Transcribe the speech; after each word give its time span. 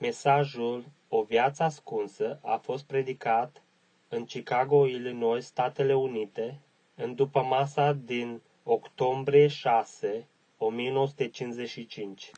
Mesajul 0.00 0.84
O 1.08 1.22
viață 1.22 1.62
ascunsă 1.62 2.38
a 2.42 2.56
fost 2.56 2.84
predicat 2.84 3.62
în 4.08 4.24
Chicago, 4.24 4.86
Illinois, 4.86 5.44
Statele 5.46 5.94
Unite, 5.94 6.60
în 6.94 7.14
după 7.14 7.42
masa 7.42 7.92
din 7.92 8.40
octombrie 8.62 9.46
6, 9.46 10.28
1955. 10.58 12.30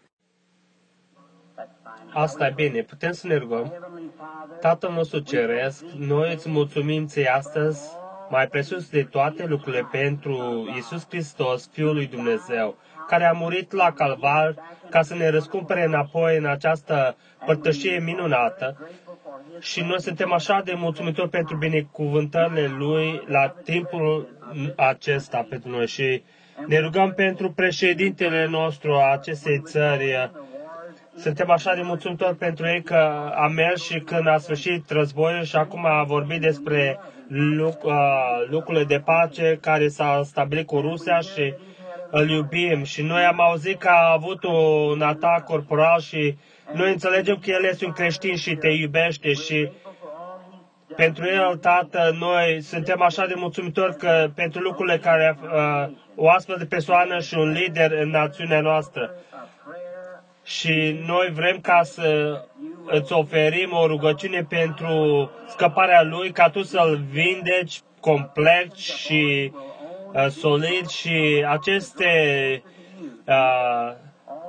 Asta 2.12 2.46
e 2.46 2.52
bine, 2.54 2.82
putem 2.82 3.12
să 3.12 3.27
ne 3.27 3.36
rugăm. 3.36 3.72
Tatăl 4.60 4.92
nostru 4.92 5.18
Ceresc, 5.18 5.84
noi 5.84 6.32
îți 6.32 6.48
mulțumim 6.48 7.06
ție 7.06 7.29
astăzi, 7.29 7.90
mai 8.30 8.48
presus 8.48 8.90
de 8.90 9.04
toate 9.04 9.46
lucrurile, 9.46 9.88
pentru 9.90 10.66
Isus 10.76 11.06
Hristos, 11.08 11.68
Fiul 11.72 11.94
lui 11.94 12.06
Dumnezeu, 12.06 12.76
care 13.09 13.25
a 13.25 13.32
murit 13.32 13.73
la 13.73 13.93
calvar 13.93 14.55
ca 14.91 15.02
să 15.02 15.14
ne 15.14 15.29
răscumpere 15.29 15.84
înapoi 15.84 16.37
în 16.37 16.46
această 16.46 17.16
părtășie 17.46 17.98
minunată. 17.98 18.89
Și 19.60 19.80
noi 19.80 20.01
suntem 20.01 20.33
așa 20.33 20.62
de 20.65 20.73
mulțumitori 20.77 21.29
pentru 21.29 21.57
binecuvântările 21.57 22.66
Lui 22.66 23.23
la 23.27 23.55
timpul 23.65 24.29
acesta 24.77 25.46
pentru 25.48 25.70
noi 25.70 25.87
și 25.87 26.23
ne 26.66 26.79
rugăm 26.79 27.12
pentru 27.12 27.51
președintele 27.51 28.46
nostru 28.46 28.93
a 28.93 29.12
acestei 29.12 29.60
țări. 29.65 30.30
Suntem 31.16 31.51
așa 31.51 31.74
de 31.74 31.82
mulțumitori 31.82 32.37
pentru 32.37 32.66
ei 32.66 32.82
că 32.82 33.30
a 33.34 33.46
mers 33.46 33.82
și 33.82 34.01
când 34.01 34.29
a 34.29 34.38
sfârșit 34.38 34.91
războiul 34.91 35.45
și 35.45 35.57
acum 35.57 35.87
a 35.87 36.02
vorbit 36.02 36.41
despre 36.41 36.98
lucrurile 38.51 38.84
de 38.84 39.02
pace 39.05 39.59
care 39.60 39.88
s-a 39.88 40.21
stabilit 40.24 40.66
cu 40.66 40.80
Rusia 40.80 41.19
și 41.19 41.55
îl 42.15 42.30
iubim. 42.30 42.84
Și 42.84 43.02
noi 43.02 43.25
am 43.25 43.41
auzit 43.41 43.79
că 43.79 43.89
a 43.89 44.12
avut 44.12 44.45
un 44.45 45.02
atac 45.02 45.45
corporal 45.45 46.01
și 46.01 46.37
noi 46.73 46.91
înțelegem 46.91 47.37
că 47.37 47.51
El 47.51 47.65
este 47.65 47.85
un 47.85 47.93
creștin 47.93 48.37
și 48.37 48.55
te 48.55 48.69
iubește 48.69 49.33
și 49.33 49.71
pentru 50.96 51.24
El, 51.27 51.57
Tată, 51.57 52.16
noi 52.19 52.60
suntem 52.60 53.02
așa 53.02 53.27
de 53.27 53.35
mulțumitori 53.37 53.96
că 53.96 54.30
pentru 54.35 54.60
lucrurile 54.60 54.99
care 54.99 55.38
uh, 55.43 55.93
o 56.15 56.30
astfel 56.30 56.57
de 56.59 56.65
persoană 56.65 57.21
și 57.21 57.35
un 57.35 57.51
lider 57.51 57.93
în 57.93 58.09
națiunea 58.09 58.60
noastră. 58.60 59.15
Și 60.45 61.01
noi 61.07 61.30
vrem 61.32 61.59
ca 61.60 61.80
să 61.82 62.41
îți 62.87 63.13
oferim 63.13 63.73
o 63.73 63.87
rugăciune 63.87 64.47
pentru 64.49 65.31
scăparea 65.49 66.03
lui, 66.03 66.31
ca 66.31 66.50
tu 66.50 66.62
să-l 66.62 67.00
vindeci 67.10 67.81
complet 68.00 68.75
și 68.75 69.53
uh, 69.54 69.72
solid 70.28 70.87
și 70.87 71.44
aceste 71.49 72.06
uh, 73.27 73.93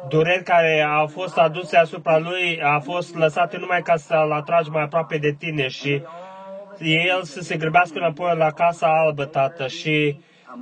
dureri 0.07 0.43
care 0.43 0.81
au 0.81 1.07
fost 1.07 1.37
aduse 1.37 1.77
asupra 1.77 2.17
lui 2.17 2.61
a 2.63 2.79
fost 2.79 3.15
lăsate 3.15 3.57
numai 3.57 3.81
ca 3.81 3.95
să-l 3.95 4.31
atragi 4.31 4.69
mai 4.69 4.81
aproape 4.81 5.17
de 5.17 5.35
tine 5.39 5.67
și 5.67 6.01
el 6.79 7.23
să 7.23 7.41
se 7.41 7.57
grăbească 7.57 7.97
înapoi 7.97 8.35
la 8.37 8.51
Casa 8.51 8.87
Albă, 8.87 9.25
Tată, 9.25 9.67
și 9.67 10.19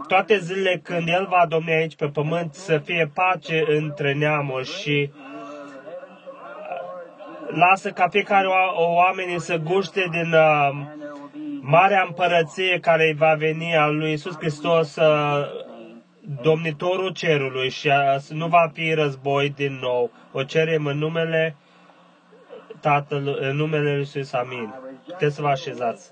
toate 0.07 0.37
zilele 0.37 0.79
când 0.83 1.07
El 1.07 1.27
va 1.29 1.45
domni 1.49 1.71
aici 1.71 1.95
pe 1.95 2.07
pământ 2.07 2.53
să 2.53 2.77
fie 2.77 3.11
pace 3.13 3.63
între 3.67 4.13
neamuri 4.13 4.79
și 4.79 5.11
lasă 7.47 7.89
ca 7.89 8.07
fiecare 8.07 8.47
o 8.75 8.93
oamenii 8.93 9.39
să 9.39 9.57
guște 9.57 10.07
din 10.11 10.33
uh, 10.33 10.69
marea 11.61 12.03
împărăție 12.07 12.79
care 12.79 13.15
va 13.17 13.33
veni 13.33 13.75
al 13.75 13.95
lui 13.97 14.11
Isus 14.11 14.37
Hristos, 14.37 14.95
uh, 14.95 15.45
domnitorul 16.41 17.09
cerului 17.09 17.69
și 17.69 17.87
uh, 17.87 18.21
nu 18.29 18.47
va 18.47 18.69
fi 18.73 18.93
război 18.93 19.49
din 19.49 19.79
nou. 19.81 20.11
O 20.31 20.43
cerem 20.43 20.85
în 20.85 20.97
numele 20.97 21.55
Tatălui, 22.79 23.35
în 23.39 23.55
numele 23.55 23.93
Lui 23.93 24.01
Isus, 24.01 24.33
amin. 24.33 24.73
Puteți 25.05 25.35
să 25.35 25.41
vă 25.41 25.47
așezați. 25.47 26.11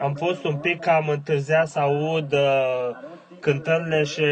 Am 0.00 0.14
fost 0.14 0.44
un 0.44 0.56
pic 0.56 0.80
cam 0.80 1.08
întârziat 1.08 1.68
să 1.68 1.78
aud 1.78 2.32
uh, 2.32 2.90
cântările 3.40 4.02
și 4.02 4.24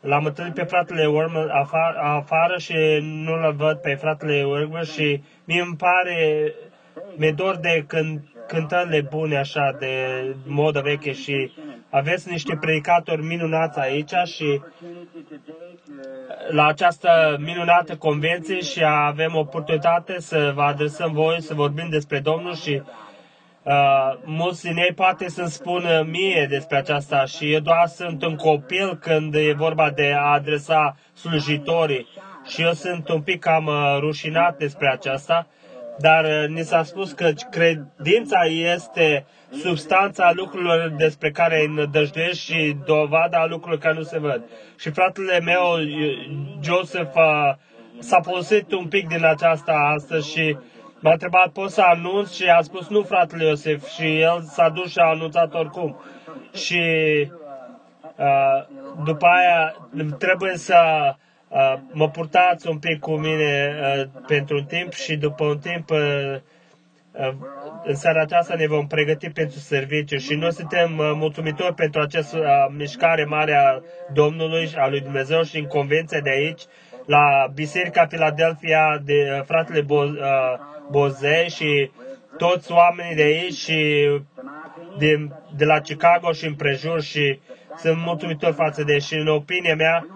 l-am 0.00 0.24
întâlnit 0.24 0.54
pe 0.54 0.62
fratele 0.62 1.06
Wormer 1.06 1.48
afară, 1.48 1.98
afară 1.98 2.58
și 2.58 2.74
nu-l 3.00 3.54
văd 3.56 3.76
pe 3.76 3.94
fratele 3.94 4.44
Wormer 4.44 4.84
și 4.84 5.22
mi 5.44 5.58
îmi 5.58 5.76
pare, 5.76 6.52
mi-e 7.16 7.32
dor 7.32 7.56
de 7.56 7.84
când, 7.86 8.20
cântările 8.46 9.00
bune 9.00 9.36
așa, 9.36 9.76
de 9.78 10.24
modă 10.46 10.80
veche 10.80 11.12
și 11.12 11.52
aveți 11.90 12.30
niște 12.30 12.56
predicatori 12.60 13.22
minunați 13.22 13.78
aici 13.78 14.12
și 14.24 14.60
la 16.50 16.66
această 16.66 17.36
minunată 17.40 17.96
convenție 17.96 18.60
și 18.60 18.84
avem 18.84 19.34
oportunitate 19.34 20.20
să 20.20 20.52
vă 20.54 20.62
adresăm 20.62 21.12
voi, 21.12 21.42
să 21.42 21.54
vorbim 21.54 21.88
despre 21.90 22.18
Domnul 22.18 22.54
și 22.54 22.82
uh, 23.62 23.72
mulți 24.24 24.62
din 24.62 24.76
ei 24.76 24.92
poate 24.94 25.28
să-mi 25.28 25.48
spună 25.48 26.02
mie 26.10 26.46
despre 26.50 26.76
aceasta 26.76 27.24
și 27.24 27.52
eu 27.52 27.60
doar 27.60 27.86
sunt 27.86 28.24
un 28.24 28.36
copil 28.36 28.98
când 29.00 29.34
e 29.34 29.52
vorba 29.52 29.90
de 29.90 30.12
a 30.18 30.32
adresa 30.32 30.96
slujitorii 31.14 32.08
și 32.46 32.62
eu 32.62 32.72
sunt 32.72 33.08
un 33.08 33.20
pic 33.20 33.40
cam 33.40 33.66
uh, 33.66 33.96
rușinat 33.98 34.58
despre 34.58 34.90
aceasta, 34.90 35.46
dar 35.98 36.24
uh, 36.24 36.48
ni 36.48 36.62
s-a 36.62 36.82
spus 36.82 37.12
că 37.12 37.30
credința 37.50 38.40
este 38.74 39.26
substanța 39.62 40.32
lucrurilor 40.34 40.94
despre 40.96 41.30
care 41.30 41.60
îi 41.60 41.74
nădăjduiești 41.74 42.52
și 42.52 42.76
dovada 42.84 43.46
lucrurilor 43.46 43.78
care 43.78 43.94
nu 43.94 44.02
se 44.02 44.18
văd. 44.18 44.42
Și 44.78 44.90
fratele 44.90 45.40
meu, 45.40 45.62
Joseph, 46.62 47.14
s-a 47.98 48.20
folosit 48.22 48.72
un 48.72 48.86
pic 48.86 49.08
din 49.08 49.24
aceasta 49.24 49.72
astăzi 49.72 50.30
și 50.30 50.56
m-a 51.00 51.12
întrebat, 51.12 51.48
pot 51.48 51.70
să 51.70 51.80
anunț? 51.80 52.32
Și 52.32 52.44
a 52.48 52.60
spus, 52.60 52.88
nu, 52.88 53.02
fratele 53.02 53.44
Iosef. 53.44 53.88
Și 53.88 54.20
el 54.20 54.42
s-a 54.42 54.68
dus 54.68 54.90
și 54.90 54.98
a 54.98 55.04
anunțat 55.04 55.54
oricum. 55.54 56.00
Și 56.54 56.82
uh, 58.16 58.66
după 59.04 59.26
aia 59.26 59.74
trebuie 60.18 60.56
să 60.56 60.76
uh, 61.54 61.74
mă 61.92 62.08
purtați 62.10 62.68
un 62.68 62.78
pic 62.78 62.98
cu 62.98 63.12
mine 63.16 63.74
uh, 63.80 64.22
pentru 64.26 64.56
un 64.56 64.64
timp 64.64 64.92
și 64.92 65.16
după 65.16 65.44
un 65.44 65.58
timp 65.58 65.90
uh, 65.90 66.36
în 67.84 67.94
seara 67.94 68.20
aceasta 68.20 68.54
ne 68.54 68.66
vom 68.66 68.86
pregăti 68.86 69.30
pentru 69.30 69.58
serviciu 69.58 70.16
și 70.16 70.34
noi 70.34 70.52
suntem 70.52 70.98
uh, 70.98 71.12
mulțumitori 71.14 71.74
pentru 71.74 72.00
această 72.00 72.38
uh, 72.38 72.74
mișcare 72.76 73.24
mare 73.24 73.54
a 73.54 73.80
Domnului, 74.12 74.72
a 74.76 74.88
lui 74.88 75.00
Dumnezeu 75.00 75.42
și 75.42 75.58
în 75.58 75.66
convenția 75.66 76.20
de 76.20 76.30
aici, 76.30 76.62
la 77.06 77.46
Biserica 77.54 78.06
Philadelphia 78.06 79.00
de 79.04 79.36
uh, 79.38 79.44
fratele 79.44 79.80
Bo, 79.80 80.04
Boze 80.90 81.48
și 81.48 81.90
toți 82.36 82.72
oamenii 82.72 83.14
de 83.14 83.22
aici 83.22 83.54
și 83.54 84.08
de, 84.98 85.28
de 85.56 85.64
la 85.64 85.80
Chicago 85.80 86.32
și 86.32 86.46
împrejur 86.46 87.02
și 87.02 87.40
sunt 87.76 87.96
mulțumitor 87.98 88.52
față 88.52 88.82
de 88.82 88.98
și 88.98 89.14
în 89.14 89.28
opinia 89.28 89.74
mea 89.74 90.06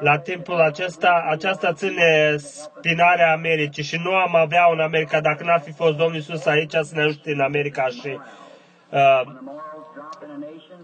la 0.00 0.18
timpul 0.18 0.60
acesta, 0.60 1.24
aceasta 1.28 1.72
ține 1.72 2.36
spinarea 2.36 3.32
Americii 3.32 3.82
și 3.82 4.00
nu 4.02 4.14
am 4.14 4.34
avea 4.36 4.68
în 4.72 4.80
America 4.80 5.20
dacă 5.20 5.44
n-ar 5.44 5.60
fi 5.60 5.72
fost 5.72 5.96
Domnul 5.96 6.16
Iisus 6.16 6.46
aici 6.46 6.72
să 6.72 6.92
ne 6.94 7.02
ajute 7.02 7.32
în 7.32 7.40
America 7.40 7.86
și 7.86 8.18
uh, 8.90 9.22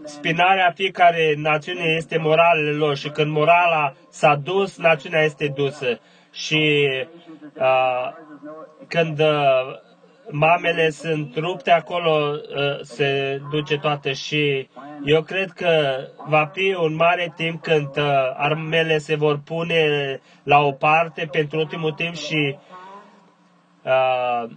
spinarea 0.05 0.73
fiecare 0.75 1.35
națiune 1.37 1.85
este 1.97 2.19
moralele 2.19 2.71
lor 2.71 2.97
și 2.97 3.09
când 3.09 3.31
morala 3.31 3.95
s-a 4.11 4.35
dus, 4.35 4.79
națiunea 4.79 5.23
este 5.23 5.53
dusă. 5.55 6.01
Și 6.33 6.91
uh, 7.55 8.13
când 8.89 9.21
uh, 9.21 9.83
mamele 10.31 10.91
sunt 10.91 11.37
rupte, 11.37 11.71
acolo 11.71 12.31
uh, 12.33 12.81
se 12.83 13.41
duce 13.51 13.79
toate 13.79 14.13
și 14.13 14.69
eu 15.05 15.23
cred 15.23 15.51
că 15.51 15.97
va 16.29 16.51
fi 16.53 16.77
un 16.81 16.95
mare 16.95 17.33
timp 17.37 17.63
când 17.63 17.97
uh, 17.97 18.33
armele 18.37 18.99
se 18.99 19.15
vor 19.15 19.41
pune 19.45 20.21
la 20.43 20.59
o 20.59 20.73
parte 20.73 21.29
pentru 21.31 21.59
ultimul 21.59 21.93
timp 21.93 22.15
și 22.15 22.57
uh, 23.83 24.51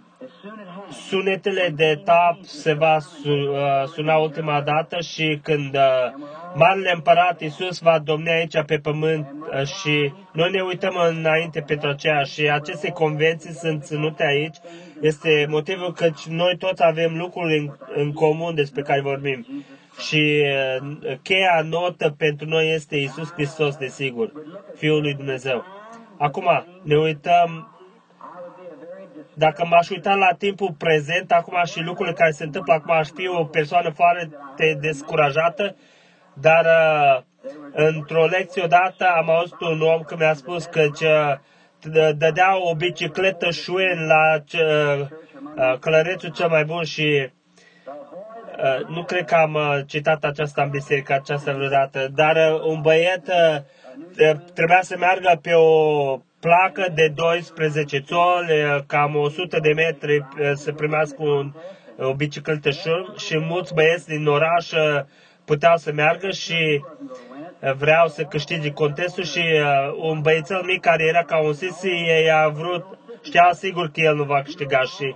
sunetele 1.08 1.74
de 1.76 2.02
tap 2.06 2.38
se 2.42 2.74
va 2.74 3.00
su, 3.00 3.32
uh, 3.32 3.84
suna 3.94 4.16
ultima 4.16 4.62
dată 4.62 5.00
și 5.02 5.40
când 5.44 5.76
uh, 5.76 6.26
Marele 6.56 6.92
Împărat 6.94 7.42
Iisus 7.42 7.80
va 7.80 8.00
domni 8.00 8.30
aici 8.30 8.62
pe 8.66 8.78
pământ 8.78 9.28
uh, 9.54 9.64
și 9.66 10.14
noi 10.32 10.52
ne 10.52 10.62
uităm 10.62 10.96
înainte 11.10 11.62
pentru 11.62 11.90
aceea 11.90 12.24
și 12.24 12.50
aceste 12.50 12.90
convenții 12.90 13.54
sunt 13.54 13.84
ținute 13.84 14.24
aici. 14.26 14.56
Este 15.02 15.46
motivul 15.50 15.94
că 15.94 16.10
noi 16.30 16.58
toți 16.58 16.84
avem 16.84 17.18
lucruri 17.18 17.58
în, 17.58 17.72
în 17.96 18.14
comun 18.14 18.56
despre 18.56 18.82
care 18.82 19.02
vorbim. 19.02 19.48
Și 20.08 20.44
uh, 20.82 21.18
cheia 21.22 21.62
notă 21.70 22.16
pentru 22.18 22.48
noi 22.48 22.74
este 22.74 22.96
Isus 22.96 23.32
Hristos, 23.34 23.76
desigur, 23.76 24.32
Fiul 24.76 25.02
lui 25.02 25.14
Dumnezeu. 25.14 25.64
Acum, 26.18 26.66
ne 26.84 26.98
uităm 26.98 27.72
dacă 29.34 29.66
m-aș 29.66 29.90
uita 29.90 30.14
la 30.14 30.36
timpul 30.38 30.76
prezent, 30.78 31.32
acum 31.32 31.64
și 31.66 31.82
lucrurile 31.82 32.16
care 32.16 32.32
se 32.32 32.44
întâmplă 32.44 32.74
acum, 32.74 32.92
aș 32.92 33.08
fi 33.08 33.28
o 33.28 33.44
persoană 33.44 33.90
foarte 33.90 34.78
descurajată, 34.82 35.76
dar 36.34 36.66
uh, 36.66 37.22
într-o 37.74 38.26
lecție 38.26 38.64
odată 38.64 39.06
am 39.06 39.30
auzit 39.30 39.60
un 39.60 39.82
om 39.82 40.02
că 40.02 40.16
mi-a 40.18 40.34
spus 40.34 40.66
că 40.66 40.88
ce, 40.98 41.40
dădea 42.18 42.70
o 42.70 42.76
bicicletă 42.76 43.50
șuen 43.52 44.06
la 44.08 44.40
ce, 44.46 44.64
uh, 45.56 45.80
călărețul 45.80 46.30
cel 46.30 46.48
mai 46.48 46.64
bun 46.64 46.84
și 46.84 47.30
uh, 48.64 48.88
nu 48.88 49.04
cred 49.04 49.26
că 49.26 49.36
am 49.36 49.54
uh, 49.54 49.80
citat 49.86 50.24
aceasta 50.24 50.62
în 50.64 50.70
biserică 50.70 51.14
aceasta 51.14 51.54
vreodată, 51.54 52.08
dar 52.16 52.36
uh, 52.36 52.62
un 52.62 52.82
băiet 52.82 53.28
uh, 53.28 54.32
trebuia 54.54 54.82
să 54.82 54.96
meargă 55.00 55.40
pe 55.42 55.54
o 55.54 56.18
placă 56.40 56.92
de 56.94 57.12
12 57.16 58.00
țoli, 58.00 58.84
cam 58.88 59.16
100 59.16 59.60
de 59.60 59.74
metri 59.74 60.26
să 60.54 60.72
primească 60.72 61.24
un, 61.24 61.54
o 61.98 62.14
bicicletă 62.14 62.70
și 63.18 63.38
mulți 63.38 63.74
băieți 63.74 64.08
din 64.08 64.28
oraș 64.28 64.72
puteau 65.50 65.78
să 65.78 65.92
meargă 65.92 66.30
și 66.30 66.84
vreau 67.78 68.08
să 68.08 68.24
câștige 68.24 68.72
contestul 68.72 69.24
și 69.24 69.44
un 69.98 70.22
băiețel 70.22 70.62
mic 70.66 70.82
care 70.82 71.04
era 71.04 71.24
ca 71.24 71.38
un 71.38 71.54
sisi, 71.54 71.88
ei 71.88 72.32
a 72.32 72.48
vrut, 72.48 72.98
știa 73.24 73.50
sigur 73.54 73.92
că 73.92 74.00
el 74.00 74.16
nu 74.16 74.24
va 74.24 74.42
câștiga 74.42 74.82
și 74.82 75.16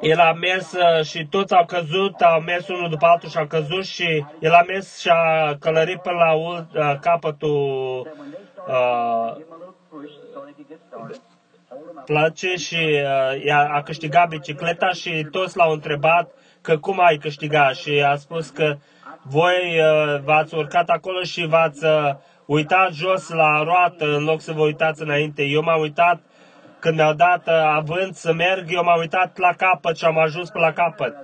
el 0.00 0.18
a 0.18 0.32
mers 0.32 0.74
și 1.02 1.26
toți 1.30 1.54
au 1.54 1.64
căzut, 1.64 2.20
au 2.20 2.40
mers 2.40 2.68
unul 2.68 2.88
după 2.88 3.06
altul 3.06 3.28
și 3.28 3.38
au 3.38 3.46
căzut 3.46 3.84
și 3.84 4.24
el 4.40 4.52
a 4.52 4.62
mers 4.62 4.98
și 4.98 5.08
a 5.08 5.56
călărit 5.60 6.00
până 6.00 6.16
la 6.16 6.32
uh, 6.34 6.98
capătul 7.00 8.08
uh, 8.68 9.36
place 12.04 12.54
și 12.54 13.02
uh, 13.46 13.72
a 13.72 13.82
câștigat 13.84 14.28
bicicleta 14.28 14.88
și 14.88 15.26
toți 15.30 15.56
l-au 15.56 15.72
întrebat 15.72 16.30
că 16.64 16.78
cum 16.78 17.00
ai 17.00 17.16
câștigat 17.16 17.74
și 17.74 18.02
a 18.06 18.16
spus 18.16 18.48
că 18.48 18.76
voi 19.22 19.78
uh, 19.78 20.20
v-ați 20.24 20.54
urcat 20.54 20.88
acolo 20.88 21.22
și 21.22 21.46
v-ați 21.46 21.84
uh, 21.84 22.14
uitat 22.46 22.92
jos 22.92 23.28
la 23.28 23.62
roată 23.62 24.16
în 24.16 24.24
loc 24.24 24.40
să 24.40 24.52
vă 24.52 24.62
uitați 24.62 25.02
înainte. 25.02 25.42
Eu 25.42 25.62
m-am 25.62 25.80
uitat 25.80 26.20
când 26.78 26.96
mi-au 26.96 27.12
dat 27.12 27.46
uh, 27.46 27.52
avânt 27.52 28.14
să 28.14 28.32
merg, 28.32 28.66
eu 28.72 28.82
m-am 28.82 28.98
uitat 28.98 29.38
la 29.38 29.52
capăt 29.56 29.96
și 29.96 30.04
am 30.04 30.18
ajuns 30.18 30.50
pe 30.50 30.58
la 30.58 30.72
capăt. 30.72 31.14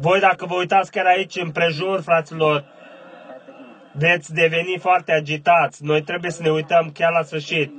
Voi 0.00 0.20
dacă 0.20 0.46
vă 0.46 0.54
uitați 0.54 0.90
chiar 0.90 1.06
aici 1.06 1.36
împrejur, 1.36 2.00
fraților, 2.00 2.64
veți 3.92 4.34
deveni 4.34 4.78
foarte 4.80 5.12
agitați. 5.12 5.84
Noi 5.84 6.02
trebuie 6.02 6.30
să 6.30 6.42
ne 6.42 6.50
uităm 6.50 6.90
chiar 6.94 7.12
la 7.12 7.22
sfârșit. 7.22 7.72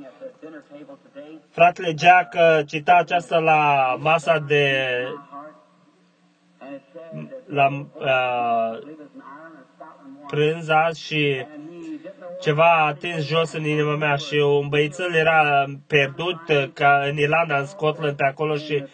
Fratele 1.50 1.94
Jack 1.98 2.34
uh, 2.34 2.66
cita 2.66 2.94
aceasta 2.94 3.38
la 3.38 3.94
masa 3.98 4.38
de 4.38 4.72
la 7.46 7.68
uh, 7.68 8.78
prânz 10.26 10.68
și 10.96 11.46
ceva 12.40 12.72
a 12.72 12.86
atins 12.86 13.26
jos 13.26 13.52
în 13.52 13.64
inima 13.64 13.96
mea 13.96 14.16
și 14.16 14.34
un 14.34 14.68
băițel 14.68 15.14
era 15.14 15.64
pierdut 15.86 16.48
uh, 16.48 16.64
ca 16.72 17.02
în 17.10 17.18
Irlanda, 17.18 17.58
în 17.58 17.66
Scotland, 17.66 18.16
pe 18.16 18.24
acolo 18.24 18.56
și 18.56 18.84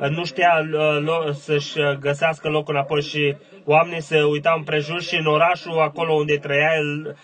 uh, 0.00 0.08
nu 0.08 0.24
știa 0.24 0.68
să-și 1.32 1.74
găsească 2.00 2.48
locul 2.48 2.74
înapoi 2.74 3.02
și 3.02 3.36
oamenii 3.64 4.00
se 4.00 4.22
uitau 4.22 4.56
împrejur 4.56 5.02
și 5.02 5.16
în 5.16 5.26
orașul 5.26 5.80
acolo 5.80 6.12
unde 6.12 6.36
trăia, 6.36 6.70
el 6.76 7.16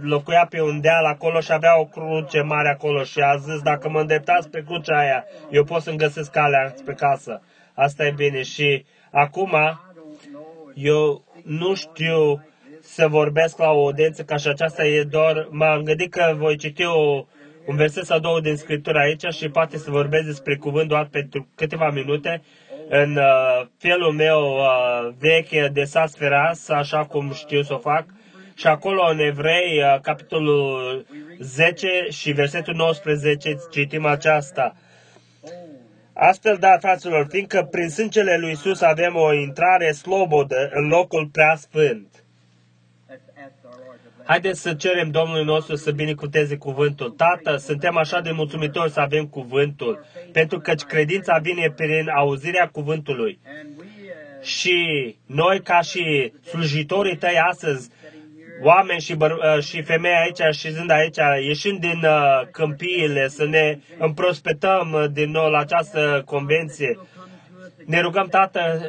locuia 0.00 0.46
pe 0.50 0.62
un 0.62 0.80
deal 0.80 1.04
acolo 1.04 1.40
și 1.40 1.52
avea 1.52 1.80
o 1.80 1.84
cruce 1.84 2.40
mare 2.40 2.68
acolo 2.68 3.02
și 3.02 3.20
a 3.20 3.36
zis, 3.36 3.62
dacă 3.62 3.88
mă 3.88 4.00
îndreptați 4.00 4.50
pe 4.50 4.62
crucea 4.66 4.98
aia, 4.98 5.24
eu 5.50 5.64
pot 5.64 5.82
să-mi 5.82 5.96
găsesc 5.96 6.30
calea 6.30 6.74
pe 6.84 6.92
casă. 6.92 7.42
Asta 7.74 8.06
e 8.06 8.12
bine. 8.16 8.42
Și 8.42 8.84
acum, 9.16 9.54
eu 10.74 11.24
nu 11.44 11.74
știu 11.74 12.44
să 12.80 13.08
vorbesc 13.08 13.58
la 13.58 13.70
o 13.70 13.84
audiență 13.84 14.22
ca 14.22 14.36
și 14.36 14.48
aceasta 14.48 14.86
e 14.86 15.02
doar, 15.02 15.48
m-am 15.50 15.82
gândit 15.82 16.10
că 16.10 16.34
voi 16.36 16.56
citi 16.56 16.84
o, 16.84 17.24
un 17.66 17.76
verset 17.76 18.04
sau 18.04 18.18
două 18.18 18.40
din 18.40 18.56
Scriptură 18.56 18.98
aici 18.98 19.34
și 19.34 19.48
poate 19.48 19.76
să 19.76 19.90
vorbesc 19.90 20.24
despre 20.24 20.56
cuvânt 20.56 20.88
doar 20.88 21.08
pentru 21.10 21.48
câteva 21.54 21.90
minute 21.90 22.42
în 22.88 23.16
uh, 23.16 23.66
felul 23.78 24.12
meu 24.12 24.56
uh, 24.56 25.08
veche 25.18 25.70
de 25.72 25.84
sasferas, 25.84 26.68
așa 26.68 27.04
cum 27.04 27.32
știu 27.32 27.62
să 27.62 27.74
o 27.74 27.78
fac. 27.78 28.04
Și 28.54 28.66
acolo 28.66 29.02
în 29.10 29.18
Evrei, 29.18 29.82
uh, 29.82 30.00
capitolul 30.00 31.06
10 31.38 31.88
și 32.10 32.32
versetul 32.32 32.74
19, 32.74 33.56
citim 33.70 34.06
aceasta. 34.06 34.74
Astfel, 36.18 36.56
da, 36.56 36.78
fraților, 36.78 37.26
fiindcă 37.30 37.68
prin 37.70 37.88
sângele 37.88 38.36
lui 38.38 38.50
Isus 38.50 38.80
avem 38.80 39.14
o 39.16 39.32
intrare 39.32 39.92
slobodă 39.92 40.70
în 40.72 40.88
locul 40.88 41.26
prea 41.26 41.54
sfânt. 41.56 42.24
Haideți 44.24 44.60
să 44.60 44.74
cerem 44.74 45.10
Domnului 45.10 45.44
nostru 45.44 45.74
să 45.74 45.90
binecuvânteze 45.90 46.56
cuvântul. 46.56 47.10
Tată, 47.10 47.56
suntem 47.56 47.96
așa 47.96 48.20
de 48.20 48.30
mulțumitori 48.30 48.90
să 48.90 49.00
avem 49.00 49.26
cuvântul, 49.26 50.04
pentru 50.32 50.58
că 50.58 50.74
credința 50.74 51.38
vine 51.38 51.72
prin 51.76 52.08
auzirea 52.08 52.68
cuvântului. 52.68 53.38
Și 54.42 55.16
noi, 55.26 55.60
ca 55.60 55.80
și 55.80 56.32
slujitorii 56.44 57.16
tăi 57.16 57.38
astăzi, 57.48 57.90
oameni 58.62 59.00
și, 59.00 59.14
băr- 59.14 59.56
uh, 59.56 59.62
și 59.62 59.82
femei 59.82 60.14
aici 60.14 60.54
și 60.56 60.70
zând 60.70 60.90
aici, 60.90 61.16
ieșind 61.46 61.80
din 61.80 62.00
uh, 62.04 62.40
câmpiile, 62.50 63.28
să 63.28 63.44
ne 63.44 63.78
împrospetăm 63.98 64.92
uh, 64.92 65.04
din 65.12 65.30
nou 65.30 65.50
la 65.50 65.58
această 65.58 66.22
convenție. 66.26 66.98
Ne 67.86 68.00
rugăm, 68.00 68.26
Tată, 68.26 68.80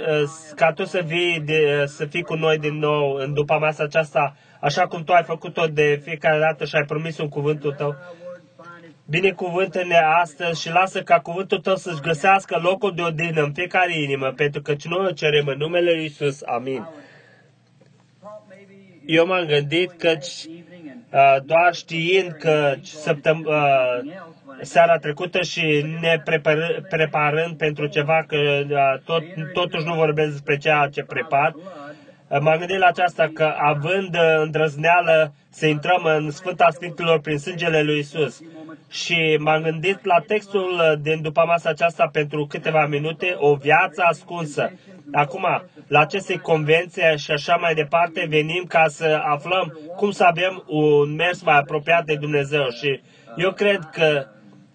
ca 0.56 0.72
Tu 0.72 0.84
să 0.84 1.02
vii, 1.06 1.42
de, 1.46 1.84
să 1.86 2.06
fii 2.06 2.22
cu 2.24 2.36
noi 2.36 2.58
din 2.58 2.78
nou 2.78 3.14
în 3.14 3.34
după 3.34 3.58
masa 3.60 3.84
aceasta, 3.84 4.36
așa 4.60 4.88
cum 4.88 5.04
Tu 5.04 5.12
ai 5.14 5.24
făcut-o 5.24 5.66
de 5.66 6.02
fiecare 6.04 6.40
dată 6.40 6.66
și 6.66 6.76
ai 6.76 6.86
promis 6.88 7.18
un 7.18 7.30
cuvântul 7.30 7.72
Tău. 7.74 7.96
Binecuvântă-ne 9.10 9.98
astăzi 10.22 10.62
și 10.62 10.70
lasă 10.70 11.02
ca 11.02 11.20
cuvântul 11.20 11.60
Tău 11.60 11.76
să-și 11.76 12.02
găsească 12.02 12.60
locul 12.64 12.94
de 12.96 13.02
odihnă 13.02 13.42
în 13.42 13.54
fiecare 13.54 14.02
inimă, 14.02 14.34
pentru 14.36 14.62
că 14.62 14.76
noi 14.84 15.06
o 15.06 15.12
cerem 15.12 15.48
în 15.48 15.58
numele 15.58 15.92
Lui 15.92 16.06
Isus. 16.06 16.42
Amin. 16.46 16.88
Eu 19.08 19.26
m-am 19.26 19.46
gândit 19.46 19.92
că 19.92 20.18
uh, 20.18 21.36
doar 21.46 21.74
știind 21.74 22.32
că 22.32 22.76
săptăm, 22.82 23.46
uh, 23.48 24.14
seara 24.62 24.98
trecută 24.98 25.42
și 25.42 25.86
ne 26.02 26.22
prepar, 26.24 26.84
preparând 26.90 27.58
pentru 27.58 27.86
ceva, 27.88 28.24
că 28.28 28.38
uh, 28.38 29.00
tot, 29.06 29.24
totuși 29.54 29.86
nu 29.86 29.94
vorbesc 29.94 30.32
despre 30.32 30.58
ceea 30.58 30.90
ce 30.94 31.04
prepar, 31.04 31.54
uh, 31.56 32.40
m-am 32.40 32.58
gândit 32.58 32.78
la 32.78 32.86
aceasta 32.86 33.30
că 33.34 33.54
având 33.58 34.16
uh, 34.16 34.42
îndrăzneală 34.44 35.34
să 35.50 35.66
intrăm 35.66 36.04
în 36.04 36.32
Sfânta 36.32 36.68
Sfintelor 36.72 37.20
prin 37.20 37.38
sângele 37.38 37.82
lui 37.82 38.00
Isus, 38.00 38.42
și 38.90 39.38
m-am 39.40 39.62
gândit 39.62 40.06
la 40.06 40.20
textul 40.28 41.00
din 41.02 41.22
după 41.22 41.44
masa 41.46 41.70
aceasta 41.70 42.10
pentru 42.12 42.46
câteva 42.46 42.86
minute, 42.86 43.36
o 43.38 43.56
viață 43.56 44.04
ascunsă. 44.10 44.72
Acum, 45.12 45.46
la 45.88 46.00
aceste 46.00 46.36
convenție 46.36 47.16
și 47.16 47.32
așa 47.32 47.56
mai 47.56 47.74
departe, 47.74 48.26
venim 48.30 48.64
ca 48.68 48.86
să 48.88 49.22
aflăm 49.26 49.80
cum 49.96 50.12
să 50.12 50.24
avem 50.24 50.64
un 50.68 51.16
mers 51.16 51.42
mai 51.42 51.58
apropiat 51.58 52.06
de 52.06 52.16
Dumnezeu. 52.16 52.70
Și 52.70 53.02
eu 53.36 53.52
cred 53.52 53.90
că 53.92 54.26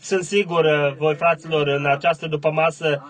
sunt 0.01 0.23
sigur, 0.23 0.95
voi 0.99 1.15
fraților, 1.15 1.67
în 1.67 1.87
această 1.87 2.27
după 2.27 2.51
masă, 2.51 3.07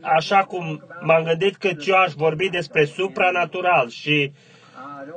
așa 0.00 0.38
cum 0.38 0.82
m-am 1.00 1.22
gândit 1.22 1.56
că 1.56 1.70
eu 1.86 1.96
aș 1.96 2.12
vorbi 2.12 2.48
despre 2.48 2.84
supranatural 2.84 3.88
și 3.88 4.32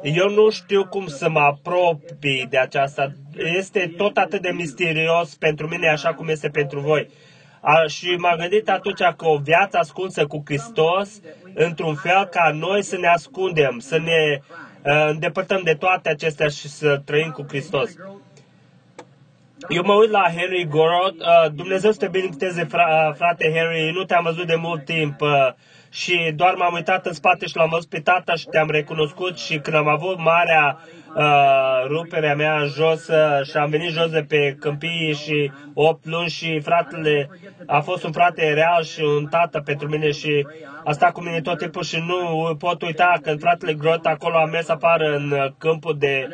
eu 0.01 0.29
nu 0.29 0.49
știu 0.49 0.85
cum 0.85 1.07
să 1.07 1.29
mă 1.29 1.39
apropii 1.39 2.47
de 2.49 2.57
aceasta. 2.57 3.11
Este 3.57 3.93
tot 3.97 4.17
atât 4.17 4.41
de 4.41 4.49
misterios 4.49 5.35
pentru 5.35 5.67
mine, 5.67 5.89
așa 5.89 6.13
cum 6.13 6.27
este 6.27 6.49
pentru 6.49 6.79
voi. 6.79 7.09
A, 7.61 7.87
și 7.87 8.15
m-am 8.15 8.37
gândit 8.37 8.69
atunci 8.69 9.01
că 9.17 9.27
o 9.27 9.37
viață 9.37 9.77
ascunsă 9.77 10.25
cu 10.25 10.43
Hristos, 10.45 11.21
într-un 11.53 11.95
fel 11.95 12.25
ca 12.25 12.51
noi 12.53 12.83
să 12.83 12.97
ne 12.97 13.07
ascundem, 13.07 13.79
să 13.79 13.97
ne 13.97 14.39
uh, 14.39 15.09
îndepărtăm 15.09 15.61
de 15.63 15.73
toate 15.73 16.09
acestea 16.09 16.47
și 16.47 16.67
să 16.67 17.01
trăim 17.05 17.31
cu 17.31 17.45
Hristos. 17.47 17.91
Eu 19.69 19.83
mă 19.85 19.93
uit 19.93 20.09
la 20.09 20.23
Henry 20.35 20.67
Gorot, 20.69 21.15
uh, 21.19 21.51
Dumnezeu 21.53 21.91
să 21.91 21.97
te 21.97 22.07
binecuvânteze, 22.07 22.63
fra, 22.63 23.13
frate 23.17 23.51
Henry, 23.51 23.91
nu 23.91 24.03
te-am 24.03 24.23
văzut 24.23 24.47
de 24.47 24.55
mult 24.55 24.85
timp. 24.85 25.21
Uh, 25.21 25.29
și 25.97 26.31
doar 26.35 26.53
m-am 26.53 26.73
uitat 26.73 27.05
în 27.05 27.13
spate 27.13 27.45
și 27.45 27.55
l-am 27.55 27.69
văzut 27.69 27.89
pe 27.89 27.99
tata 27.99 28.35
și 28.35 28.45
te-am 28.45 28.69
recunoscut 28.69 29.37
și 29.37 29.57
când 29.57 29.75
am 29.75 29.87
avut 29.87 30.17
marea 30.19 30.79
uh, 31.15 31.85
ruperea 31.87 32.35
mea 32.35 32.63
jos 32.65 33.07
uh, 33.07 33.45
și 33.49 33.57
am 33.57 33.69
venit 33.69 33.91
jos 33.91 34.09
de 34.09 34.25
pe 34.27 34.55
câmpii 34.59 35.13
și 35.23 35.51
8 35.73 36.05
luni 36.05 36.29
și 36.29 36.59
fratele 36.59 37.29
a 37.65 37.79
fost 37.79 38.03
un 38.03 38.11
frate 38.11 38.53
real 38.53 38.83
și 38.83 39.01
un 39.01 39.25
tată 39.25 39.59
pentru 39.59 39.87
mine 39.87 40.11
și 40.11 40.47
a 40.83 40.91
stat 40.91 41.11
cu 41.11 41.21
mine 41.21 41.41
tot 41.41 41.57
timpul 41.57 41.83
și 41.83 42.03
nu 42.07 42.55
pot 42.59 42.81
uita 42.81 43.19
când 43.21 43.39
fratele 43.39 43.73
Grot 43.73 44.05
acolo 44.05 44.37
a 44.37 44.45
mers 44.45 44.69
apară 44.69 45.15
în 45.15 45.53
câmpul 45.57 45.95
de 45.97 46.27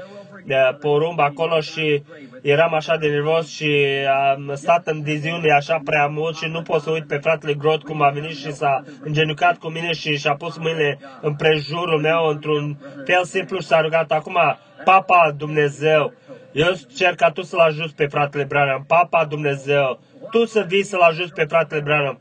de 0.45 0.77
porumb 0.79 1.19
acolo 1.19 1.59
și 1.59 2.03
eram 2.43 2.73
așa 2.73 2.97
de 2.97 3.07
nervos 3.07 3.49
și 3.49 3.85
am 4.31 4.51
stat 4.55 4.87
în 4.87 5.01
diziune 5.01 5.51
așa 5.51 5.81
prea 5.83 6.07
mult 6.07 6.37
și 6.37 6.47
nu 6.47 6.61
pot 6.61 6.81
să 6.81 6.89
uit 6.89 7.07
pe 7.07 7.17
fratele 7.17 7.53
Grot 7.53 7.83
cum 7.83 8.01
a 8.01 8.09
venit 8.09 8.37
și 8.37 8.51
s-a 8.51 8.83
îngenucat 9.03 9.57
cu 9.57 9.67
mine 9.69 9.91
și 9.91 10.17
și-a 10.17 10.35
pus 10.35 10.57
mâinile 10.57 10.99
prejurul 11.37 12.01
meu 12.01 12.25
într-un 12.25 12.77
fel 13.05 13.23
simplu 13.23 13.59
și 13.59 13.65
s-a 13.65 13.81
rugat. 13.81 14.11
Acum, 14.11 14.37
Papa 14.83 15.33
Dumnezeu, 15.37 16.13
Eu 16.51 16.73
cer 16.95 17.15
ca 17.15 17.29
tu 17.29 17.41
să-l 17.41 17.59
ajuți 17.59 17.95
pe 17.95 18.05
fratele 18.05 18.43
Branham, 18.43 18.83
Papa 18.87 19.25
Dumnezeu, 19.25 19.99
tu 20.31 20.45
să 20.45 20.65
vii 20.67 20.83
să-l 20.83 21.01
ajuți 21.01 21.33
pe 21.33 21.43
fratele 21.43 21.81
Branham. 21.81 22.19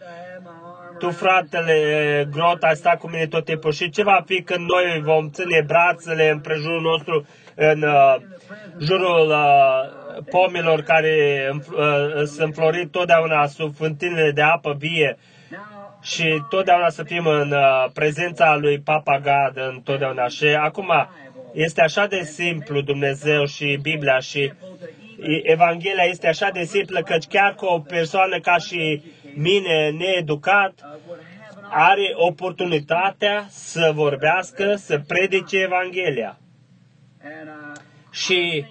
Tu, 0.98 1.10
fratele 1.10 2.28
Grot, 2.30 2.62
ai 2.62 2.76
stat 2.76 2.98
cu 2.98 3.08
mine 3.08 3.26
tot 3.26 3.44
timpul 3.44 3.72
și 3.72 3.90
ce 3.90 4.02
va 4.02 4.22
fi 4.26 4.42
când 4.42 4.68
noi 4.68 5.02
vom 5.02 5.30
ține 5.30 5.64
brațele 5.66 6.30
în 6.30 6.40
prejurul 6.40 6.80
nostru, 6.80 7.26
în 7.54 7.82
uh, 7.82 8.16
jurul 8.80 9.28
uh, 9.28 10.24
pomilor 10.30 10.80
care 10.80 11.48
uh, 11.54 12.24
sunt 12.24 12.38
înflorit 12.38 12.90
totdeauna 12.90 13.46
sub 13.46 13.74
fântânile 13.74 14.30
de 14.30 14.42
apă 14.42 14.74
vie 14.78 15.16
și 16.02 16.42
totdeauna 16.48 16.88
să 16.88 17.02
fim 17.02 17.26
în 17.26 17.50
uh, 17.52 17.86
prezența 17.94 18.56
lui 18.56 18.80
Papa 18.80 19.18
God 19.18 19.64
întotdeauna. 19.68 20.28
Și 20.28 20.44
acum 20.44 20.90
este 21.52 21.80
așa 21.80 22.06
de 22.06 22.22
simplu 22.22 22.80
Dumnezeu 22.80 23.44
și 23.44 23.78
Biblia 23.82 24.18
și 24.18 24.52
Evanghelia 25.42 26.04
este 26.04 26.28
așa 26.28 26.50
de 26.50 26.64
simplă 26.64 27.02
că 27.02 27.16
chiar 27.28 27.54
cu 27.54 27.64
o 27.64 27.78
persoană 27.78 28.38
ca 28.38 28.56
și 28.56 29.02
mine 29.34 29.90
needucat 29.90 30.72
are 31.70 32.12
oportunitatea 32.14 33.46
să 33.48 33.90
vorbească, 33.94 34.74
să 34.74 35.00
predice 35.06 35.58
Evanghelia. 35.58 36.36
Și 38.10 38.66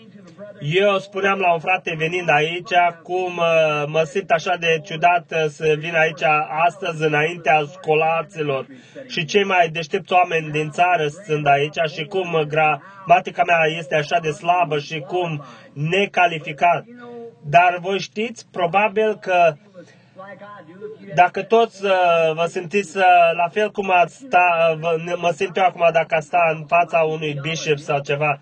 eu 0.60 0.98
spuneam 1.00 1.40
la 1.40 1.54
un 1.54 1.60
frate 1.60 1.96
venind 1.98 2.30
aici 2.30 2.74
cum 3.04 3.38
uh, 3.38 3.84
mă 3.88 4.04
simt 4.04 4.32
așa 4.32 4.56
de 4.60 4.82
ciudat 4.84 5.32
uh, 5.32 5.46
să 5.50 5.76
vin 5.78 5.96
aici 5.96 6.24
astăzi 6.66 7.04
înaintea 7.04 7.64
scolaților 7.72 8.66
și 9.08 9.26
cei 9.26 9.44
mai 9.44 9.70
deștepți 9.70 10.14
oameni 10.14 10.52
din 10.52 10.70
țară 10.70 11.08
sunt 11.26 11.48
aici 11.48 11.80
și 11.94 12.06
cum 12.06 12.46
gramatica 12.48 13.44
mea 13.44 13.66
este 13.78 13.96
așa 13.96 14.20
de 14.20 14.32
slabă 14.32 14.80
și 14.80 15.00
cum 15.00 15.44
necalificat. 15.74 16.86
Dar 17.44 17.78
voi 17.80 18.00
știți 18.00 18.46
probabil 18.52 19.16
că 19.16 19.54
dacă 21.16 21.44
toți 21.44 21.86
uh, 21.86 21.92
vă 22.34 22.46
simțiți 22.46 22.98
uh, 22.98 23.04
la 23.36 23.48
fel 23.48 23.72
cum 23.72 23.92
ați 23.92 24.16
sta, 24.16 24.78
uh, 24.82 25.14
mă 25.18 25.32
simt 25.36 25.58
eu 25.58 25.64
acum 25.64 25.90
dacă 25.94 26.18
sta 26.20 26.54
în 26.56 26.66
fața 26.68 27.00
unui 27.00 27.40
bishop 27.42 27.78
sau 27.78 28.00
ceva, 28.00 28.40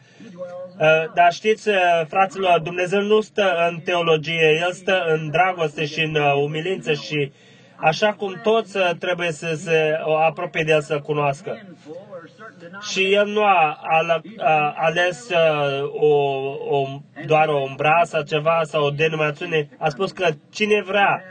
uh, 0.80 1.12
dar 1.14 1.34
știți, 1.34 1.70
uh, 1.70 1.76
fraților, 2.08 2.60
Dumnezeu 2.60 3.02
nu 3.02 3.22
stă 3.22 3.68
în 3.70 3.80
teologie, 3.80 4.60
El 4.62 4.72
stă 4.72 5.04
în 5.08 5.30
dragoste 5.30 5.86
și 5.86 6.02
în 6.02 6.16
uh, 6.16 6.34
umilință 6.44 6.94
și 6.94 7.32
așa 7.76 8.14
cum 8.14 8.40
toți 8.44 8.78
uh, 8.78 8.90
trebuie 9.00 9.32
să 9.32 9.54
se 9.54 10.00
apropie 10.26 10.64
de 10.64 10.72
El 10.72 10.82
să 10.82 11.00
cunoască. 11.00 11.58
Și 12.92 13.14
El 13.14 13.28
nu 13.28 13.44
a, 13.44 13.80
a, 13.82 14.22
a 14.40 14.74
ales 14.78 15.30
uh, 15.30 15.90
o, 15.94 16.16
o, 16.78 16.88
doar 17.26 17.48
o 17.48 17.58
umbra 17.58 18.02
sau 18.04 18.22
ceva 18.22 18.62
sau 18.64 18.86
o 18.86 18.90
denominațiune. 18.90 19.70
A 19.78 19.90
spus 19.90 20.12
că 20.12 20.30
cine 20.50 20.82
vrea 20.82 21.24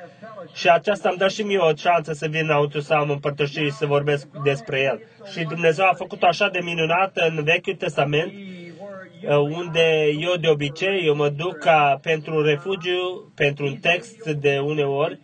și 0.55 0.69
aceasta 0.69 1.09
îmi 1.09 1.19
dă 1.19 1.29
și 1.29 1.43
mie 1.43 1.59
o 1.59 1.75
șansă 1.75 2.13
să 2.13 2.27
vin 2.27 2.41
înăuntru 2.43 2.81
să 2.81 2.95
am 2.95 3.11
împărtășiri 3.11 3.65
și 3.65 3.71
să 3.77 3.87
vorbesc 3.87 4.27
despre 4.45 4.81
El. 4.81 5.01
Și 5.33 5.45
Dumnezeu 5.45 5.85
a 5.85 5.95
făcut 5.95 6.23
așa 6.23 6.49
de 6.49 6.61
minunat 6.63 7.17
în 7.17 7.45
Vechiul 7.45 7.75
Testament, 7.75 8.33
uh, 8.33 9.37
unde 9.37 10.09
eu 10.21 10.35
de 10.41 10.49
obicei 10.49 11.07
eu 11.07 11.15
mă 11.15 11.29
duc 11.29 11.59
ca 11.59 11.99
pentru 12.03 12.43
refugiu, 12.43 13.33
pentru 13.35 13.67
un 13.67 13.77
text 13.77 14.25
de 14.25 14.59
uneori, 14.59 15.21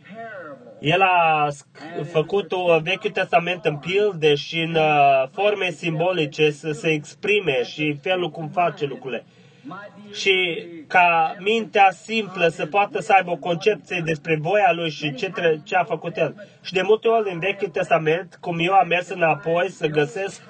el 0.80 1.00
a 1.00 1.48
făcut 2.10 2.52
un 2.52 2.82
Vechiul 2.82 3.10
Testament 3.10 3.64
în 3.64 3.76
pilde 3.76 4.34
și 4.34 4.60
în 4.60 4.74
uh, 4.74 5.28
forme 5.32 5.70
simbolice 5.70 6.50
să 6.50 6.70
se 6.70 6.88
exprime 6.88 7.62
și 7.62 7.98
felul 8.02 8.30
cum 8.30 8.48
face 8.48 8.84
lucrurile 8.84 9.24
și 10.12 10.64
ca 10.86 11.36
mintea 11.38 11.90
simplă 11.90 12.48
să 12.48 12.66
poată 12.66 13.00
să 13.00 13.12
aibă 13.12 13.30
o 13.30 13.36
concepție 13.36 14.02
despre 14.04 14.38
voia 14.40 14.72
lui 14.72 14.90
și 14.90 15.14
ce, 15.14 15.30
tre- 15.30 15.60
ce 15.64 15.76
a 15.76 15.84
făcut 15.84 16.16
el. 16.16 16.48
Și 16.62 16.72
de 16.72 16.82
multe 16.82 17.08
ori 17.08 17.32
în 17.32 17.38
Vechiul 17.38 17.68
Testament, 17.68 18.38
cum 18.40 18.58
eu 18.58 18.72
am 18.72 18.86
mers 18.86 19.08
înapoi 19.08 19.70
să 19.70 19.86
găsesc, 19.86 20.42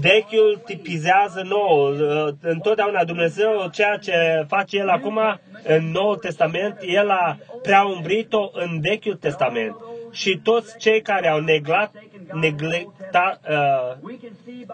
Vechiul 0.00 0.62
tipizează 0.64 1.42
nou. 1.48 1.94
Întotdeauna 2.40 3.04
Dumnezeu, 3.04 3.68
ceea 3.72 3.96
ce 3.96 4.44
face 4.48 4.76
El 4.76 4.88
acum 4.88 5.18
în 5.64 5.90
Noul 5.90 6.16
Testament, 6.16 6.78
El 6.80 7.10
a 7.10 7.36
prea 7.62 7.82
umbrit-o 7.84 8.50
în 8.52 8.80
Vechiul 8.80 9.14
Testament. 9.16 9.76
Și 10.12 10.40
toți 10.42 10.78
cei 10.78 11.02
care 11.02 11.28
au 11.28 11.40
neglat 11.40 11.94
neglecta, 12.32 13.40
uh, 13.50 14.12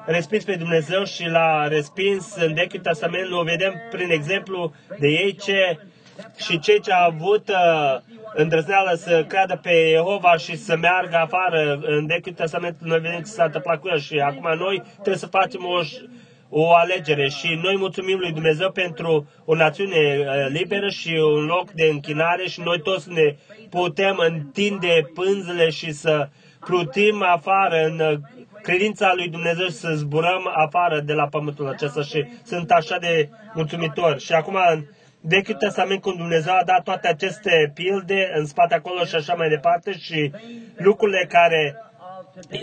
respins 0.07 0.45
pe 0.45 0.55
Dumnezeu 0.57 1.05
și 1.05 1.29
l-a 1.29 1.69
respins 1.69 2.35
în 2.35 2.55
Vechiul 2.55 2.81
Testament, 2.81 3.33
o 3.33 3.43
vedem 3.43 3.75
prin 3.91 4.11
exemplu 4.11 4.73
de 4.99 5.07
ei 5.07 5.35
ce 5.35 5.79
și 6.37 6.59
cei 6.59 6.81
ce 6.81 6.93
au 6.93 7.11
avut 7.11 7.49
uh, 7.49 7.97
îndrăzneală 8.35 8.95
să 8.95 9.25
creadă 9.29 9.61
pe 9.63 9.91
Jehova 9.91 10.37
și 10.37 10.57
să 10.57 10.77
meargă 10.77 11.17
afară. 11.17 11.81
În 11.83 12.07
Vechiul 12.07 12.33
Testament, 12.33 12.77
noi 12.81 13.01
vedem 13.01 13.19
ce 13.19 13.25
s-a 13.25 13.45
întâmplat 13.45 13.81
cu 13.81 13.89
el 13.89 13.99
și 13.99 14.19
acum 14.19 14.57
noi 14.59 14.83
trebuie 14.93 15.17
să 15.17 15.27
facem 15.27 15.65
o, 15.65 15.81
o 16.49 16.75
alegere 16.75 17.29
și 17.29 17.59
noi 17.63 17.77
mulțumim 17.77 18.19
lui 18.19 18.33
Dumnezeu 18.33 18.71
pentru 18.71 19.29
o 19.45 19.55
națiune 19.55 20.19
uh, 20.19 20.47
liberă 20.49 20.89
și 20.89 21.09
un 21.09 21.45
loc 21.45 21.71
de 21.71 21.89
închinare 21.91 22.47
și 22.49 22.61
noi 22.61 22.81
toți 22.81 23.13
ne 23.13 23.37
putem 23.71 24.17
întinde 24.19 25.11
pânzele 25.15 25.71
și 25.71 25.93
să 25.93 26.29
plutim 26.61 27.23
afară 27.23 27.85
în 27.85 28.01
uh, 28.01 28.19
credința 28.63 29.13
lui 29.15 29.29
Dumnezeu 29.29 29.69
să 29.69 29.93
zburăm 29.95 30.51
afară 30.55 31.01
de 31.01 31.13
la 31.13 31.27
pământul 31.27 31.69
acesta 31.69 32.03
și 32.03 32.27
sunt 32.45 32.71
așa 32.71 32.99
de 32.99 33.29
mulțumitor. 33.55 34.19
Și 34.19 34.33
acum 34.33 34.57
în 34.73 34.85
Vechiul 35.21 35.55
Testament 35.55 36.03
când 36.03 36.17
Dumnezeu 36.17 36.55
a 36.55 36.65
dat 36.65 36.83
toate 36.83 37.09
aceste 37.09 37.73
pilde 37.75 38.31
în 38.35 38.47
spate 38.47 38.75
acolo 38.75 39.05
și 39.05 39.15
așa 39.15 39.35
mai 39.35 39.49
departe 39.49 39.99
și 39.99 40.33
lucrurile 40.77 41.27
care 41.29 41.77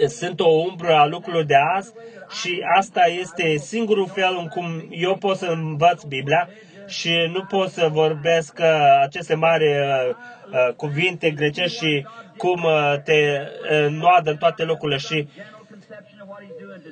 sunt 0.07 0.39
o 0.39 0.49
umbră 0.49 0.93
a 0.93 1.05
lucrurilor 1.05 1.45
de 1.45 1.55
azi 1.75 1.93
și 2.41 2.63
asta 2.77 3.01
este 3.19 3.55
singurul 3.57 4.07
fel 4.07 4.37
în 4.39 4.47
cum 4.47 4.87
eu 4.89 5.15
pot 5.15 5.37
să 5.37 5.45
învăț 5.45 6.03
Biblia 6.03 6.49
și 6.87 7.11
nu 7.33 7.43
pot 7.43 7.69
să 7.69 7.89
vorbesc 7.91 8.57
uh, 8.59 8.99
aceste 9.01 9.35
mari 9.35 9.63
uh, 9.63 10.15
uh, 10.51 10.73
cuvinte 10.75 11.29
grecești 11.29 11.77
și 11.77 12.05
cum 12.37 12.63
uh, 12.63 12.93
te 13.03 13.13
uh, 13.13 13.87
noadă 13.89 14.29
în 14.29 14.37
toate 14.37 14.63
locurile 14.63 14.97
și 14.97 15.27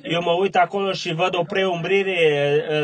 eu 0.01 0.21
mă 0.21 0.31
uit 0.31 0.55
acolo 0.55 0.91
și 0.91 1.13
văd 1.13 1.35
o 1.35 1.43
preumbrire, 1.43 2.17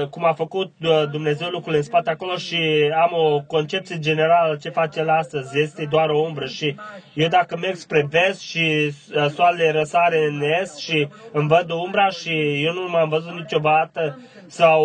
uh, 0.01 0.07
cum 0.07 0.25
a 0.25 0.33
făcut 0.33 0.73
Dumnezeu 1.11 1.47
lucrurile 1.47 1.77
în 1.77 1.83
spate 1.83 2.09
acolo 2.09 2.35
și 2.35 2.91
am 3.01 3.09
o 3.11 3.41
concepție 3.41 3.99
generală 3.99 4.55
ce 4.55 4.69
face 4.69 4.99
el 4.99 5.09
astăzi. 5.09 5.59
Este 5.59 5.85
doar 5.89 6.09
o 6.09 6.17
umbră 6.17 6.45
și 6.45 6.75
eu 7.13 7.27
dacă 7.27 7.57
merg 7.57 7.75
spre 7.75 8.07
vest 8.09 8.39
și 8.39 8.91
soarele 9.33 9.71
răsare 9.71 10.25
în 10.25 10.41
est 10.61 10.77
și 10.77 11.07
îmi 11.31 11.47
văd 11.47 11.69
umbra 11.69 12.09
și 12.09 12.63
eu 12.63 12.73
nu 12.73 12.89
m-am 12.89 13.09
văzut 13.09 13.33
niciodată 13.33 14.19
sau 14.47 14.83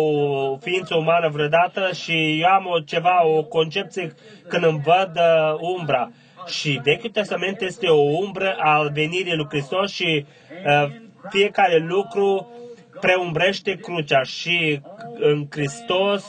ființă 0.61 0.95
umană 0.95 1.29
vreodată 1.29 1.89
și 1.93 2.41
eu 2.41 2.49
am 2.49 2.65
o, 2.65 2.79
ceva, 2.79 3.25
o 3.25 3.43
concepție 3.43 4.13
când 4.47 4.63
îmi 4.63 4.81
văd 4.83 5.19
umbra. 5.59 6.11
Și 6.45 6.79
Vechiul 6.83 7.09
Testament 7.09 7.61
este 7.61 7.87
o 7.87 8.01
umbră 8.01 8.55
al 8.59 8.91
venirii 8.93 9.35
lui 9.35 9.47
Hristos 9.49 9.91
și 9.91 10.25
uh, 10.65 10.91
fiecare 11.29 11.77
lucru 11.77 12.51
preumbrește 12.99 13.75
crucea 13.75 14.21
și 14.21 14.81
în 15.19 15.47
Hristos 15.49 16.25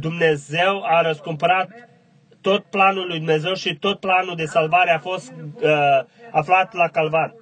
Dumnezeu 0.00 0.82
a 0.84 1.02
răscumpărat 1.02 1.68
tot 2.40 2.64
planul 2.64 3.06
lui 3.06 3.16
Dumnezeu 3.16 3.54
și 3.54 3.74
tot 3.74 4.00
planul 4.00 4.36
de 4.36 4.44
salvare 4.44 4.90
a 4.90 4.98
fost 4.98 5.32
uh, 5.54 5.70
aflat 6.30 6.74
la 6.74 6.88
Calvar. 6.88 7.34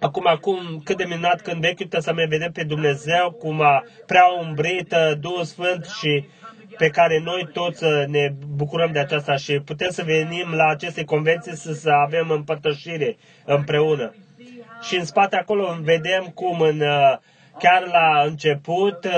Acum, 0.00 0.26
acum, 0.26 0.80
cât 0.84 0.96
de 0.96 1.04
minunat 1.04 1.40
când 1.40 1.60
Vechiul 1.60 1.86
Testament 1.86 2.28
vedem 2.28 2.52
pe 2.52 2.62
Dumnezeu 2.64 3.30
cum 3.30 3.60
a 3.60 3.84
prea 4.06 4.24
umbrit 4.40 4.92
uh, 4.92 5.18
Duhul 5.20 5.44
Sfânt 5.44 5.84
și 5.84 6.24
pe 6.82 6.88
care 6.88 7.20
noi 7.24 7.48
toți 7.52 7.84
uh, 7.84 8.06
ne 8.06 8.32
bucurăm 8.56 8.92
de 8.92 8.98
aceasta 8.98 9.36
și 9.36 9.60
putem 9.60 9.90
să 9.90 10.02
venim 10.02 10.52
la 10.54 10.66
aceste 10.66 11.04
convenții 11.04 11.56
să, 11.56 11.72
să 11.72 11.90
avem 11.90 12.30
împărtășire 12.30 13.16
împreună. 13.44 14.14
Și 14.80 14.96
în 14.96 15.04
spate 15.04 15.36
acolo 15.36 15.76
vedem 15.82 16.24
cum 16.34 16.60
în, 16.60 16.80
uh, 16.80 17.16
chiar 17.58 17.82
la 17.86 18.22
început, 18.26 19.04
uh, 19.04 19.12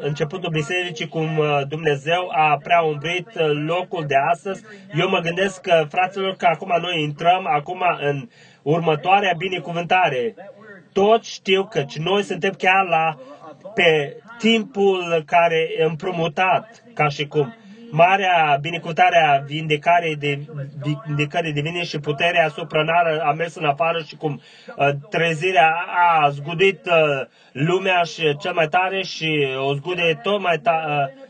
începutul 0.00 0.50
bisericii, 0.50 1.08
cum 1.08 1.28
Dumnezeu 1.68 2.28
a 2.32 2.58
prea 2.62 2.80
umbrit 2.80 3.28
locul 3.66 4.04
de 4.06 4.14
astăzi. 4.30 4.64
Eu 4.94 5.08
mă 5.08 5.18
gândesc 5.18 5.60
că, 5.60 5.84
fraților, 5.88 6.34
că 6.34 6.46
acum 6.46 6.72
noi 6.80 7.02
intrăm 7.02 7.46
acum 7.46 7.82
în 8.00 8.28
următoarea 8.62 9.32
binecuvântare. 9.38 10.34
Toți 10.92 11.30
știu 11.30 11.64
că 11.64 11.84
noi 11.96 12.22
suntem 12.22 12.52
chiar 12.58 12.86
la 12.88 13.16
pe 13.74 14.16
timpul 14.38 15.22
care 15.26 15.68
e 15.78 15.84
împrumutat, 15.84 16.82
ca 16.94 17.08
și 17.08 17.26
cum. 17.26 17.54
marea 17.90 18.58
binecuvântare 18.60 19.18
a 19.18 19.38
vindecării, 19.38 20.16
de, 20.16 20.38
vindecării 21.06 21.52
divine 21.52 21.84
și 21.84 21.98
puterea 21.98 22.48
supranară 22.48 23.22
a 23.24 23.32
mers 23.32 23.54
în 23.54 23.64
afară 23.64 24.02
și 24.06 24.16
cum 24.16 24.40
uh, 24.76 24.88
trezirea 25.10 25.74
a 25.94 26.28
zgudit 26.28 26.86
uh, 26.86 27.26
lumea 27.52 28.02
și 28.02 28.36
cel 28.36 28.52
mai 28.52 28.68
tare 28.68 29.02
și 29.02 29.46
o 29.68 29.74
zgude 29.74 30.20
tot 30.22 30.40
mai 30.40 30.58
tare. 30.58 31.14
Uh, 31.16 31.24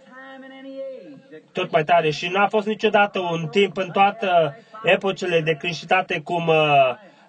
tot 1.53 1.71
mai 1.71 1.85
tare 1.85 2.11
și 2.11 2.29
nu 2.29 2.41
a 2.41 2.47
fost 2.47 2.67
niciodată 2.67 3.19
un 3.19 3.47
timp 3.51 3.77
în 3.77 3.91
toată 3.91 4.59
epocele 4.85 5.41
de 5.41 5.53
creștitate 5.53 6.21
cum 6.21 6.49
uh, 6.49 6.57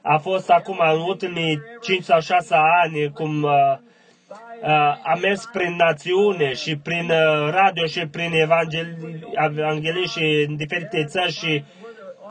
a 0.02 0.18
fost 0.18 0.50
acum 0.50 0.80
în 0.94 1.00
ultimii 1.00 1.62
5 1.82 2.04
sau 2.04 2.20
6 2.20 2.56
ani, 2.56 3.12
cum 3.14 3.44
uh, 3.44 3.52
uh, 3.52 3.78
a 5.04 5.18
mers 5.22 5.46
prin 5.46 5.76
națiune 5.76 6.54
și 6.54 6.78
prin 6.78 7.10
uh, 7.10 7.50
radio 7.50 7.86
și 7.86 8.08
prin 8.08 8.32
evanghelii 8.34 10.08
și 10.08 10.46
în 10.48 10.56
diferite 10.56 11.04
țări 11.06 11.32
și 11.32 11.64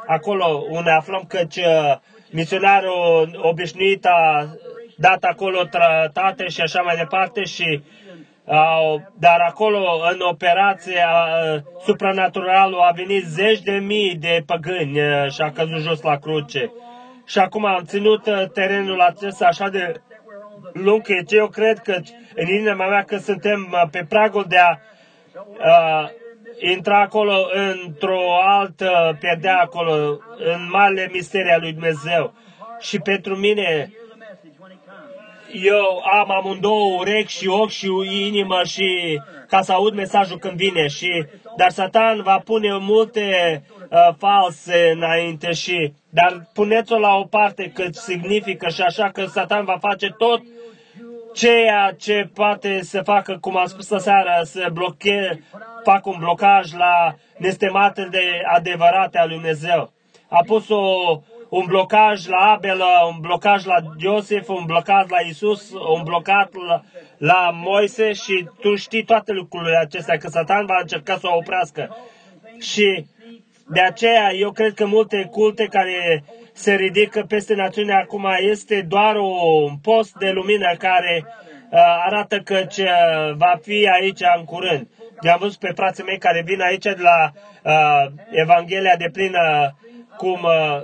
acolo 0.07 0.65
unde 0.69 0.91
aflăm 0.91 1.25
că 1.29 1.47
misionarul 2.31 3.41
obișnuit 3.43 4.07
a 4.07 4.49
dat 4.97 5.25
acolo 5.25 5.63
tratate 5.65 6.49
și 6.49 6.61
așa 6.61 6.81
mai 6.81 6.97
departe 6.97 7.45
și 7.45 7.83
Uh, 8.47 9.01
dar 9.19 9.41
acolo, 9.41 10.01
în 10.13 10.21
operație, 10.21 11.05
uh, 11.55 11.61
supranaturalul 11.85 12.81
a 12.81 12.91
venit 12.91 13.25
zeci 13.25 13.61
de 13.61 13.73
mii 13.73 14.15
de 14.15 14.43
păgâni 14.47 15.01
uh, 15.01 15.31
și 15.31 15.41
a 15.41 15.51
căzut 15.51 15.81
jos 15.81 16.01
la 16.01 16.17
cruce. 16.17 16.73
Și 17.25 17.39
acum 17.39 17.65
am 17.65 17.83
ținut 17.85 18.27
uh, 18.27 18.51
terenul 18.53 19.01
acesta 19.01 19.47
așa 19.47 19.69
de 19.69 19.93
lung, 20.73 21.03
că 21.03 21.15
eu 21.29 21.49
cred 21.49 21.79
că 21.79 21.97
în 22.35 22.47
inima 22.47 22.89
mea 22.89 23.05
că 23.05 23.17
suntem 23.17 23.69
uh, 23.73 23.89
pe 23.91 24.07
pragul 24.09 24.45
de 24.49 24.59
a 24.59 24.79
uh, 25.59 26.09
intra 26.59 27.01
acolo 27.01 27.49
într-o 27.85 28.21
altă 28.43 29.17
pierdea 29.21 29.59
acolo, 29.59 30.19
în 30.39 30.69
mare 30.71 31.09
misteria 31.13 31.57
lui 31.59 31.73
Dumnezeu. 31.73 32.35
Și 32.81 32.99
pentru 32.99 33.37
mine, 33.37 33.93
eu 35.53 36.03
am 36.13 36.31
amândouă 36.31 36.99
urechi 36.99 37.39
și 37.39 37.49
ochi 37.49 37.71
și 37.71 37.89
inimă 38.27 38.61
și 38.65 39.21
ca 39.49 39.63
să 39.63 39.73
aud 39.73 39.95
mesajul 39.95 40.39
când 40.39 40.57
vine. 40.57 40.87
Și, 40.87 41.27
dar 41.57 41.71
Satan 41.71 42.23
va 42.23 42.39
pune 42.45 42.77
multe 42.81 43.63
uh, 43.91 44.15
false 44.19 44.91
înainte 44.95 45.53
și, 45.53 45.93
dar 46.11 46.47
puneți-o 46.55 46.99
la 46.99 47.15
o 47.15 47.25
parte 47.25 47.71
cât 47.75 47.95
significă 47.95 48.69
și 48.69 48.81
așa 48.83 49.11
că 49.11 49.25
Satan 49.25 49.65
va 49.65 49.77
face 49.81 50.15
tot 50.19 50.43
ceea 51.35 51.95
ce 51.99 52.31
poate 52.35 52.83
să 52.83 53.03
facă, 53.03 53.39
cum 53.41 53.57
am 53.57 53.67
spus 53.67 53.87
seara, 53.87 54.45
să 54.45 54.69
bloche, 54.73 55.43
fac 55.85 56.07
un 56.07 56.17
blocaj 56.19 56.73
la 56.73 57.15
nestematele 57.37 58.43
adevărate 58.55 59.19
al 59.19 59.29
lui 59.29 59.37
Dumnezeu. 59.37 59.93
A 60.29 60.43
pus 60.47 60.69
o, 60.69 61.21
un 61.49 61.65
blocaj 61.67 62.27
la 62.27 62.37
Abel, 62.37 62.83
un 63.13 63.21
blocaj 63.21 63.65
la 63.65 63.77
Iosif, 63.99 64.49
un 64.49 64.65
blocaj 64.67 65.09
la 65.09 65.21
Isus, 65.29 65.73
un 65.97 66.03
blocaj 66.03 66.47
la, 66.69 66.83
la 67.19 67.51
Moise 67.55 68.13
și 68.13 68.49
tu 68.61 68.75
știi 68.75 69.05
toate 69.05 69.33
lucrurile 69.33 69.77
acestea, 69.77 70.17
că 70.17 70.29
Satan 70.29 70.67
va 70.67 70.79
încerca 70.81 71.17
să 71.17 71.27
o 71.31 71.37
oprească. 71.37 71.97
Și 72.59 73.07
de 73.69 73.81
aceea 73.81 74.33
eu 74.33 74.53
cred 74.53 74.75
că 74.75 74.87
multe 74.87 75.29
culte 75.31 75.67
care 75.67 76.25
se 76.53 76.75
ridică 76.75 77.25
peste 77.29 77.55
națiune 77.55 77.93
acum 77.93 78.27
este 78.51 78.83
doar 78.89 79.17
un 79.67 79.77
post 79.83 80.13
de 80.19 80.31
lumină 80.31 80.75
care 80.79 81.25
uh, 81.25 81.79
arată 82.05 82.41
că 82.41 82.63
ce 82.63 82.89
va 83.37 83.59
fi 83.63 83.89
aici 84.01 84.21
în 84.37 84.45
curând. 84.45 84.89
I-am 85.21 85.39
văzut 85.41 85.59
pe 85.59 85.73
frații 85.75 86.05
mei 86.05 86.19
care 86.19 86.43
vin 86.45 86.61
aici 86.61 86.85
de 86.85 86.97
la 86.99 87.33
uh, 87.65 88.13
Evanghelia 88.31 88.97
de 88.97 89.09
plină 89.13 89.77
cum 90.17 90.43
uh, 90.43 90.83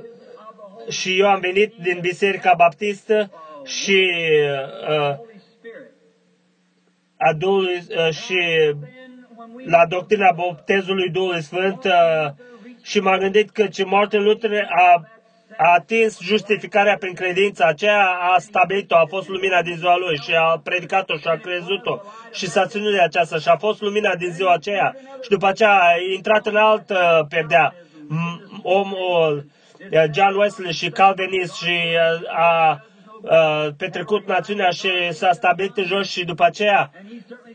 și 0.90 1.20
eu 1.20 1.28
am 1.28 1.40
venit 1.40 1.74
din 1.82 1.98
Biserica 2.00 2.54
Baptistă 2.56 3.30
și 3.64 4.10
uh, 4.88 5.16
a 7.16 7.32
Duhului, 7.38 7.82
uh, 7.96 8.14
și 8.14 8.38
la 9.64 9.86
doctrina 9.86 10.32
botezului 10.32 11.10
Duhului 11.10 11.42
Sfânt 11.42 11.84
uh, 11.84 12.30
și 12.82 13.00
m-am 13.00 13.18
gândit 13.18 13.50
că 13.50 13.66
ce 13.66 13.84
Martin 13.84 14.22
Luther 14.22 14.66
a, 14.68 15.02
a 15.56 15.72
atins 15.72 16.20
justificarea 16.20 16.96
prin 16.96 17.14
credință, 17.14 17.64
aceea 17.64 18.06
a 18.06 18.38
stabilit-o, 18.38 18.96
a 18.96 19.06
fost 19.06 19.28
lumina 19.28 19.62
din 19.62 19.76
ziua 19.76 19.96
lui 19.96 20.16
și 20.16 20.34
a 20.34 20.60
predicat-o 20.64 21.16
și 21.16 21.26
a 21.26 21.36
crezut-o 21.36 22.00
și 22.32 22.48
s-a 22.48 22.66
ținut 22.66 22.92
de 22.92 23.00
aceasta 23.00 23.38
și 23.38 23.48
a 23.48 23.56
fost 23.56 23.80
lumina 23.80 24.14
din 24.14 24.32
ziua 24.32 24.52
aceea 24.52 24.96
și 25.22 25.28
după 25.28 25.46
aceea 25.46 25.78
a 25.78 25.94
intrat 26.14 26.46
în 26.46 26.56
altă 26.56 27.26
perdea. 27.28 27.74
Omul, 28.62 29.46
John 30.14 30.34
Wesley 30.36 30.72
și 30.72 30.90
Calvinist 30.90 31.54
și 31.54 31.78
uh, 31.94 32.28
a, 32.34 32.80
a 33.28 33.74
petrecut 33.76 34.26
națiunea 34.26 34.70
și 34.70 35.12
s-a 35.12 35.32
stabilit 35.32 35.76
în 35.76 35.84
jos 35.84 36.10
și 36.10 36.24
după 36.24 36.44
aceea 36.44 36.90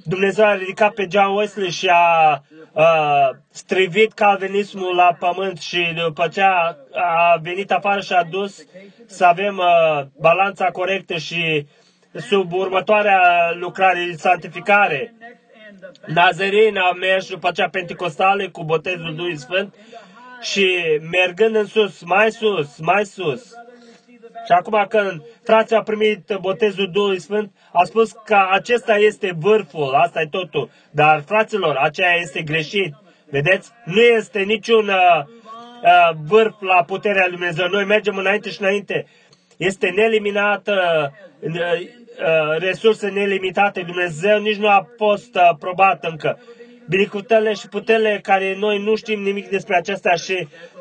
Dumnezeu 0.04 0.46
a 0.46 0.56
ridicat 0.56 0.94
pe 0.94 1.08
John 1.12 1.36
Wesley 1.36 1.70
și 1.70 1.88
a, 1.88 2.42
a 2.74 3.32
strivit 3.52 4.14
calvinismul 4.14 4.96
la 4.96 5.16
pământ 5.20 5.60
și 5.60 5.94
după 6.06 6.24
aceea 6.24 6.78
a 6.94 7.40
venit 7.42 7.72
afară 7.72 8.02
și 8.02 8.14
a 8.14 8.24
dus 8.24 8.66
să 9.06 9.26
avem 9.26 9.60
a, 9.60 10.08
balanța 10.20 10.66
corectă 10.66 11.18
și 11.18 11.68
sub 12.14 12.54
următoarea 12.54 13.52
lucrare, 13.54 14.14
santificare. 14.18 15.14
Nazarin 16.06 16.78
a 16.78 16.92
mers 16.92 17.30
după 17.30 17.48
aceea 17.48 17.70
pentecostale 17.70 18.48
cu 18.48 18.64
botezul 18.64 19.16
Duhului 19.16 19.38
Sfânt 19.38 19.76
și 20.42 20.68
mergând 21.12 21.56
în 21.56 21.66
sus, 21.66 22.04
mai 22.04 22.32
sus, 22.32 22.78
mai 22.80 23.06
sus. 23.06 23.54
Și 24.46 24.52
acum 24.52 24.86
când 24.90 25.22
frații 25.50 25.76
au 25.76 25.84
primit 25.84 26.38
botezul 26.42 26.90
Duhului 26.92 27.20
Sfânt, 27.20 27.52
a 27.72 27.84
spus 27.84 28.12
că 28.26 28.38
acesta 28.52 28.96
este 28.98 29.36
vârful, 29.40 29.94
asta 29.94 30.22
e 30.22 30.28
totul. 30.32 30.70
Dar, 30.92 31.24
fraților, 31.26 31.76
aceea 31.76 32.16
este 32.16 32.42
greșit. 32.42 32.94
Vedeți? 33.30 33.70
Nu 33.86 34.02
este 34.02 34.40
niciun 34.40 34.88
uh, 34.88 35.24
uh, 35.84 36.10
vârf 36.28 36.62
la 36.62 36.84
puterea 36.84 37.26
lui 37.28 37.38
Dumnezeu. 37.38 37.68
Noi 37.68 37.86
mergem 37.86 38.18
înainte 38.18 38.50
și 38.50 38.62
înainte. 38.62 39.06
Este 39.58 39.90
neeliminată, 39.96 40.74
uh, 41.40 41.52
uh, 41.52 42.58
resurse 42.58 43.08
nelimitate. 43.10 43.82
Dumnezeu 43.82 44.40
nici 44.40 44.58
nu 44.58 44.68
a 44.68 44.88
fost 44.98 45.36
uh, 45.36 45.56
probat 45.60 46.04
încă 46.04 46.40
binecuvântările 46.90 47.54
și 47.54 47.68
puterile 47.68 48.20
care 48.24 48.56
noi 48.60 48.84
nu 48.84 48.96
știm 48.96 49.22
nimic 49.22 49.50
despre 49.50 49.76
acestea 49.76 50.16
și 50.16 50.38
uh, 50.42 50.77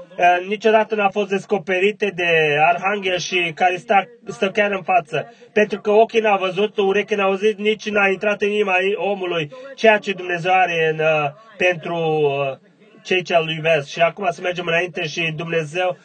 niciodată 0.49 0.95
n-au 0.95 1.11
fost 1.11 1.29
descoperite 1.29 2.13
de 2.15 2.57
arhanghel 2.61 3.19
și 3.19 3.53
care 3.55 3.77
stă, 3.77 4.09
stă 4.27 4.51
chiar 4.51 4.71
în 4.71 4.83
față. 4.83 5.33
Pentru 5.53 5.81
că 5.81 5.91
ochii 5.91 6.21
n-au 6.21 6.39
văzut, 6.39 6.77
urechii 6.77 7.17
n-au 7.17 7.29
auzit, 7.29 7.59
nici 7.59 7.89
n-a 7.89 8.09
intrat 8.09 8.43
în 8.43 8.51
inima 8.51 8.75
omului 8.95 9.51
ceea 9.75 9.99
ce 9.99 10.13
Dumnezeu 10.13 10.53
are 10.53 10.89
în, 10.93 10.99
uh, 10.99 11.31
pentru 11.57 11.97
uh, 11.97 12.57
cei 13.03 13.23
ce 13.23 13.35
îl 13.35 13.51
iubesc. 13.51 13.89
Și 13.89 14.01
acum 14.01 14.29
să 14.31 14.41
mergem 14.41 14.67
înainte 14.67 15.07
și 15.07 15.33
Dumnezeu 15.37 15.97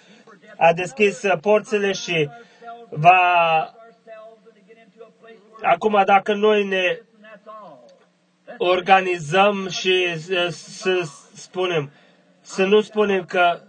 a 0.57 0.73
deschis 0.73 1.21
uh, 1.21 1.37
porțile 1.41 1.91
și 1.91 2.29
va... 2.89 3.19
Acum 5.61 6.01
dacă 6.05 6.33
noi 6.33 6.63
ne 6.67 6.99
organizăm 8.57 9.67
și 9.69 10.19
să 10.49 11.01
spunem, 11.33 11.91
să 12.41 12.65
nu 12.65 12.81
spunem 12.81 13.25
că 13.25 13.59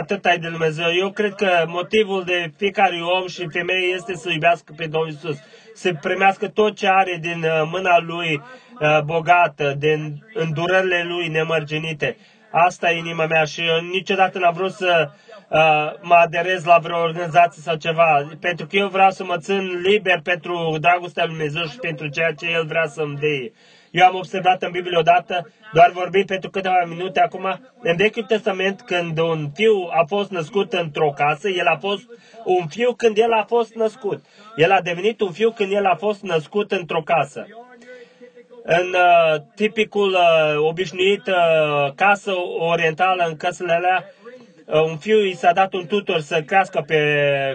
atât 0.00 0.24
ai 0.24 0.38
de 0.38 0.48
Dumnezeu. 0.48 0.86
Eu 0.98 1.10
cred 1.10 1.34
că 1.34 1.64
motivul 1.66 2.22
de 2.24 2.52
fiecare 2.56 3.00
om 3.00 3.26
și 3.26 3.48
femeie 3.52 3.94
este 3.94 4.14
să 4.14 4.30
iubească 4.30 4.72
pe 4.76 4.86
Domnul 4.86 5.10
Isus, 5.10 5.38
să 5.74 5.92
primească 6.00 6.48
tot 6.48 6.76
ce 6.76 6.88
are 6.88 7.18
din 7.20 7.42
uh, 7.42 7.62
mâna 7.70 7.98
Lui 7.98 8.42
uh, 8.80 9.00
bogată, 9.04 9.74
din 9.78 10.26
îndurările 10.34 11.04
Lui 11.08 11.28
nemărginite. 11.28 12.16
Asta 12.50 12.90
e 12.90 12.98
inima 12.98 13.26
mea 13.26 13.44
și 13.44 13.60
eu 13.60 13.80
niciodată 13.80 14.38
n-am 14.38 14.52
vrut 14.54 14.72
să 14.72 15.10
uh, 15.48 15.92
mă 16.00 16.14
aderez 16.14 16.64
la 16.64 16.78
vreo 16.78 17.00
organizație 17.00 17.62
sau 17.62 17.76
ceva, 17.76 18.28
pentru 18.40 18.66
că 18.66 18.76
eu 18.76 18.88
vreau 18.88 19.10
să 19.10 19.24
mă 19.24 19.36
țin 19.38 19.80
liber 19.82 20.20
pentru 20.22 20.76
dragostea 20.80 21.24
Lui 21.24 21.34
Dumnezeu 21.34 21.64
și 21.64 21.76
pentru 21.76 22.06
ceea 22.08 22.32
ce 22.32 22.46
El 22.50 22.66
vrea 22.66 22.86
să-mi 22.86 23.16
dea. 23.16 23.50
Eu 23.92 24.06
am 24.06 24.14
observat 24.14 24.62
în 24.62 24.70
Biblie 24.70 24.98
odată, 24.98 25.50
doar 25.72 25.90
vorbim 25.90 26.24
pentru 26.24 26.50
câteva 26.50 26.84
minute 26.88 27.20
acum, 27.20 27.60
în 27.82 27.96
Vechiul 27.96 28.22
Testament, 28.22 28.80
când 28.80 29.18
un 29.18 29.50
fiu 29.54 29.88
a 29.90 30.04
fost 30.06 30.30
născut 30.30 30.72
într-o 30.72 31.12
casă, 31.16 31.48
el 31.48 31.66
a 31.66 31.76
fost 31.76 32.04
un 32.44 32.66
fiu 32.66 32.92
când 32.92 33.18
el 33.18 33.32
a 33.32 33.44
fost 33.48 33.74
născut. 33.74 34.24
El 34.56 34.70
a 34.70 34.80
devenit 34.80 35.20
un 35.20 35.32
fiu 35.32 35.50
când 35.50 35.72
el 35.72 35.86
a 35.86 35.94
fost 35.94 36.22
născut 36.22 36.72
într-o 36.72 37.02
casă. 37.02 37.46
În 38.62 38.94
uh, 38.94 39.40
tipicul 39.54 40.10
uh, 40.10 40.68
obișnuit 40.68 41.26
uh, 41.26 41.92
casă 41.94 42.32
orientală, 42.58 43.24
în 43.28 43.36
casele 43.36 43.72
alea, 43.72 44.04
uh, 44.66 44.82
un 44.82 44.96
fiu 44.96 45.18
i 45.24 45.34
s-a 45.34 45.52
dat 45.52 45.72
un 45.72 45.86
tutor 45.86 46.20
să 46.20 46.42
crească 46.42 46.84
pe 46.86 47.00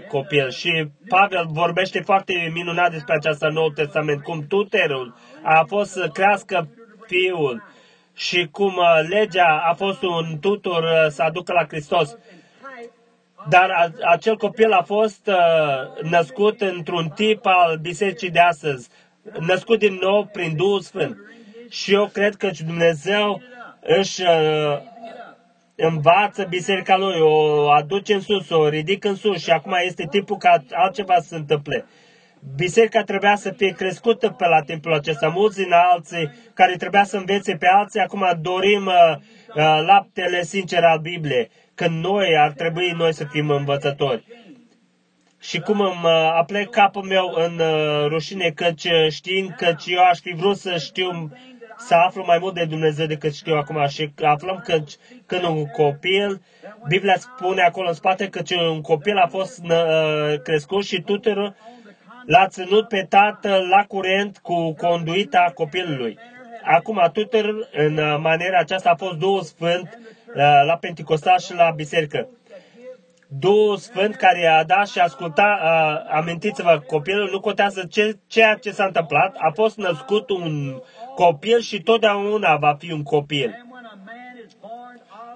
copil 0.08 0.50
și 0.50 0.88
Pavel 1.10 1.46
vorbește 1.48 2.00
foarte 2.00 2.52
minunat 2.54 2.92
despre 2.92 3.14
aceasta 3.14 3.48
în 3.48 3.54
Noul 3.54 3.72
Testament, 3.72 4.24
cum 4.24 4.46
tutorul 4.48 5.16
a 5.48 5.64
fost 5.68 5.92
să 5.92 6.10
crească 6.14 6.68
fiul 7.06 7.64
și 8.14 8.48
cum 8.52 8.76
uh, 8.76 9.08
legea 9.10 9.64
a 9.70 9.74
fost 9.74 10.02
un 10.02 10.38
tutor 10.40 10.84
uh, 10.84 11.08
să 11.10 11.24
aducă 11.24 11.54
la 11.54 11.66
Hristos. 11.68 12.18
Dar 13.50 13.70
a, 13.70 13.92
acel 14.12 14.38
copil 14.38 14.72
a 14.72 14.82
fost 14.82 15.28
uh, 15.28 16.02
născut 16.10 16.62
într-un 16.62 17.10
tip 17.16 17.46
al 17.46 17.78
bisericii 17.78 18.30
de 18.30 18.40
astăzi, 18.40 18.90
născut 19.40 19.80
din 19.80 19.98
nou 20.02 20.26
prin 20.26 20.56
Duhul 20.56 20.82
Sfânt. 20.82 21.18
Și 21.70 21.94
eu 21.94 22.06
cred 22.06 22.36
că 22.36 22.50
Dumnezeu 22.66 23.42
își 23.82 24.22
uh, 24.22 24.78
învață 25.76 26.46
biserica 26.50 26.98
lui, 26.98 27.20
o 27.20 27.70
aduce 27.70 28.14
în 28.14 28.22
sus, 28.22 28.50
o 28.50 28.70
ridică 28.70 29.08
în 29.08 29.16
sus 29.16 29.44
și 29.44 29.52
acum 29.52 29.76
este 29.86 30.08
timpul 30.10 30.38
ca 30.38 30.64
altceva 30.72 31.16
să 31.20 31.28
se 31.28 31.36
întâmple. 31.36 31.86
Biserica 32.56 33.04
trebuia 33.04 33.36
să 33.36 33.52
fie 33.52 33.72
crescută 33.72 34.30
pe 34.30 34.48
la 34.48 34.62
timpul 34.62 34.94
acesta. 34.94 35.28
Mulți 35.28 35.58
din 35.58 35.72
alții 35.72 36.32
care 36.54 36.76
trebuia 36.76 37.04
să 37.04 37.18
învețe 37.18 37.56
pe 37.56 37.68
alții, 37.68 38.00
acum 38.00 38.40
dorim 38.42 38.86
uh, 38.86 39.16
uh, 39.56 39.84
laptele 39.86 40.44
sincer 40.44 40.84
al 40.84 41.00
Bibliei, 41.00 41.50
când 41.76 42.04
noi 42.04 42.38
ar 42.38 42.52
trebui 42.52 42.94
noi 42.98 43.14
să 43.14 43.24
fim 43.24 43.50
învățători. 43.50 44.24
Și 45.40 45.60
cum 45.60 45.80
îmi 45.80 46.04
uh, 46.04 46.12
aplec 46.38 46.70
capul 46.70 47.04
meu 47.04 47.34
în 47.36 47.60
uh, 47.60 48.06
rușine, 48.08 48.52
căci 48.56 48.84
uh, 48.84 49.08
știind 49.10 49.54
că 49.58 49.76
eu 49.86 50.04
aș 50.04 50.20
fi 50.20 50.34
vrut 50.36 50.58
să 50.58 50.78
știu 50.78 51.32
să 51.78 51.94
aflu 51.94 52.24
mai 52.26 52.38
mult 52.42 52.54
de 52.54 52.66
Dumnezeu 52.66 53.06
decât 53.06 53.34
știu 53.36 53.56
acum 53.56 53.88
și 53.88 54.12
aflăm 54.22 54.62
că 54.66 54.84
când 55.26 55.44
un 55.44 55.66
copil, 55.66 56.42
Biblia 56.88 57.16
spune 57.18 57.62
acolo 57.62 57.88
în 57.88 57.94
spate 57.94 58.28
că 58.30 58.42
un 58.70 58.82
copil 58.82 59.18
a 59.18 59.28
fost 59.28 59.62
uh, 59.64 60.40
crescut 60.44 60.86
și 60.86 61.02
tuturor 61.02 61.56
l-a 62.28 62.48
ținut 62.48 62.88
pe 62.88 63.06
tatăl 63.10 63.68
la 63.70 63.84
curent 63.88 64.38
cu 64.38 64.74
conduita 64.74 65.52
copilului. 65.54 66.18
Acum, 66.64 67.10
tuturor, 67.14 67.70
în 67.72 68.22
maniera 68.22 68.60
aceasta 68.60 68.90
a 68.90 68.96
fost 68.96 69.18
Duhul 69.18 69.42
Sfânt 69.42 70.00
uh, 70.28 70.34
la 70.66 70.78
Pentecostal 70.80 71.40
și 71.40 71.54
la 71.54 71.72
biserică. 71.76 72.28
Duhul 73.28 73.78
Sfânt 73.78 74.16
care 74.16 74.46
a 74.46 74.64
dat 74.64 74.88
și 74.88 75.00
asculta, 75.00 75.60
uh, 75.64 76.14
amintiți-vă, 76.16 76.84
copilul 76.88 77.30
nu 77.32 77.40
contează 77.40 77.86
ce, 77.90 78.18
ceea 78.28 78.56
ce 78.56 78.72
s-a 78.72 78.86
întâmplat, 78.86 79.36
a 79.40 79.52
fost 79.54 79.78
născut 79.78 80.30
un 80.30 80.82
copil 81.16 81.60
și 81.60 81.82
totdeauna 81.82 82.56
va 82.56 82.76
fi 82.80 82.92
un 82.92 83.04
copil. 83.04 83.66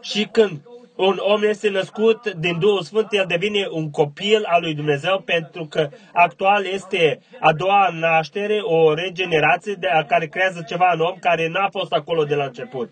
Și 0.01 0.27
când 0.31 0.61
un 1.05 1.17
om 1.19 1.43
este 1.43 1.69
născut 1.69 2.33
din 2.33 2.59
Duhul 2.59 2.81
Sfânt, 2.81 3.07
el 3.11 3.25
devine 3.27 3.67
un 3.71 3.89
copil 3.89 4.43
al 4.45 4.61
lui 4.61 4.73
Dumnezeu 4.73 5.19
pentru 5.25 5.65
că 5.65 5.89
actual 6.13 6.65
este 6.65 7.19
a 7.39 7.53
doua 7.53 7.89
naștere, 7.93 8.59
o 8.61 8.93
regenerație 8.93 9.73
de, 9.73 9.87
care 10.07 10.27
creează 10.27 10.65
ceva 10.67 10.91
în 10.93 10.99
om 10.99 11.15
care 11.19 11.47
n-a 11.47 11.69
fost 11.71 11.91
acolo 11.91 12.23
de 12.23 12.35
la 12.35 12.43
început. 12.43 12.89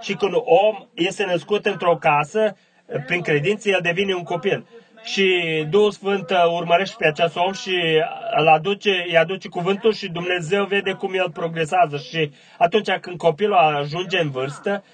Și 0.00 0.14
când 0.14 0.32
un 0.32 0.42
om 0.44 0.86
este 0.94 1.24
născut 1.24 1.66
într-o 1.66 1.96
casă, 1.96 2.56
prin 3.06 3.20
credință, 3.20 3.68
el 3.68 3.80
devine 3.82 4.14
un 4.14 4.22
copil. 4.22 4.66
Și 5.02 5.26
Duhul 5.70 5.90
Sfânt 5.90 6.30
urmărește 6.58 6.96
pe 6.98 7.06
acest 7.06 7.36
om 7.36 7.52
și 7.52 8.02
îl 8.36 8.48
aduce, 8.48 9.04
îi 9.08 9.16
aduce 9.16 9.48
cuvântul 9.48 9.92
și 9.92 10.10
Dumnezeu 10.10 10.64
vede 10.64 10.92
cum 10.92 11.14
el 11.14 11.30
progresează. 11.30 11.96
Și 11.96 12.30
atunci 12.58 12.90
când 13.00 13.16
copilul 13.16 13.56
ajunge 13.56 14.20
în 14.20 14.30
vârstă, 14.30 14.84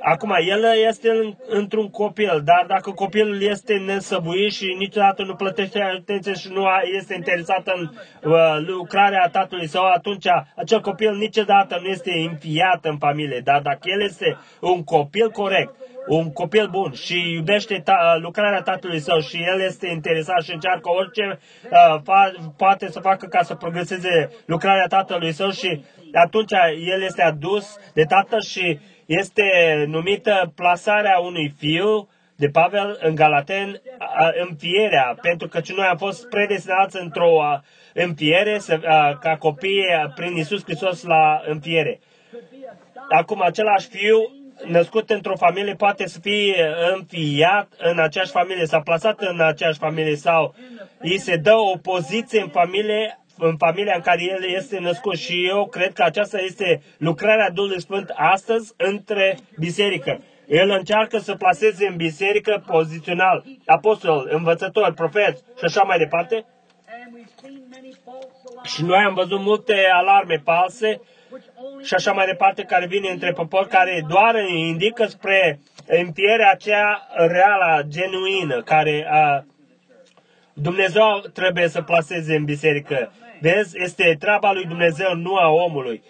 Acum, 0.00 0.30
el 0.46 0.64
este 0.88 1.36
într-un 1.48 1.90
copil, 1.90 2.42
dar 2.44 2.64
dacă 2.68 2.90
copilul 2.90 3.42
este 3.42 3.74
nesăbuit 3.74 4.52
și 4.52 4.74
niciodată 4.78 5.22
nu 5.22 5.34
plătește 5.34 5.82
atenție 5.82 6.32
și 6.34 6.48
nu 6.52 6.66
este 6.96 7.14
interesat 7.14 7.66
în 7.66 7.90
uh, 8.30 8.56
lucrarea 8.66 9.28
tatălui 9.32 9.66
său, 9.66 9.84
atunci 9.84 10.26
acel 10.56 10.80
copil 10.80 11.14
niciodată 11.16 11.78
nu 11.82 11.88
este 11.88 12.10
înfiat 12.30 12.84
în 12.84 12.96
familie. 12.98 13.40
Dar 13.44 13.60
dacă 13.60 13.80
el 13.82 14.02
este 14.02 14.36
un 14.60 14.84
copil 14.84 15.30
corect, 15.30 15.74
un 16.08 16.32
copil 16.32 16.68
bun 16.68 16.92
și 16.92 17.32
iubește 17.32 17.80
ta, 17.84 18.18
lucrarea 18.20 18.62
tatălui 18.62 18.98
său 18.98 19.20
și 19.20 19.36
el 19.52 19.60
este 19.60 19.86
interesat 19.86 20.42
și 20.42 20.52
încearcă 20.52 20.90
orice 20.90 21.38
uh, 21.70 22.00
fa, 22.02 22.32
poate 22.56 22.90
să 22.90 23.00
facă 23.00 23.26
ca 23.26 23.42
să 23.42 23.54
progreseze 23.54 24.30
lucrarea 24.46 24.86
tatălui 24.86 25.32
său 25.32 25.50
și 25.50 25.84
atunci 26.12 26.52
el 26.94 27.02
este 27.02 27.22
adus 27.22 27.76
de 27.94 28.02
tatăl 28.02 28.40
și 28.40 28.78
este 29.06 29.44
numită 29.88 30.52
plasarea 30.54 31.18
unui 31.18 31.54
fiu 31.58 32.08
de 32.36 32.48
Pavel 32.48 32.98
în 33.02 33.14
Galaten, 33.14 33.80
înfierea, 34.48 35.18
pentru 35.22 35.48
că 35.48 35.60
noi 35.76 35.86
am 35.86 35.96
fost 35.96 36.28
predestinați 36.28 37.00
într-o 37.00 37.60
înfiere 37.94 38.60
ca 39.20 39.36
copii 39.38 39.84
prin 40.14 40.36
Isus 40.36 40.62
Hristos 40.64 41.02
la 41.02 41.42
înfiere. 41.46 42.00
Acum, 43.08 43.42
același 43.42 43.88
fiu 43.88 44.16
născut 44.66 45.10
într-o 45.10 45.36
familie 45.36 45.74
poate 45.74 46.06
să 46.06 46.18
fie 46.20 46.74
înfiat 46.94 47.72
în 47.78 47.98
aceeași 47.98 48.30
familie 48.30 48.66
sau 48.66 48.82
plasat 48.82 49.20
în 49.20 49.40
aceeași 49.40 49.78
familie 49.78 50.16
sau 50.16 50.54
îi 50.98 51.18
se 51.18 51.36
dă 51.36 51.54
o 51.54 51.76
poziție 51.76 52.40
în 52.40 52.48
familie 52.48 53.18
în 53.38 53.56
familia 53.56 53.94
în 53.94 54.00
care 54.00 54.22
el 54.22 54.54
este 54.54 54.78
născut 54.78 55.16
și 55.16 55.46
eu 55.48 55.66
cred 55.66 55.92
că 55.92 56.02
aceasta 56.02 56.40
este 56.40 56.82
lucrarea 56.98 57.50
Duhului 57.50 57.80
Sfânt 57.80 58.12
astăzi 58.14 58.72
între 58.76 59.36
biserică. 59.58 60.20
El 60.46 60.70
încearcă 60.70 61.18
să 61.18 61.34
placeze 61.34 61.86
în 61.86 61.96
biserică 61.96 62.62
pozițional 62.66 63.44
apostol, 63.66 64.28
învățător, 64.30 64.92
profet 64.92 65.36
și 65.36 65.64
așa 65.64 65.82
mai 65.82 65.98
departe. 65.98 66.44
Și 68.62 68.82
noi 68.82 68.98
am 69.06 69.14
văzut 69.14 69.40
multe 69.40 69.74
alarme 69.92 70.40
false 70.44 71.00
și 71.82 71.94
așa 71.94 72.12
mai 72.12 72.26
departe 72.26 72.62
care 72.62 72.86
vine 72.86 73.08
între 73.10 73.32
popor 73.32 73.66
care 73.66 74.04
doar 74.08 74.34
indică 74.48 75.06
spre 75.06 75.60
înfierea 75.86 76.50
aceea 76.50 77.08
reală, 77.16 77.84
genuină, 77.88 78.62
care 78.62 79.06
a, 79.10 79.44
Dumnezeu 80.52 81.22
trebuie 81.32 81.68
să 81.68 81.82
placeze 81.82 82.34
în 82.34 82.44
biserică. 82.44 83.12
Vezi, 83.40 83.82
este 83.82 84.16
treaba 84.18 84.52
lui 84.52 84.64
Dumnezeu, 84.64 85.14
nu 85.14 85.36
a 85.36 85.48
omului. 85.48 86.02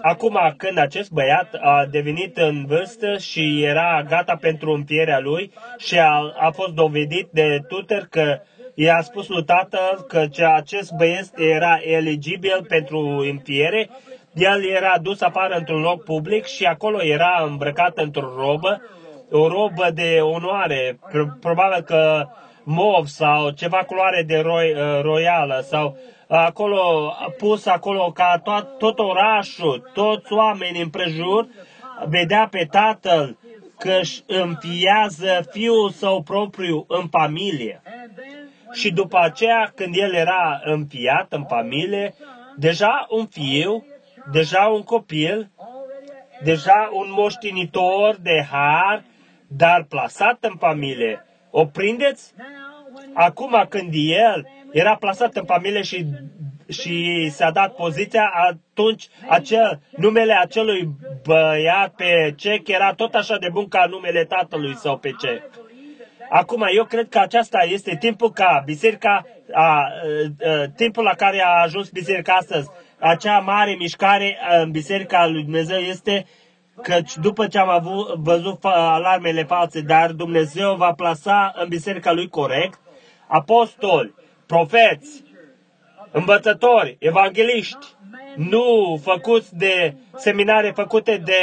Acum, 0.00 0.54
când 0.56 0.78
acest 0.78 1.10
băiat 1.10 1.54
a 1.60 1.86
devenit 1.90 2.36
în 2.36 2.64
vârstă 2.66 3.18
și 3.18 3.62
era 3.62 4.02
gata 4.08 4.36
pentru 4.40 4.72
înfierea 4.72 5.18
lui 5.18 5.52
și 5.78 5.98
a, 5.98 6.34
a 6.38 6.50
fost 6.50 6.72
dovedit 6.72 7.28
de 7.30 7.60
tuter 7.68 8.06
că 8.10 8.40
i-a 8.74 9.00
spus 9.00 9.28
lui 9.28 9.44
tatăl 9.44 10.04
că 10.08 10.26
acest 10.54 10.92
băiat 10.92 11.30
era 11.36 11.78
eligibil 11.82 12.64
pentru 12.68 12.98
înfiere, 12.98 13.90
el 14.34 14.64
era 14.64 14.98
dus 15.02 15.20
afară 15.20 15.54
într-un 15.54 15.80
loc 15.80 16.04
public 16.04 16.44
și 16.44 16.64
acolo 16.64 17.02
era 17.02 17.44
îmbrăcat 17.48 17.96
într-o 17.98 18.32
robă, 18.36 18.82
o 19.30 19.48
robă 19.48 19.90
de 19.94 20.18
onoare, 20.20 20.98
probabil 21.40 21.82
că 21.82 22.26
mov 22.64 23.06
sau 23.06 23.50
ceva 23.50 23.76
culoare 23.76 24.22
de 24.22 24.38
roi, 24.38 24.72
uh, 24.72 25.00
royală 25.00 25.60
sau 25.68 25.96
acolo, 26.28 27.14
pus 27.38 27.66
acolo 27.66 28.12
ca 28.14 28.40
tot, 28.44 28.78
tot 28.78 28.98
orașul, 28.98 29.90
toți 29.92 30.32
oamenii 30.32 30.82
împrejur, 30.82 31.48
vedea 32.06 32.48
pe 32.50 32.66
tatăl 32.70 33.36
că 33.78 33.98
își 34.00 34.22
înfiază 34.26 35.48
fiul 35.50 35.90
său 35.90 36.22
propriu 36.22 36.84
în 36.88 37.08
familie. 37.08 37.82
Și 38.72 38.92
după 38.92 39.18
aceea, 39.18 39.72
când 39.74 39.96
el 39.96 40.14
era 40.14 40.60
înfiat 40.64 41.32
în 41.32 41.44
familie, 41.44 42.14
deja 42.56 43.06
un 43.10 43.26
fiu, 43.26 43.86
deja 44.32 44.66
un 44.66 44.82
copil, 44.82 45.50
deja 46.42 46.90
un 46.92 47.06
moștenitor 47.10 48.16
de 48.22 48.46
har, 48.50 49.04
dar 49.48 49.86
plasat 49.88 50.38
în 50.40 50.56
familie. 50.58 51.24
O 51.50 51.64
prindeți? 51.64 52.34
Acum 53.14 53.66
când 53.68 53.92
el 53.94 54.46
era 54.78 54.96
plasat 54.96 55.36
în 55.36 55.44
familie 55.44 55.82
și, 55.82 56.06
și 56.68 57.28
s-a 57.30 57.50
dat 57.50 57.74
poziția, 57.74 58.32
atunci 58.48 59.08
acel, 59.28 59.80
numele 59.96 60.32
acelui 60.32 60.88
băiat 61.22 61.94
pe 61.94 62.32
cec 62.36 62.68
era 62.68 62.92
tot 62.94 63.14
așa 63.14 63.36
de 63.38 63.48
bun 63.52 63.68
ca 63.68 63.86
numele 63.90 64.24
tatălui 64.24 64.74
sau 64.74 64.98
pe 64.98 65.10
cec. 65.20 65.42
Acum, 66.30 66.66
eu 66.74 66.84
cred 66.84 67.08
că 67.08 67.18
aceasta 67.18 67.58
este 67.68 67.96
timpul 68.00 68.30
ca 68.32 68.62
biserica, 68.64 69.26
a, 69.52 69.62
a, 69.62 69.70
a, 69.70 70.64
timpul 70.76 71.04
la 71.04 71.14
care 71.14 71.42
a 71.44 71.62
ajuns 71.62 71.88
biserica 71.88 72.32
astăzi, 72.32 72.68
acea 72.98 73.38
mare 73.38 73.74
mișcare 73.78 74.38
în 74.62 74.70
biserica 74.70 75.26
lui 75.26 75.42
Dumnezeu 75.42 75.78
este 75.78 76.26
căci 76.82 77.16
după 77.16 77.46
ce 77.46 77.58
am 77.58 77.68
avut, 77.68 78.14
văzut 78.14 78.64
alarmele 78.64 79.44
false, 79.44 79.80
dar 79.80 80.10
Dumnezeu 80.10 80.74
va 80.74 80.92
plasa 80.92 81.52
în 81.56 81.68
biserica 81.68 82.12
lui 82.12 82.28
corect, 82.28 82.80
apostoli, 83.26 84.14
profeți, 84.46 85.22
învățători, 86.10 86.96
evangeliști, 86.98 87.86
nu 88.36 89.00
făcuți 89.02 89.56
de 89.56 89.94
seminare 90.16 90.72
făcute 90.74 91.22
de 91.24 91.42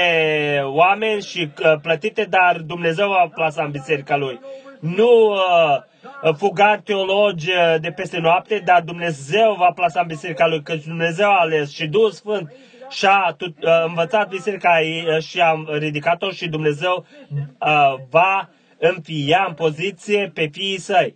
oameni 0.64 1.22
și 1.22 1.50
uh, 1.64 1.74
plătite, 1.82 2.24
dar 2.24 2.58
Dumnezeu 2.66 3.08
va 3.10 3.30
plasa 3.34 3.64
în 3.64 3.72
biserica 3.72 4.18
lui. 4.18 4.40
Nu 4.80 5.32
uh, 5.32 6.34
fugari 6.38 6.82
teologi 6.82 7.50
uh, 7.50 7.76
de 7.80 7.92
peste 7.92 8.20
noapte, 8.20 8.62
dar 8.66 8.82
Dumnezeu 8.82 9.56
va 9.58 9.72
plasa 9.76 10.00
în 10.00 10.08
biserica 10.08 10.48
lui, 10.48 10.62
căci 10.62 10.84
Dumnezeu 10.84 11.30
a 11.30 11.40
ales 11.40 11.72
și 11.74 11.88
Duhul 11.88 12.12
Sfânt 12.12 12.52
și-a 12.90 13.36
tu- 13.38 13.56
uh, 13.62 13.84
învățat 13.88 14.30
biserica 14.30 14.80
uh, 14.80 15.24
și 15.24 15.42
a 15.42 15.64
ridicat-o 15.72 16.30
și 16.30 16.48
Dumnezeu 16.48 17.06
uh, 17.30 17.94
va 18.10 18.50
înfia 18.78 19.46
în 19.48 19.54
poziție 19.54 20.32
pe 20.34 20.50
fiii 20.52 20.80
săi. 20.80 21.16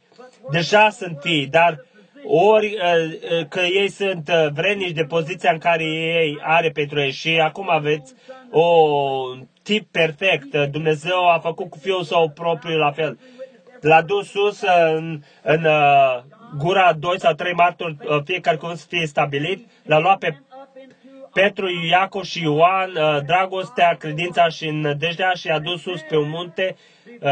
Deja 0.52 0.90
sunt 0.90 1.18
fii, 1.22 1.48
dar 1.48 1.86
ori 2.28 2.66
uh, 2.66 3.40
uh, 3.40 3.46
că 3.50 3.60
ei 3.60 3.90
sunt 3.90 4.30
uh, 4.30 4.52
vrenici 4.54 4.92
de 4.92 5.04
poziția 5.04 5.52
în 5.52 5.58
care 5.58 5.84
ei 5.84 6.40
are 6.42 6.70
pentru 6.70 7.00
ei 7.00 7.12
și 7.12 7.40
acum 7.40 7.70
aveți 7.70 8.14
o 8.52 8.66
tip 9.64 9.92
perfect. 9.92 10.54
Uh, 10.54 10.70
Dumnezeu 10.72 11.30
a 11.30 11.40
făcut 11.40 11.70
cu 11.70 11.78
fiul 11.78 12.04
său 12.04 12.30
propriu 12.30 12.78
la 12.78 12.92
fel. 12.92 13.20
L-a 13.82 14.02
dus 14.02 14.30
sus 14.30 14.62
uh, 14.62 14.94
în, 14.96 15.22
în 15.42 15.64
uh, 15.64 16.20
gura 16.58 16.94
doi 16.94 17.20
sau 17.20 17.34
trei 17.34 17.54
martori, 17.54 17.98
uh, 18.10 18.18
fiecare 18.26 18.58
cuvânt 18.58 18.78
să 18.78 18.86
fie 18.90 19.06
stabilit. 19.06 19.70
L-a 19.84 20.00
luat 20.00 20.18
pe 20.18 20.40
Petru, 21.34 21.68
Iacov 21.90 22.24
și 22.24 22.44
Ioan, 22.44 22.90
uh, 22.96 23.18
dragostea, 23.26 23.96
credința 24.00 24.48
și 24.48 24.70
nădejdea 24.70 25.32
și 25.36 25.50
a 25.50 25.60
dus 25.60 25.82
sus 25.82 26.02
pe 26.02 26.18
un 26.18 26.30
munte 26.30 26.76
uh, 27.22 27.30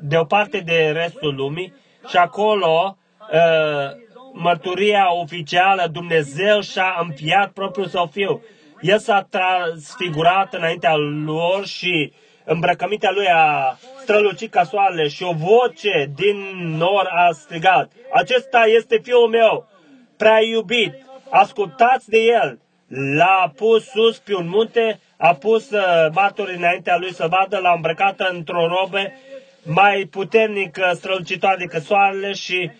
deoparte 0.00 0.58
de 0.58 0.90
restul 0.94 1.34
lumii 1.34 1.72
și 2.08 2.16
acolo 2.16 2.96
uh, 3.32 4.02
mărturia 4.32 5.14
oficială, 5.14 5.86
Dumnezeu 5.92 6.60
și-a 6.60 6.96
înfiat 7.00 7.50
propriul 7.50 7.86
său 7.86 8.06
fiu. 8.06 8.42
El 8.80 8.98
s-a 8.98 9.26
transfigurat 9.30 10.54
înaintea 10.54 10.96
lor 11.24 11.66
și 11.66 12.12
îmbrăcămintea 12.44 13.10
lui 13.10 13.26
a 13.26 13.78
strălucit 14.00 14.50
ca 14.50 14.64
soarele 14.64 15.08
și 15.08 15.22
o 15.22 15.32
voce 15.32 16.10
din 16.14 16.36
nor 16.76 17.08
a 17.10 17.32
strigat. 17.32 17.92
Acesta 18.12 18.64
este 18.66 18.98
fiul 19.02 19.28
meu, 19.28 19.66
prea 20.16 20.42
iubit, 20.42 20.94
ascultați 21.30 22.08
de 22.08 22.18
el. 22.18 22.58
L-a 23.16 23.52
pus 23.56 23.84
sus 23.84 24.18
pe 24.18 24.34
un 24.34 24.48
munte, 24.48 25.00
a 25.16 25.34
pus 25.34 25.70
uh, 25.70 26.06
martorii 26.12 26.56
înaintea 26.56 26.96
lui 26.96 27.12
să 27.12 27.26
vadă, 27.30 27.58
l-a 27.58 27.72
îmbrăcat 27.74 28.20
într-o 28.20 28.66
robe 28.66 29.18
mai 29.64 30.08
puternică, 30.10 30.92
strălucitoare 30.94 31.56
decât 31.56 31.82
soarele 31.82 32.32
și 32.32 32.70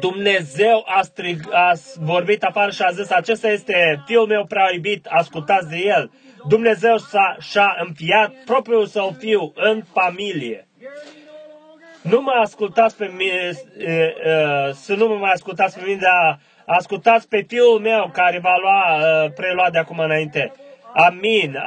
Dumnezeu 0.00 0.84
a, 0.86 1.02
strig, 1.02 1.52
a 1.52 1.72
vorbit 2.00 2.42
afară 2.42 2.70
și 2.70 2.82
a 2.82 2.90
zis, 2.90 3.10
acesta 3.10 3.48
este 3.48 4.02
fiul 4.06 4.26
meu 4.26 4.44
prea 4.44 4.70
iubit, 4.74 5.06
ascultați 5.06 5.68
de 5.68 5.76
el. 5.76 6.10
Dumnezeu 6.48 6.96
s-a, 6.96 7.36
și-a 7.40 7.76
înfiat 7.86 8.32
propriul 8.44 8.86
său 8.86 9.14
fiu 9.18 9.52
în 9.54 9.82
familie. 9.92 10.68
Nu 12.02 12.20
mă 12.20 12.32
ascultați 12.42 12.96
pe 12.96 13.10
mine, 13.16 13.50
să 14.72 14.94
nu 14.94 15.08
mă 15.08 15.14
mai 15.14 15.32
ascultați 15.32 15.78
pe 15.78 15.84
mine, 15.86 15.98
dar 16.00 16.40
ascultați 16.66 17.28
pe 17.28 17.44
fiul 17.48 17.78
meu 17.78 18.10
care 18.12 18.38
va 18.38 18.54
lua, 18.60 18.98
prelua 19.34 19.70
de 19.70 19.78
acum 19.78 19.98
înainte. 19.98 20.52
Amin. 20.94 21.58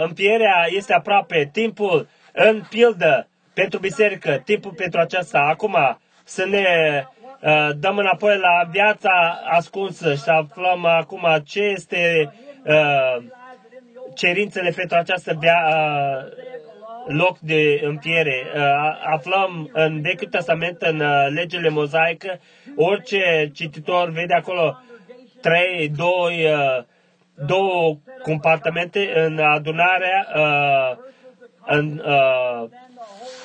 Înfierea 0.00 0.66
este 0.68 0.92
aproape. 0.92 1.48
Timpul 1.52 2.08
în 2.36 2.62
pildă 2.68 3.28
pentru 3.54 3.78
biserică, 3.78 4.42
timpul 4.44 4.72
pentru 4.72 5.00
aceasta. 5.00 5.38
Acum 5.38 5.76
să 6.24 6.44
ne 6.46 6.64
uh, 7.42 7.68
dăm 7.76 7.98
înapoi 7.98 8.36
la 8.38 8.68
viața 8.70 9.40
ascunsă 9.44 10.10
și 10.14 10.20
să 10.20 10.30
aflăm 10.30 10.84
acum 10.84 11.26
ce 11.44 11.60
este 11.60 12.32
uh, 12.64 13.16
cerințele 14.14 14.70
pentru 14.70 14.96
această 14.96 15.36
via, 15.40 15.58
uh, 15.68 16.32
loc 17.06 17.38
de 17.38 17.80
înfiere. 17.84 18.42
Uh, 18.54 18.62
aflăm 19.04 19.70
în 19.72 20.00
Vechiul 20.00 20.28
Testament, 20.28 20.82
în 20.82 21.00
uh, 21.00 21.26
legile 21.34 21.68
mozaică, 21.68 22.40
orice 22.76 23.50
cititor 23.54 24.10
vede 24.10 24.34
acolo 24.34 24.76
trei, 25.40 25.88
doi, 25.96 26.44
uh, 26.52 26.84
două 27.46 27.96
compartimente 28.22 29.12
în 29.14 29.38
adunarea, 29.38 30.26
uh, 30.36 30.96
în 31.66 32.02
uh, 32.04 32.68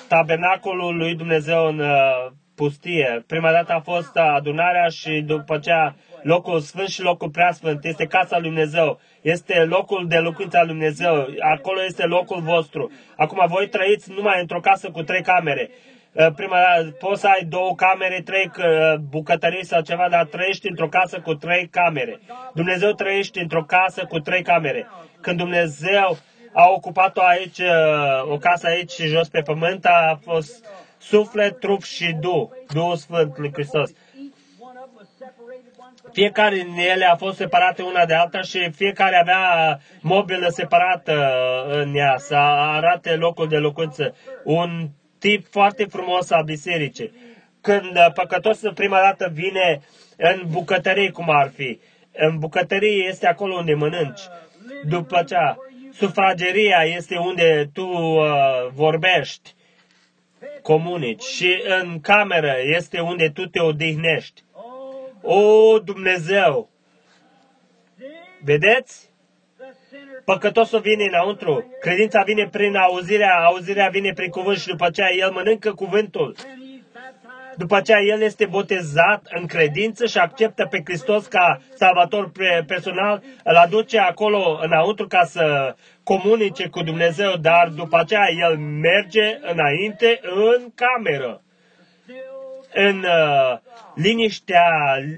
tabernacolul 0.07 0.97
lui 0.97 1.15
Dumnezeu 1.15 1.65
în 1.65 1.79
uh, 1.79 2.31
pustie. 2.55 3.23
Prima 3.27 3.51
dată 3.51 3.73
a 3.73 3.79
fost 3.79 4.17
adunarea 4.17 4.87
și 4.87 5.21
după 5.21 5.53
aceea 5.53 5.95
locul 6.23 6.59
sfânt 6.59 6.87
și 6.87 7.01
locul 7.01 7.29
preasfânt. 7.29 7.85
Este 7.85 8.05
casa 8.05 8.37
lui 8.37 8.47
Dumnezeu. 8.47 8.99
Este 9.21 9.63
locul 9.63 10.05
de 10.07 10.17
locuință 10.17 10.57
al 10.57 10.65
lui 10.65 10.75
Dumnezeu. 10.75 11.27
Acolo 11.39 11.83
este 11.83 12.05
locul 12.05 12.41
vostru. 12.41 12.91
Acum 13.17 13.45
voi 13.47 13.67
trăiți 13.67 14.11
numai 14.11 14.39
într-o 14.41 14.59
casă 14.59 14.89
cu 14.89 15.01
trei 15.03 15.21
camere. 15.21 15.69
Prima 16.35 16.57
dată 16.57 16.95
poți 16.99 17.21
să 17.21 17.27
ai 17.27 17.43
două 17.43 17.75
camere, 17.75 18.21
trei 18.21 18.51
bucătării 19.09 19.65
sau 19.65 19.81
ceva, 19.81 20.07
dar 20.09 20.25
trăiești 20.25 20.69
într-o 20.69 20.87
casă 20.87 21.19
cu 21.19 21.33
trei 21.33 21.67
camere. 21.67 22.19
Dumnezeu 22.53 22.91
trăiește 22.91 23.39
într-o 23.39 23.63
casă 23.63 24.05
cu 24.05 24.19
trei 24.19 24.41
camere. 24.41 24.87
Când 25.21 25.37
Dumnezeu 25.37 26.17
a 26.53 26.69
ocupat-o 26.69 27.21
aici, 27.21 27.61
o 28.23 28.37
casă 28.37 28.67
aici 28.67 28.91
și 28.91 29.05
jos 29.05 29.27
pe 29.27 29.41
pământ, 29.41 29.85
a 29.85 30.19
fost 30.23 30.65
suflet, 30.97 31.59
trup 31.59 31.83
și 31.83 32.15
Duh, 32.19 32.47
Duhul 32.73 32.95
Sfânt 32.95 33.37
lui 33.37 33.51
Hristos. 33.53 33.91
Fiecare 36.11 36.55
din 36.55 36.75
ele 36.77 37.05
a 37.05 37.15
fost 37.15 37.37
separate 37.37 37.81
una 37.81 38.05
de 38.05 38.13
alta 38.13 38.41
și 38.41 38.71
fiecare 38.71 39.15
avea 39.15 39.79
mobilă 40.01 40.47
separată 40.47 41.33
în 41.69 41.95
ea, 41.95 42.15
să 42.17 42.35
arate 42.35 43.15
locul 43.15 43.47
de 43.47 43.57
locuință. 43.57 44.15
Un 44.43 44.87
tip 45.19 45.47
foarte 45.51 45.85
frumos 45.85 46.31
al 46.31 46.43
bisericii. 46.43 47.11
Când 47.61 47.91
păcătosul 48.13 48.73
prima 48.73 48.99
dată 48.99 49.29
vine 49.33 49.81
în 50.17 50.41
bucătărie, 50.47 51.11
cum 51.11 51.29
ar 51.29 51.51
fi, 51.55 51.79
în 52.13 52.37
bucătărie 52.39 53.07
este 53.07 53.27
acolo 53.27 53.55
unde 53.55 53.73
mănânci. 53.73 54.21
După 54.87 55.17
aceea, 55.17 55.57
sufrageria 55.99 56.83
este 56.83 57.17
unde 57.17 57.69
tu 57.73 57.85
uh, 57.85 58.67
vorbești 58.73 59.55
comunici 60.61 61.23
și 61.23 61.63
în 61.81 61.99
cameră 62.01 62.55
este 62.63 62.99
unde 62.99 63.29
tu 63.33 63.45
te 63.45 63.59
odihnești. 63.59 64.43
O, 65.21 65.79
Dumnezeu! 65.79 66.69
Vedeți? 68.43 69.09
Păcătosul 70.25 70.79
vine 70.79 71.03
înăuntru, 71.03 71.77
credința 71.79 72.23
vine 72.23 72.47
prin 72.51 72.75
auzirea, 72.75 73.43
auzirea 73.45 73.87
vine 73.87 74.13
prin 74.13 74.29
cuvânt 74.29 74.57
și 74.59 74.67
după 74.67 74.85
aceea 74.85 75.13
el 75.13 75.31
mănâncă 75.31 75.73
cuvântul. 75.73 76.35
După 77.59 77.75
aceea 77.75 77.99
el 78.01 78.21
este 78.21 78.45
botezat 78.45 79.21
în 79.39 79.45
credință 79.45 80.05
și 80.05 80.17
acceptă 80.17 80.65
pe 80.65 80.81
Hristos 80.85 81.25
ca 81.25 81.61
salvator 81.73 82.31
personal, 82.67 83.23
îl 83.43 83.55
aduce 83.55 83.99
acolo 83.99 84.59
înăuntru 84.61 85.07
ca 85.07 85.23
să 85.23 85.75
comunice 86.03 86.67
cu 86.67 86.83
Dumnezeu, 86.83 87.33
dar 87.41 87.67
după 87.75 87.97
aceea 87.97 88.27
el 88.37 88.57
merge 88.57 89.39
înainte 89.41 90.19
în 90.21 90.71
cameră. 90.75 91.41
În 92.73 92.97
uh, 92.97 93.57
liniștea 93.95 94.69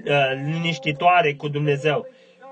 uh, 0.04 0.30
liniștitoare 0.52 1.34
cu 1.34 1.48
Dumnezeu. 1.48 2.06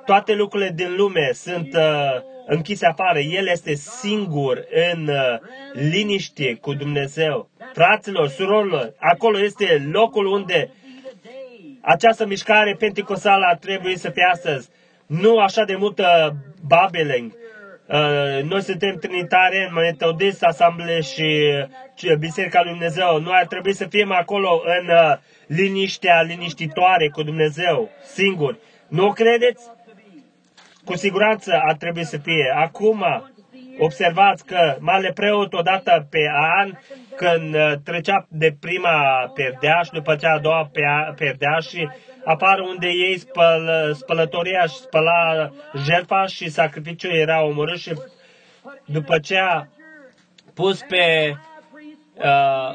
Toate 0.05 0.35
lucrurile 0.35 0.71
din 0.75 0.95
lume 0.97 1.31
sunt 1.33 1.75
uh, 1.75 2.23
închise 2.55 2.87
afară. 2.87 3.19
El 3.19 3.47
este 3.47 3.75
singur 3.75 4.65
în 4.93 5.09
uh, 5.09 5.39
liniște 5.73 6.55
cu 6.55 6.75
Dumnezeu. 6.75 7.49
Fraților, 7.73 8.29
surorilor, 8.29 8.95
acolo 8.99 9.43
este 9.43 9.89
locul 9.93 10.27
unde 10.27 10.71
această 11.81 12.27
mișcare 12.27 12.77
pentecostală 12.79 13.45
ar 13.49 13.57
trebui 13.57 13.99
să 13.99 14.11
fie 14.11 14.29
astăzi. 14.33 14.69
Nu 15.07 15.39
așa 15.39 15.65
de 15.65 15.77
multă 15.77 16.37
babbling. 16.67 17.33
Uh, 17.87 18.43
noi 18.43 18.63
suntem 18.63 18.97
trinitare, 19.01 19.71
metodist, 19.75 20.43
asamble 20.43 21.01
și 21.01 21.51
Biserica 22.19 22.61
lui 22.63 22.71
Dumnezeu. 22.71 23.21
Noi 23.21 23.35
ar 23.41 23.47
trebui 23.47 23.75
să 23.75 23.87
fim 23.87 24.13
acolo 24.13 24.63
în 24.65 24.89
uh, 24.89 25.17
liniștea 25.47 26.23
liniștitoare 26.23 27.09
cu 27.09 27.23
Dumnezeu, 27.23 27.91
singuri. 28.03 28.59
Nu 28.89 29.13
credeți? 29.13 29.71
Cu 30.85 30.97
siguranță 30.97 31.61
ar 31.65 31.77
trebui 31.77 32.05
să 32.05 32.19
fie. 32.19 32.53
Acum, 32.57 33.05
observați 33.79 34.45
că 34.45 34.77
Marele 34.79 35.13
Preot 35.13 35.53
odată 35.53 36.07
pe 36.11 36.31
an, 36.33 36.79
când 37.17 37.55
uh, 37.55 37.73
trecea 37.85 38.27
de 38.29 38.57
prima 38.61 39.31
perdea 39.35 39.81
și 39.83 39.91
după 39.91 40.17
cea 40.17 40.33
a 40.33 40.39
doua 40.39 40.71
perdea 41.17 41.59
și 41.59 41.89
apar 42.25 42.59
unde 42.59 42.87
ei 42.87 43.19
spăl, 43.19 43.95
spălătoria 43.95 44.63
și 44.63 44.75
spăla 44.75 45.51
jertfa 45.85 46.27
și 46.27 46.49
sacrificiul 46.49 47.13
era 47.13 47.45
omorât 47.45 47.79
și 47.79 47.93
după 48.85 49.19
ce 49.19 49.37
a 49.39 49.67
pus 50.55 50.81
pe 50.89 51.37
uh, 52.15 52.75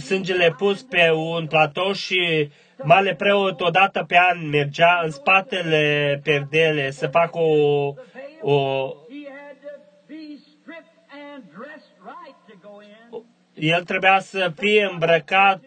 sângele 0.00 0.54
pus 0.58 0.82
pe 0.82 1.10
un 1.10 1.46
platou 1.46 1.92
și 1.92 2.50
male 2.82 3.14
preot 3.14 3.60
odată 3.60 4.04
pe 4.08 4.18
an 4.18 4.48
mergea 4.48 5.00
în 5.04 5.10
spatele 5.10 6.20
perdele 6.22 6.90
să 6.90 7.06
facă 7.06 7.38
o, 7.38 7.94
o 8.40 8.88
el 13.54 13.84
trebuia 13.84 14.18
să 14.20 14.52
fie 14.56 14.88
îmbrăcat 14.92 15.60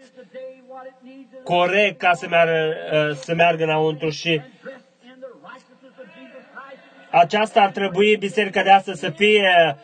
corect 1.43 1.97
ca 1.97 2.13
să 2.13 2.27
meargă, 2.27 2.73
să 3.13 3.33
meargă 3.33 3.63
înăuntru 3.63 4.09
și 4.09 4.41
aceasta 7.09 7.61
ar 7.61 7.69
trebui 7.69 8.17
biserica 8.17 8.63
de 8.63 8.71
astăzi 8.71 8.99
să 8.99 9.09
fie 9.09 9.41
uh, 9.69 9.75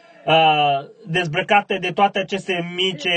dezbrăcată 1.06 1.78
de 1.80 1.90
toate 1.90 2.20
aceste 2.20 2.72
mici 2.76 3.08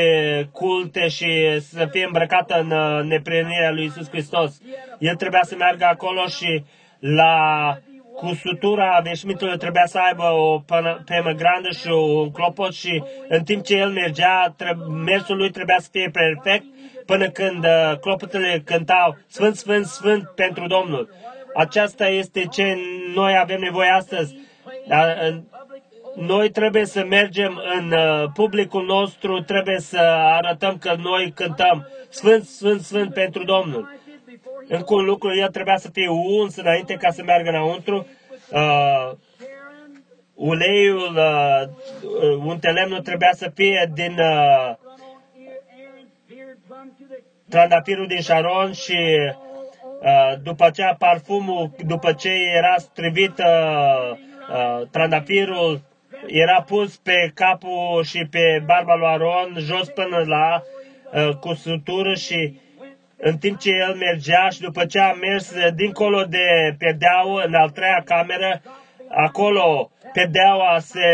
culte 0.53 1.09
și 1.09 1.61
să 1.61 1.88
fie 1.90 2.05
îmbrăcată 2.05 2.61
în 2.61 2.71
uh, 2.71 3.05
neprenirea 3.05 3.71
lui 3.71 3.85
Isus 3.85 4.09
Hristos. 4.09 4.61
El 4.99 5.14
trebuia 5.14 5.42
să 5.42 5.55
meargă 5.59 5.85
acolo 5.85 6.27
și 6.27 6.64
la 6.99 7.77
cu 8.16 8.35
sutura 8.35 9.01
veșmitelor 9.03 9.57
trebuia 9.57 9.87
să 9.87 9.99
aibă 9.99 10.23
o 10.23 10.59
pemă 11.05 11.31
grandă 11.31 11.69
și 11.81 11.88
un 11.88 12.31
clopot 12.31 12.73
și 12.73 13.03
în 13.29 13.42
timp 13.42 13.64
ce 13.64 13.77
el 13.77 13.90
mergea, 13.90 14.55
mersul 15.05 15.37
lui 15.37 15.51
trebuia 15.51 15.77
să 15.79 15.88
fie 15.92 16.11
perfect 16.12 16.64
până 17.07 17.29
când 17.29 17.64
uh, 17.64 17.99
clopotele 18.01 18.62
cântau 18.64 19.16
Sfânt, 19.27 19.57
Sfânt, 19.57 19.87
Sfânt 19.87 20.29
pentru 20.35 20.66
Domnul. 20.66 21.11
Aceasta 21.55 22.09
este 22.09 22.45
ce 22.51 22.77
noi 23.14 23.38
avem 23.38 23.61
nevoie 23.61 23.88
astăzi. 23.88 24.35
Dar, 26.16 26.26
noi 26.26 26.50
trebuie 26.50 26.85
să 26.87 27.05
mergem 27.05 27.61
în 27.79 27.92
uh, 27.92 28.24
publicul 28.35 28.85
nostru, 28.85 29.40
trebuie 29.40 29.79
să 29.79 29.98
arătăm 30.33 30.76
că 30.79 30.94
noi 31.02 31.33
cântăm 31.35 31.88
Sfânt, 32.09 32.44
Sfânt, 32.44 32.81
Sfânt 32.81 33.14
pentru 33.14 33.44
Domnul. 33.44 33.94
Încă 34.68 34.94
un 34.94 35.05
lucru, 35.05 35.37
el 35.37 35.48
trebuia 35.48 35.76
să 35.76 35.90
fie 35.92 36.09
uns 36.09 36.57
înainte 36.57 36.94
ca 36.94 37.11
să 37.11 37.22
meargă 37.22 37.48
înăuntru. 37.48 38.07
Uh, 38.50 39.12
uleiul, 40.35 41.16
uh, 41.16 42.37
unte 42.44 42.70
lemnul 42.70 43.00
trebuia 43.00 43.33
să 43.33 43.50
fie 43.55 43.90
din 43.94 44.16
uh, 44.18 44.74
trandafirul 47.48 48.07
din 48.07 48.20
Sharon 48.20 48.72
și 48.72 48.96
uh, 50.02 50.33
după 50.42 50.64
aceea 50.64 50.94
parfumul, 50.98 51.70
după 51.87 52.12
ce 52.12 52.31
era 52.57 52.74
strivit 52.79 53.38
uh, 53.38 54.11
uh, 54.50 54.87
trandafirul, 54.90 55.81
era 56.27 56.62
pus 56.62 56.97
pe 56.97 57.31
capul 57.35 58.05
și 58.05 58.27
pe 58.31 58.62
barba 58.67 58.95
lui 58.95 59.07
Aron, 59.07 59.57
jos 59.59 59.89
până 59.89 60.25
la 60.27 60.62
uh, 61.12 61.35
cusutură 61.35 62.15
și 62.15 62.61
în 63.17 63.37
timp 63.37 63.59
ce 63.59 63.71
el 63.71 63.95
mergea 63.95 64.49
și 64.49 64.61
după 64.61 64.85
ce 64.85 64.99
a 64.99 65.12
mers 65.12 65.55
dincolo 65.75 66.23
de 66.23 66.75
pedeaua, 66.79 67.43
în 67.45 67.55
al 67.55 67.71
treia 67.71 68.03
cameră, 68.05 68.62
acolo 69.09 69.91
pedeaua 70.12 70.79
se 70.79 71.09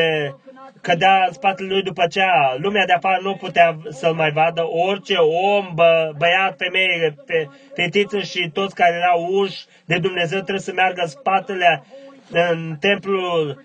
cădea 0.81 1.25
în 1.27 1.33
spatele 1.33 1.69
lui 1.69 1.83
după 1.83 2.03
aceea. 2.03 2.57
Lumea 2.59 2.85
de 2.87 2.93
afară 2.93 3.19
nu 3.23 3.35
putea 3.35 3.77
să-l 3.89 4.15
mai 4.15 4.31
vadă. 4.31 4.63
Orice 4.89 5.15
om, 5.15 5.71
bă, 5.75 6.13
băiat, 6.19 6.57
femeie, 6.57 7.15
fe, 7.27 7.49
fetiță 7.75 8.21
și 8.21 8.51
toți 8.53 8.75
care 8.75 8.95
erau 8.97 9.27
uși 9.31 9.65
de 9.85 9.99
Dumnezeu 9.99 10.39
trebuie 10.39 10.59
să 10.59 10.73
meargă 10.73 11.01
în 11.01 11.09
spatele, 11.09 11.85
în 12.31 12.77
templul, 12.81 13.49
uh, 13.49 13.65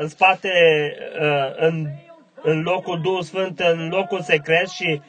în 0.00 0.08
spate, 0.08 0.50
uh, 1.20 1.52
în, 1.56 1.86
în 2.42 2.62
locul 2.62 3.00
Duhul 3.00 3.22
Sfânt, 3.22 3.60
în 3.60 3.88
locul 3.88 4.20
secret 4.20 4.68
și 4.68 5.00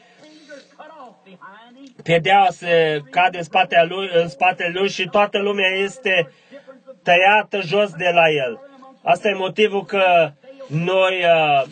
pedea 2.03 2.47
se 2.49 3.01
cade 3.09 3.37
în 3.37 3.43
spatele 3.43 3.85
lui, 3.89 4.09
în 4.13 4.27
spatele 4.27 4.71
lui 4.73 4.89
și 4.89 5.07
toată 5.07 5.37
lumea 5.37 5.69
este 5.69 6.31
tăiată 7.03 7.61
jos 7.61 7.91
de 7.91 8.09
la 8.13 8.29
el. 8.29 8.59
Asta 9.03 9.27
e 9.27 9.33
motivul 9.33 9.85
că 9.85 10.31
noi 10.67 11.23
uh, 11.23 11.63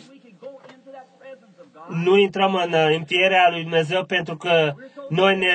nu 1.88 2.16
intrăm 2.18 2.54
în 2.54 2.72
uh, 2.72 2.96
înfierea 2.96 3.48
lui 3.50 3.62
Dumnezeu 3.62 4.04
pentru 4.04 4.36
că 4.36 4.72
noi 5.08 5.36
ne 5.36 5.54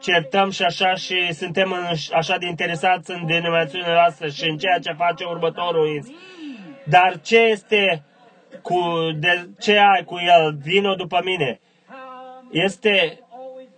certăm 0.00 0.50
și 0.50 0.62
așa 0.62 0.94
și 0.94 1.34
suntem 1.34 1.72
în, 1.72 1.84
așa 2.12 2.36
de 2.36 2.46
interesați 2.46 3.10
în 3.10 3.26
denominațiunea 3.26 3.92
noastră 3.92 4.28
și 4.28 4.48
în 4.48 4.56
ceea 4.56 4.78
ce 4.78 4.92
face 4.92 5.24
următorul 5.24 5.88
ins. 5.94 6.06
Dar 6.88 7.20
ce 7.20 7.38
este 7.38 8.02
cu, 8.62 8.80
de, 9.18 9.48
ce 9.58 9.78
ai 9.78 10.04
cu 10.04 10.18
el? 10.18 10.56
Vino 10.62 10.94
după 10.94 11.20
mine. 11.24 11.60
Este 12.50 13.18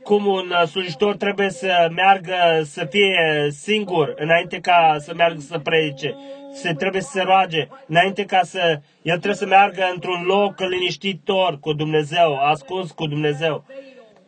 cum 0.02 0.26
un 0.26 0.50
uh, 0.50 0.66
slujitor 0.66 1.16
trebuie 1.16 1.50
să 1.50 1.88
meargă 1.94 2.60
să 2.62 2.84
fie 2.84 3.48
singur 3.50 4.14
înainte 4.16 4.60
ca 4.60 4.96
să 4.98 5.14
meargă 5.14 5.40
să 5.40 5.58
predice. 5.58 6.16
Se 6.52 6.72
trebuie 6.72 7.02
să 7.02 7.10
se 7.10 7.22
roage 7.22 7.68
înainte 7.86 8.24
ca 8.24 8.40
să... 8.42 8.80
El 9.02 9.16
trebuie 9.16 9.34
să 9.34 9.46
meargă 9.46 9.90
într-un 9.92 10.22
loc 10.22 10.60
liniștitor 10.60 11.58
cu 11.58 11.72
Dumnezeu, 11.72 12.38
ascuns 12.38 12.90
cu 12.90 13.06
Dumnezeu. 13.06 13.64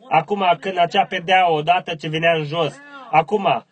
Acum, 0.09 0.57
când 0.59 0.77
acea 0.77 1.05
pedea 1.05 1.51
odată 1.51 1.95
ce 1.95 2.09
venea 2.09 2.33
în 2.33 2.43
jos, 2.43 2.75
acum, 3.11 3.65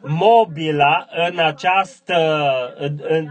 mobila 0.00 1.06
în 1.28 1.38
această, 1.38 2.16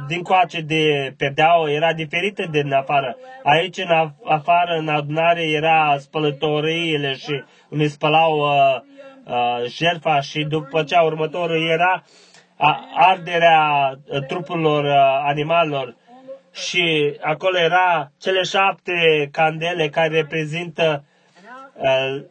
din 0.08 0.22
coace 0.22 0.62
de 0.62 1.14
pedeaua 1.18 1.72
era 1.72 1.94
diferită 1.94 2.48
de 2.52 2.60
în 2.60 2.72
afară. 2.72 3.18
Aici 3.44 3.78
în 3.78 4.12
afară, 4.24 4.78
în 4.78 4.88
adunare, 4.88 5.44
era 5.44 5.96
spălătoriile 6.00 7.14
și 7.14 7.44
unde 7.70 7.88
spălau 7.88 8.38
uh, 8.40 8.82
uh, 9.26 9.70
jertfa 9.70 10.22
și 10.22 10.44
după 10.44 10.84
cea 10.84 11.02
următorul 11.02 11.70
era 11.70 12.04
uh, 12.58 12.78
arderea 12.96 13.92
uh, 14.06 14.26
trupurilor 14.28 14.84
uh, 14.84 15.22
animalelor 15.24 15.96
și 16.54 17.18
acolo 17.22 17.58
era 17.58 18.12
cele 18.20 18.42
șapte 18.42 19.30
candele 19.32 19.90
care 19.90 20.08
reprezintă 20.08 21.04
uh, 21.76 22.24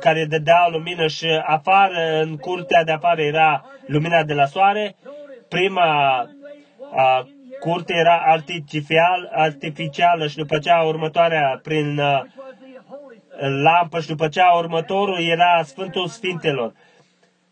care 0.00 0.24
dădeau 0.24 0.70
lumină 0.70 1.06
și 1.06 1.26
afară, 1.46 2.20
în 2.22 2.36
curtea 2.36 2.84
de 2.84 2.92
afară 2.92 3.22
era 3.22 3.64
lumina 3.86 4.22
de 4.22 4.34
la 4.34 4.44
soare. 4.46 4.96
Prima 5.48 6.18
a, 6.94 7.26
curte 7.60 7.94
era 7.96 8.22
artificial, 8.26 9.30
artificială 9.32 10.26
și 10.26 10.36
după 10.36 10.58
cea 10.58 10.82
următoarea 10.82 11.60
prin 11.62 12.00
a, 12.00 12.26
lampă 13.38 14.00
și 14.00 14.08
după 14.08 14.28
cea 14.28 14.52
următorul 14.56 15.18
era 15.20 15.62
Sfântul 15.62 16.06
Sfintelor. 16.06 16.72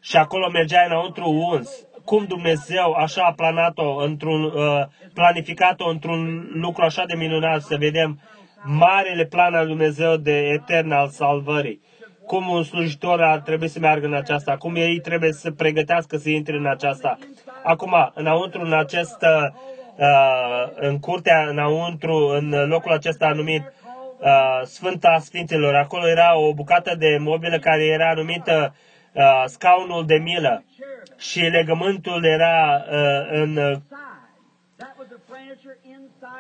Și 0.01 0.17
acolo 0.17 0.51
mergea 0.51 0.85
înăuntru 0.87 1.31
uns. 1.31 1.87
Cum 2.05 2.25
Dumnezeu 2.25 2.93
așa 2.93 3.23
a 3.23 3.33
planat-o 3.33 3.97
într-un, 3.97 4.43
uh, 4.45 4.85
planificat-o 5.15 5.89
într-un 5.89 6.51
lucru 6.53 6.85
așa 6.85 7.05
de 7.05 7.15
minunat, 7.15 7.61
să 7.61 7.77
vedem 7.77 8.21
marele 8.65 9.25
plan 9.25 9.55
al 9.55 9.67
Dumnezeu 9.67 10.17
de 10.17 10.39
etern 10.39 10.91
al 10.91 11.09
salvării 11.09 11.81
cum 12.27 12.49
un 12.49 12.63
slujitor 12.63 13.23
ar 13.23 13.39
trebui 13.39 13.69
să 13.69 13.79
meargă 13.79 14.07
în 14.07 14.15
aceasta, 14.15 14.57
cum 14.57 14.75
ei 14.77 15.01
trebuie 15.01 15.33
să 15.33 15.51
pregătească 15.51 16.17
să 16.17 16.29
intre 16.29 16.57
în 16.57 16.67
aceasta. 16.67 17.19
Acum, 17.63 17.95
înăuntru, 18.15 18.61
în 18.61 18.73
acest, 18.73 19.17
uh, 19.23 20.69
în 20.75 20.99
curtea 20.99 21.47
înăuntru, 21.49 22.15
în 22.15 22.69
locul 22.69 22.93
acesta 22.93 23.29
numit 23.29 23.63
uh, 24.19 24.63
Sfânta 24.65 25.19
Sfinților, 25.19 25.75
acolo 25.75 26.09
era 26.09 26.39
o 26.39 26.55
bucată 26.55 26.95
de 26.99 27.17
mobilă 27.21 27.59
care 27.59 27.85
era 27.85 28.13
numită 28.15 28.75
uh, 29.13 29.45
scaunul 29.47 30.07
de 30.07 30.15
milă 30.15 30.65
și 31.19 31.41
legământul 31.41 32.25
era 32.25 32.85
uh, 32.91 33.29
în 33.31 33.57
uh, 33.57 33.77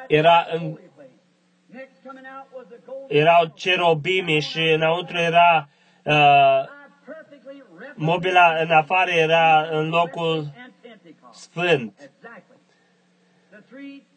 era 0.06 0.46
în 0.52 0.78
erau 3.08 3.52
cerobimi 3.54 4.40
și 4.40 4.72
înăuntru 4.72 5.16
era 5.16 5.68
uh, 6.04 6.64
mobila 7.94 8.54
în 8.60 8.70
afară 8.70 9.10
era 9.10 9.68
în 9.70 9.88
locul 9.88 10.52
sfânt. 11.32 12.10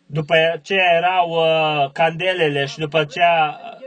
După 0.05 0.35
aceea 0.53 0.93
erau 0.95 1.29
uh, 1.29 1.91
candelele 1.91 2.65
și 2.65 2.77
după 2.79 2.99
aceea 2.99 3.59
uh, 3.63 3.85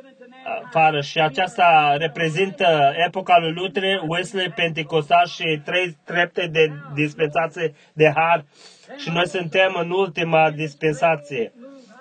afară 0.64 1.00
și 1.00 1.20
aceasta 1.20 1.96
reprezintă 1.96 2.92
epoca 3.06 3.38
lui 3.38 3.52
Luther, 3.52 4.00
Wesley, 4.06 4.50
Pentecostal 4.50 5.26
și 5.26 5.60
trei 5.64 5.96
trepte 6.04 6.46
de 6.46 6.70
dispensație 6.94 7.74
de 7.92 8.12
har 8.14 8.44
și 8.96 9.10
noi 9.10 9.28
suntem 9.28 9.76
în 9.80 9.90
ultima 9.90 10.50
dispensație. 10.50 11.52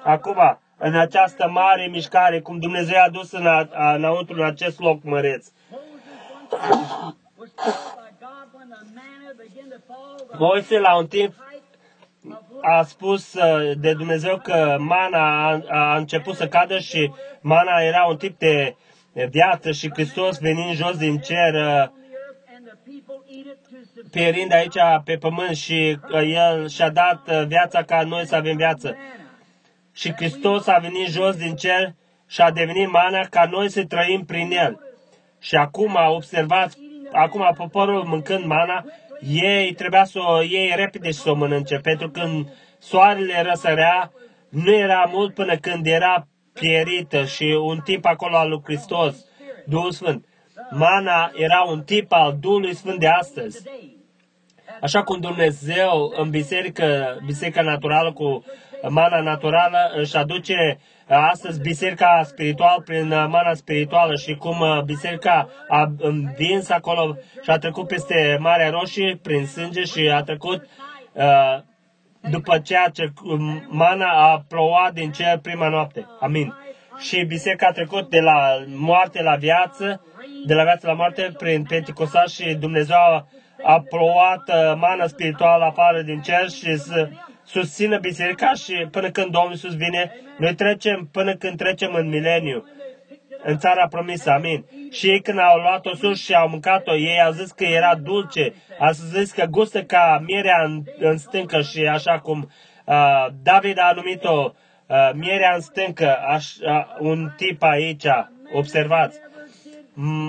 Acum, 0.03 0.59
în 0.77 0.95
această 0.95 1.47
mare 1.49 1.87
mișcare, 1.87 2.39
cum 2.39 2.59
Dumnezeu 2.59 3.01
a 3.05 3.09
dus 3.09 3.31
în 3.31 3.47
a, 3.47 3.69
a, 3.73 3.93
înăuntru 3.93 4.35
în 4.35 4.45
acest 4.45 4.79
loc 4.79 5.03
măreț. 5.03 5.47
Moise 10.37 10.79
la 10.79 10.97
un 10.97 11.07
timp 11.07 11.33
a 12.61 12.83
spus 12.83 13.33
uh, 13.33 13.71
de 13.77 13.93
Dumnezeu 13.93 14.37
că 14.37 14.77
mana 14.79 15.49
a, 15.49 15.61
a 15.69 15.97
început 15.97 16.35
să 16.35 16.47
cadă 16.47 16.79
și 16.79 17.11
mana 17.41 17.81
era 17.81 18.05
un 18.09 18.17
tip 18.17 18.39
de 18.39 18.75
viață 19.29 19.71
și 19.71 19.89
Hristos 19.93 20.39
venind 20.39 20.75
jos 20.75 20.97
din 20.97 21.17
cer, 21.17 21.53
uh, 21.53 21.87
pierind 24.11 24.53
aici 24.53 24.77
pe 25.03 25.17
pământ 25.17 25.55
și 25.55 25.99
uh, 26.11 26.21
El 26.33 26.67
și-a 26.67 26.89
dat 26.89 27.45
viața 27.47 27.83
ca 27.83 28.03
noi 28.03 28.25
să 28.25 28.35
avem 28.35 28.57
viață 28.57 28.95
și 29.97 30.13
Hristos 30.13 30.67
a 30.67 30.77
venit 30.77 31.07
jos 31.07 31.35
din 31.35 31.55
cer 31.55 31.95
și 32.27 32.41
a 32.41 32.51
devenit 32.51 32.91
mana 32.91 33.21
ca 33.29 33.47
noi 33.51 33.69
să 33.69 33.85
trăim 33.85 34.25
prin 34.25 34.51
El. 34.51 34.79
Și 35.39 35.55
acum 35.55 35.97
observați, 36.15 36.77
acum 37.11 37.53
poporul 37.57 38.03
mâncând 38.03 38.45
mana, 38.45 38.85
ei 39.21 39.73
trebuia 39.73 40.03
să 40.03 40.19
o 40.19 40.41
iei 40.41 40.73
repede 40.75 41.07
și 41.07 41.17
să 41.17 41.29
o 41.29 41.35
mănânce, 41.35 41.75
pentru 41.75 42.09
că 42.09 42.19
în 42.19 42.45
soarele 42.79 43.41
răsărea, 43.41 44.11
nu 44.49 44.73
era 44.73 45.09
mult 45.11 45.33
până 45.33 45.55
când 45.55 45.85
era 45.85 46.27
pierită 46.53 47.25
și 47.25 47.57
un 47.61 47.79
tip 47.83 48.05
acolo 48.05 48.37
al 48.37 48.49
lui 48.49 48.61
Hristos, 48.63 49.25
Duhul 49.65 49.91
Sfânt. 49.91 50.25
Mana 50.71 51.31
era 51.35 51.63
un 51.67 51.83
tip 51.83 52.11
al 52.11 52.37
Duhului 52.39 52.75
Sfânt 52.75 52.99
de 52.99 53.07
astăzi. 53.07 53.63
Așa 54.81 55.03
cum 55.03 55.19
Dumnezeu 55.19 56.13
în 56.15 56.29
biserică, 56.29 57.17
biserica 57.25 57.61
naturală 57.61 58.13
cu 58.13 58.43
mana 58.89 59.21
naturală 59.21 59.91
își 59.95 60.17
aduce 60.17 60.79
astăzi 61.07 61.61
biserica 61.61 62.21
spiritual 62.23 62.81
prin 62.85 63.07
mana 63.07 63.53
spirituală 63.53 64.15
și 64.15 64.35
cum 64.35 64.83
biserica 64.85 65.49
a 65.69 65.91
învins 65.97 66.69
acolo 66.69 67.17
și 67.43 67.49
a 67.49 67.57
trecut 67.57 67.87
peste 67.87 68.37
Marea 68.39 68.69
Roșie 68.69 69.19
prin 69.23 69.45
sânge 69.45 69.83
și 69.83 70.09
a 70.13 70.21
trecut 70.21 70.67
după 72.29 72.59
ceea 72.59 72.89
ce 72.93 73.13
mana 73.67 74.07
a 74.07 74.43
plouat 74.47 74.93
din 74.93 75.11
cer 75.11 75.37
prima 75.37 75.67
noapte. 75.69 76.05
Amin. 76.19 76.53
Și 76.97 77.23
biserica 77.23 77.67
a 77.67 77.71
trecut 77.71 78.09
de 78.09 78.19
la 78.19 78.65
moarte 78.67 79.23
la 79.23 79.35
viață, 79.35 80.01
de 80.45 80.53
la 80.53 80.63
viață 80.63 80.87
la 80.87 80.93
moarte 80.93 81.33
prin 81.37 81.63
Pentecostal 81.63 82.27
și 82.27 82.53
Dumnezeu 82.53 82.97
a, 82.97 83.27
a 83.63 83.83
plouat 83.89 84.75
mana 84.77 85.07
spirituală 85.07 85.63
afară 85.63 86.01
din 86.01 86.21
cer 86.21 86.49
și 86.49 86.77
să 86.77 87.09
susțină 87.47 87.97
biserica 87.97 88.53
și 88.53 88.87
până 88.91 89.09
când 89.09 89.31
Domnul 89.31 89.51
Iisus 89.51 89.75
vine, 89.75 90.11
noi 90.37 90.55
trecem 90.55 91.09
până 91.11 91.35
când 91.35 91.57
trecem 91.57 91.93
în 91.93 92.07
mileniu, 92.07 92.65
în 93.43 93.57
țara 93.57 93.87
promisă, 93.87 94.29
amin. 94.31 94.65
Și 94.91 95.09
ei 95.09 95.21
când 95.21 95.39
au 95.39 95.57
luat-o 95.59 95.95
sus 95.95 96.23
și 96.23 96.33
au 96.33 96.49
mâncat-o, 96.49 96.95
ei 96.95 97.21
au 97.21 97.31
zis 97.31 97.51
că 97.51 97.63
era 97.63 97.95
dulce, 97.95 98.53
au 98.79 98.91
zis 98.91 99.31
că 99.31 99.45
gustă 99.45 99.83
ca 99.83 100.23
mierea 100.25 100.63
în, 100.65 100.83
în 100.99 101.17
stâncă 101.17 101.61
și 101.61 101.85
așa 101.85 102.19
cum 102.19 102.51
uh, 102.85 103.27
David 103.43 103.79
a 103.79 103.91
numit-o 103.95 104.53
uh, 104.87 105.09
mierea 105.13 105.51
în 105.53 105.61
stâncă, 105.61 106.17
aș, 106.27 106.55
uh, 106.55 106.85
un 106.99 107.31
tip 107.37 107.63
aici, 107.63 108.05
observați. 108.53 109.19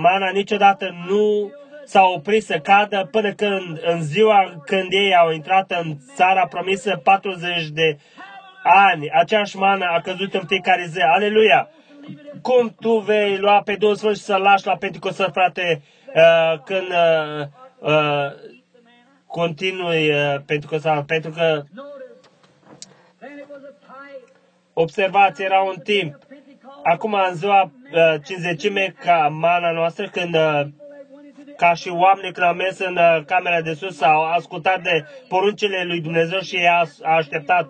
Mana 0.00 0.30
niciodată 0.30 1.04
nu 1.08 1.52
s-a 1.88 2.02
oprit 2.04 2.44
să 2.44 2.58
cadă 2.58 3.08
până 3.10 3.32
când, 3.32 3.80
în 3.84 4.02
ziua 4.02 4.62
când 4.64 4.92
ei 4.92 5.14
au 5.14 5.30
intrat 5.30 5.70
în 5.70 5.96
țara 6.14 6.46
promisă, 6.46 7.00
40 7.02 7.68
de 7.68 7.98
ani, 8.62 9.10
aceeași 9.10 9.56
mană 9.56 9.84
a 9.84 10.00
căzut 10.00 10.34
în 10.34 10.46
fiecare 10.46 10.86
zi. 10.88 11.00
Aleluia! 11.00 11.68
Cum 12.42 12.74
tu 12.80 12.98
vei 12.98 13.36
lua 13.36 13.62
pe 13.62 13.76
Duhul 13.76 13.94
Sfânt 13.94 14.16
și 14.16 14.22
să-L 14.22 14.40
lași 14.40 14.66
la 14.66 14.76
Pentecostă, 14.76 15.30
frate, 15.32 15.82
uh, 16.14 16.58
când 16.64 16.88
uh, 16.88 17.46
uh, 17.78 18.32
continui 19.26 20.10
uh, 20.10 20.34
Pentecostal? 20.46 21.04
Pentru 21.04 21.30
că 21.30 21.62
observați, 24.72 25.42
era 25.42 25.60
un 25.60 25.76
timp. 25.82 26.16
Acum, 26.82 27.12
în 27.28 27.34
ziua 27.34 27.62
uh, 27.62 28.14
cinzecime, 28.24 28.94
ca 29.04 29.28
mana 29.30 29.70
noastră, 29.70 30.08
când 30.08 30.34
uh, 30.34 30.66
ca 31.58 31.74
și 31.74 31.88
oameni 31.88 32.32
când 32.32 32.46
au 32.46 32.54
mers 32.54 32.78
în 32.78 32.96
uh, 32.96 33.24
camera 33.26 33.60
de 33.60 33.74
sus, 33.74 34.00
au 34.02 34.22
ascultat 34.22 34.82
de 34.82 35.04
poruncile 35.28 35.82
lui 35.84 36.00
Dumnezeu 36.00 36.40
și 36.40 36.56
a, 36.56 36.82
a 37.02 37.14
așteptat. 37.16 37.68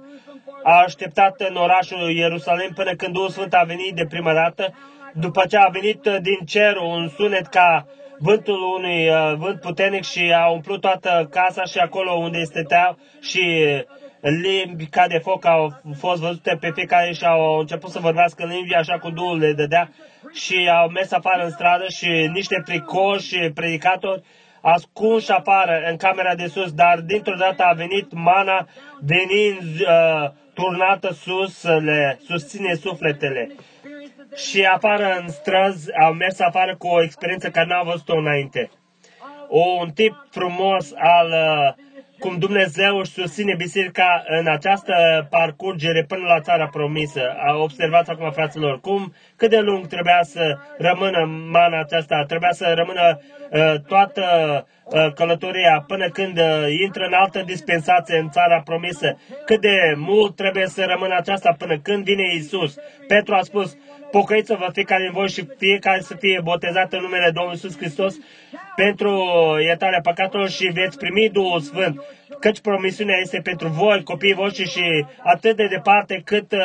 A 0.62 0.82
așteptat 0.86 1.40
în 1.48 1.54
orașul 1.56 2.10
Ierusalim 2.10 2.72
până 2.74 2.94
când 2.94 3.12
Duhul 3.12 3.28
Sfânt 3.28 3.54
a 3.54 3.62
venit 3.66 3.94
de 3.94 4.06
prima 4.08 4.32
dată, 4.32 4.74
după 5.14 5.44
ce 5.48 5.56
a 5.56 5.68
venit 5.68 6.06
uh, 6.06 6.16
din 6.20 6.38
cer 6.46 6.76
un 6.76 7.08
sunet 7.08 7.46
ca 7.46 7.86
vântul 8.18 8.60
unui 8.76 9.08
uh, 9.08 9.34
vânt 9.36 9.60
puternic 9.60 10.04
și 10.04 10.32
a 10.36 10.46
umplut 10.50 10.80
toată 10.80 11.28
casa 11.30 11.64
și 11.64 11.78
acolo 11.78 12.12
unde 12.12 12.42
stăteau 12.44 12.98
și 13.20 13.64
limbi 14.20 14.86
ca 14.86 15.06
de 15.06 15.18
foc 15.18 15.44
au 15.44 15.80
fost 15.98 16.20
văzute 16.20 16.56
pe 16.60 16.70
fiecare 16.74 17.12
și 17.12 17.24
au 17.24 17.58
început 17.58 17.90
să 17.90 17.98
vorbească 17.98 18.42
în 18.42 18.50
limbi 18.50 18.74
așa 18.74 18.98
cum 18.98 19.14
Duhul 19.14 19.38
le 19.38 19.52
dădea 19.52 19.90
și 20.32 20.70
au 20.80 20.88
mers 20.88 21.12
afară 21.12 21.44
în 21.44 21.50
stradă 21.50 21.88
și 21.88 22.30
niște 22.32 22.62
pricoși 22.64 23.50
predicatori 23.54 24.22
ascunși 24.60 25.30
afară 25.30 25.82
în 25.90 25.96
camera 25.96 26.34
de 26.34 26.46
sus, 26.46 26.72
dar 26.72 27.00
dintr-o 27.00 27.34
dată 27.34 27.62
a 27.62 27.72
venit 27.72 28.12
mana 28.12 28.68
venind 29.00 29.80
uh, 29.80 30.30
turnată 30.54 31.12
sus 31.12 31.58
să 31.58 31.78
le 31.82 32.20
susține 32.26 32.74
sufletele. 32.74 33.54
Și 34.36 34.64
afară 34.64 35.18
în 35.20 35.28
străzi 35.28 35.96
au 35.96 36.12
mers 36.12 36.40
afară 36.40 36.76
cu 36.76 36.86
o 36.86 37.02
experiență 37.02 37.50
care 37.50 37.66
n-au 37.66 37.84
văzut-o 37.84 38.16
înainte. 38.16 38.70
O, 39.48 39.60
un 39.80 39.90
tip 39.90 40.26
frumos 40.30 40.92
al 40.96 41.28
uh, 41.28 41.74
cum 42.18 42.38
Dumnezeu 42.38 42.98
își 42.98 43.10
susține 43.10 43.54
biserica 43.54 44.24
în 44.26 44.46
această 44.46 45.26
parcurgere 45.30 46.04
până 46.08 46.26
la 46.26 46.40
țara 46.40 46.66
promisă. 46.68 47.22
Observați 47.62 48.10
acum, 48.10 48.30
fraților, 48.30 48.80
cum, 48.80 49.14
cât 49.36 49.50
de 49.50 49.58
lung 49.58 49.86
trebuia 49.86 50.20
să 50.22 50.58
rămână 50.78 51.24
mana 51.50 51.80
aceasta, 51.80 52.24
trebuia 52.26 52.52
să 52.52 52.72
rămână 52.76 53.20
uh, 53.50 53.80
toată 53.86 54.24
uh, 54.84 55.12
călătoria 55.14 55.84
până 55.86 56.08
când 56.08 56.38
uh, 56.38 56.64
intră 56.82 57.04
în 57.04 57.12
altă 57.12 57.42
dispensație 57.46 58.18
în 58.18 58.30
țara 58.30 58.60
promisă. 58.64 59.18
Cât 59.44 59.60
de 59.60 59.94
mult 59.96 60.36
trebuie 60.36 60.66
să 60.66 60.84
rămână 60.84 61.14
aceasta 61.16 61.54
până 61.58 61.78
când 61.78 62.04
vine 62.04 62.34
Isus. 62.34 62.74
Petru 63.08 63.34
a 63.34 63.42
spus, 63.42 63.76
pocăiți-vă 64.10 64.68
fiecare 64.72 65.02
din 65.02 65.12
voi 65.12 65.28
și 65.28 65.48
fiecare 65.58 66.00
să 66.00 66.14
fie 66.14 66.40
botezat 66.42 66.92
în 66.92 67.00
numele 67.00 67.30
Domnului 67.30 67.60
Iisus 67.62 67.78
Hristos 67.78 68.14
pentru 68.76 69.10
iertarea 69.62 70.00
păcatelor 70.00 70.48
și 70.48 70.66
veți 70.66 70.98
primi 70.98 71.28
Duhul 71.28 71.60
Sfânt, 71.60 72.02
căci 72.40 72.60
promisiunea 72.60 73.18
este 73.20 73.40
pentru 73.42 73.68
voi, 73.68 74.02
copiii 74.02 74.34
voștri 74.34 74.68
și 74.68 75.04
atât 75.22 75.56
de 75.56 75.66
departe 75.66 76.22
cât 76.24 76.52
uh, 76.52 76.58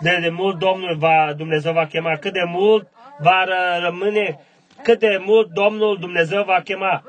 de, 0.00 0.18
de 0.20 0.28
mult 0.28 0.58
Domnul 0.58 0.96
va, 0.96 1.32
Dumnezeu 1.36 1.72
va 1.72 1.86
chema, 1.86 2.16
cât 2.16 2.32
de 2.32 2.44
mult 2.46 2.88
va 3.18 3.44
rămâne, 3.82 4.38
cât 4.82 4.98
de 4.98 5.22
mult 5.24 5.48
Domnul 5.50 5.96
Dumnezeu 6.00 6.42
va 6.42 6.60
chema. 6.64 7.02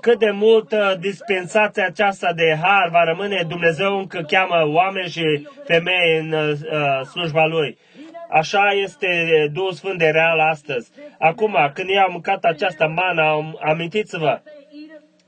Cât 0.00 0.18
de 0.18 0.30
mult 0.30 0.72
uh, 0.72 0.92
dispensația 0.98 1.86
aceasta 1.86 2.32
de 2.32 2.58
har 2.62 2.88
va 2.90 3.04
rămâne, 3.04 3.44
Dumnezeu 3.48 3.98
încă 3.98 4.24
cheamă 4.28 4.62
oameni 4.66 5.08
și 5.08 5.48
femei 5.64 6.18
în 6.18 6.32
uh, 6.32 7.06
slujba 7.06 7.46
Lui. 7.46 7.78
Așa 8.30 8.70
este 8.72 9.08
Duhul 9.52 9.72
Sfânt 9.72 9.98
de 9.98 10.06
real 10.08 10.40
astăzi. 10.40 10.90
Acum, 11.18 11.56
când 11.74 11.88
ei 11.88 12.00
au 12.00 12.10
mâncat 12.10 12.44
această 12.44 12.86
mană, 12.86 13.52
amintiți-vă, 13.60 14.40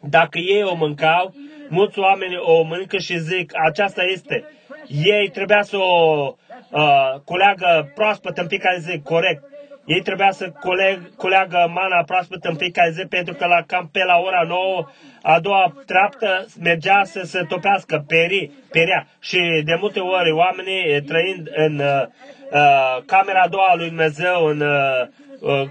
dacă 0.01 0.39
ei 0.39 0.63
o 0.63 0.75
mâncau, 0.75 1.35
mulți 1.69 1.99
oameni 1.99 2.37
o 2.37 2.63
mănâncă 2.63 2.99
și 2.99 3.19
zic, 3.19 3.53
aceasta 3.69 4.03
este. 4.03 4.45
Ei 4.87 5.29
trebuia 5.33 5.63
să 5.63 5.77
o 5.77 6.35
uh, 6.71 7.15
culeagă 7.25 7.93
proaspăt 7.95 8.39
în 8.39 8.49
fiecare 8.49 8.79
zi, 8.79 9.01
corect. 9.05 9.45
Ei 9.87 10.01
trebuia 10.03 10.31
să 10.31 10.53
coleg, 10.61 11.15
culeagă 11.17 11.71
mana 11.75 12.03
proaspăt 12.07 12.45
în 12.45 12.57
fiecare 12.57 12.91
zi 12.91 13.05
pentru 13.05 13.35
că 13.35 13.47
la 13.47 13.63
cam 13.67 13.89
pe 13.93 14.05
la 14.05 14.17
ora 14.17 14.43
9 14.47 14.87
a 15.23 15.41
doua 15.41 15.75
treaptă 15.87 16.47
mergea 16.61 17.05
să 17.05 17.21
se 17.25 17.43
topească 17.49 18.05
peri, 18.07 18.51
perea. 18.71 19.07
Și 19.21 19.63
de 19.65 19.77
multe 19.81 20.01
ori 20.01 20.31
oamenii 20.31 21.03
trăind 21.03 21.49
în 21.55 21.79
uh, 21.79 22.03
uh, 22.51 23.03
camera 23.07 23.41
a 23.41 23.49
doua 23.49 23.75
lui 23.77 23.89
Dumnezeu 23.89 24.45
în 24.47 24.61
uh, 24.61 25.07
uh, 25.41 25.69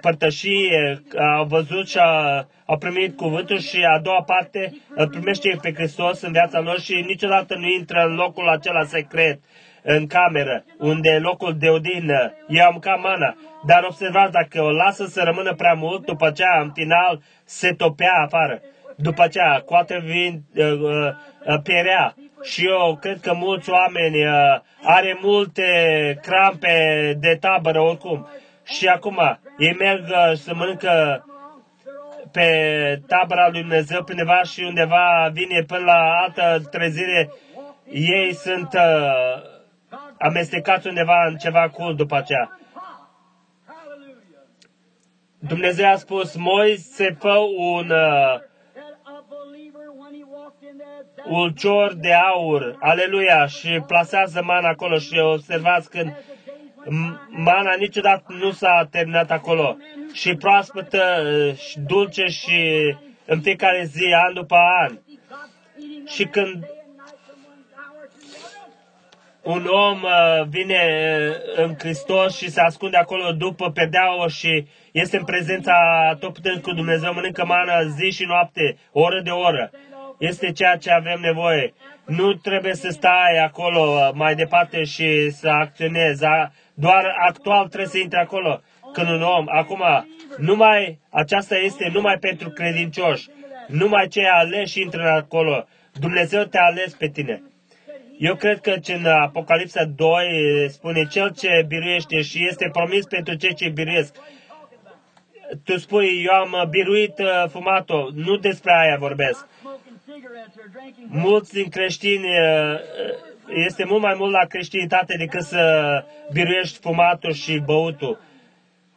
părtășie, 0.00 1.02
au 1.36 1.44
văzut 1.44 1.88
și 1.88 1.98
a, 1.98 2.46
au 2.64 2.78
primit 2.78 3.16
cuvântul 3.16 3.58
și 3.58 3.84
a 3.84 3.98
doua 3.98 4.22
parte 4.22 4.72
îl 4.94 5.08
primește 5.08 5.58
pe 5.62 5.72
Hristos 5.72 6.20
în 6.20 6.32
viața 6.32 6.60
lor 6.60 6.80
și 6.80 7.04
niciodată 7.06 7.54
nu 7.54 7.68
intră 7.68 8.04
în 8.08 8.14
locul 8.14 8.48
acela 8.48 8.84
secret, 8.84 9.40
în 9.82 10.06
cameră, 10.06 10.64
unde 10.78 11.08
e 11.10 11.18
locul 11.18 11.56
de 11.58 11.68
odină. 11.68 12.32
Eu 12.48 12.66
am 12.66 12.78
cam 12.78 13.00
mana. 13.00 13.36
Dar 13.66 13.84
observați, 13.84 14.32
dacă 14.32 14.62
o 14.62 14.70
lasă 14.70 15.04
să 15.04 15.22
rămână 15.24 15.54
prea 15.54 15.72
mult, 15.72 16.06
după 16.06 16.26
aceea, 16.26 16.60
în 16.60 16.70
final, 16.74 17.22
se 17.44 17.72
topea 17.72 18.22
afară. 18.24 18.60
După 18.96 19.22
aceea, 19.22 19.62
coate 19.64 20.02
vin, 20.04 20.42
uh, 20.54 20.64
uh, 20.64 21.12
uh, 21.46 21.60
perea. 21.62 22.14
Și 22.42 22.66
eu 22.66 22.98
cred 23.00 23.20
că 23.20 23.32
mulți 23.34 23.70
oameni 23.70 24.24
uh, 24.26 24.60
are 24.82 25.18
multe 25.20 25.64
crampe 26.22 27.16
de 27.20 27.36
tabără 27.40 27.80
oricum. 27.80 28.28
Și 28.64 28.86
acum, 28.86 29.38
ei 29.58 29.76
merg 29.78 30.04
uh, 30.08 30.36
să 30.36 30.54
mănâncă 30.54 31.24
pe 32.32 32.48
tabăra 33.06 33.48
lui 33.48 33.60
Dumnezeu 33.60 34.02
pe 34.02 34.12
undeva 34.12 34.42
și 34.42 34.62
undeva 34.62 35.30
vine 35.32 35.62
până 35.66 35.84
la 35.84 36.20
altă 36.22 36.68
trezire, 36.70 37.30
ei 37.90 38.34
sunt 38.34 38.68
uh, 38.74 39.59
amestecați 40.20 40.86
undeva 40.86 41.26
în 41.26 41.36
ceva 41.36 41.68
cult 41.68 41.96
după 41.96 42.16
aceea. 42.16 42.58
Dumnezeu 45.38 45.90
a 45.90 45.96
spus, 45.96 46.36
Moise, 46.36 47.16
fă 47.18 47.36
un 47.56 47.90
uh, 47.90 48.40
ulcior 51.28 51.94
de 51.94 52.12
aur, 52.12 52.76
aleluia, 52.80 53.46
și 53.46 53.82
plasează 53.86 54.42
mana 54.42 54.68
acolo 54.68 54.98
și 54.98 55.18
observați 55.18 55.90
când 55.90 56.16
mana 57.28 57.74
niciodată 57.78 58.24
nu 58.28 58.50
s-a 58.50 58.88
terminat 58.90 59.30
acolo 59.30 59.76
și 60.12 60.34
proaspătă 60.34 61.02
și 61.56 61.78
dulce 61.78 62.24
și 62.24 62.94
în 63.26 63.40
fiecare 63.40 63.84
zi, 63.84 64.14
an 64.26 64.34
după 64.34 64.56
an. 64.56 64.98
Și 66.06 66.24
când 66.24 66.64
un 69.42 69.66
om 69.66 70.02
uh, 70.02 70.46
vine 70.48 70.78
uh, 70.78 71.64
în 71.64 71.74
Hristos 71.78 72.36
și 72.36 72.50
se 72.50 72.60
ascunde 72.60 72.96
acolo 72.96 73.32
după 73.32 73.70
pedeaua 73.70 74.28
și 74.28 74.66
este 74.92 75.16
în 75.16 75.24
prezența 75.24 75.74
tot 76.20 76.32
puternic 76.32 76.62
cu 76.62 76.72
Dumnezeu, 76.72 77.12
mănâncă 77.12 77.44
mană 77.44 77.94
zi 77.96 78.10
și 78.10 78.24
noapte, 78.24 78.76
oră 78.92 79.20
de 79.20 79.30
oră. 79.30 79.70
Este 80.18 80.52
ceea 80.52 80.76
ce 80.76 80.90
avem 80.90 81.20
nevoie. 81.20 81.74
Nu 82.04 82.32
trebuie 82.32 82.74
să 82.74 82.88
stai 82.90 83.38
acolo 83.44 83.80
uh, 83.80 84.10
mai 84.14 84.34
departe 84.34 84.84
și 84.84 85.30
să 85.30 85.48
acționezi. 85.48 86.24
Doar 86.74 87.14
actual 87.28 87.66
trebuie 87.66 87.88
să 87.88 87.98
intri 87.98 88.18
acolo. 88.18 88.60
Când 88.92 89.08
un 89.08 89.22
om, 89.22 89.46
acum, 89.48 89.82
numai, 90.36 90.98
aceasta 91.10 91.56
este 91.56 91.90
numai 91.92 92.16
pentru 92.20 92.48
credincioși. 92.50 93.28
Numai 93.66 94.08
cei 94.08 94.26
aleși 94.26 94.80
intră 94.80 95.08
acolo. 95.10 95.66
Dumnezeu 96.00 96.42
te-a 96.42 96.64
ales 96.64 96.94
pe 96.94 97.08
tine. 97.08 97.42
Eu 98.20 98.34
cred 98.34 98.60
că 98.60 98.74
în 98.86 99.06
Apocalipsa 99.06 99.84
2 99.84 100.68
spune 100.68 101.06
cel 101.06 101.32
ce 101.34 101.64
biruiește 101.68 102.22
și 102.22 102.46
este 102.46 102.68
promis 102.72 103.04
pentru 103.04 103.34
cei 103.34 103.54
ce 103.54 103.68
biruiesc. 103.68 104.14
Tu 105.64 105.78
spui, 105.78 106.24
eu 106.24 106.32
am 106.32 106.68
biruit 106.70 107.18
uh, 107.18 107.44
fumatul. 107.50 108.12
Nu 108.14 108.36
despre 108.36 108.72
aia 108.72 108.96
vorbesc. 108.98 109.46
Mulți 111.06 111.52
din 111.52 111.68
creștini 111.68 112.24
uh, 112.24 112.78
este 113.48 113.84
mult 113.84 114.02
mai 114.02 114.14
mult 114.16 114.32
la 114.32 114.46
creștinitate 114.46 115.14
decât 115.18 115.42
să 115.42 116.04
biruiești 116.32 116.78
fumatul 116.78 117.32
și 117.32 117.58
băutul. 117.64 118.20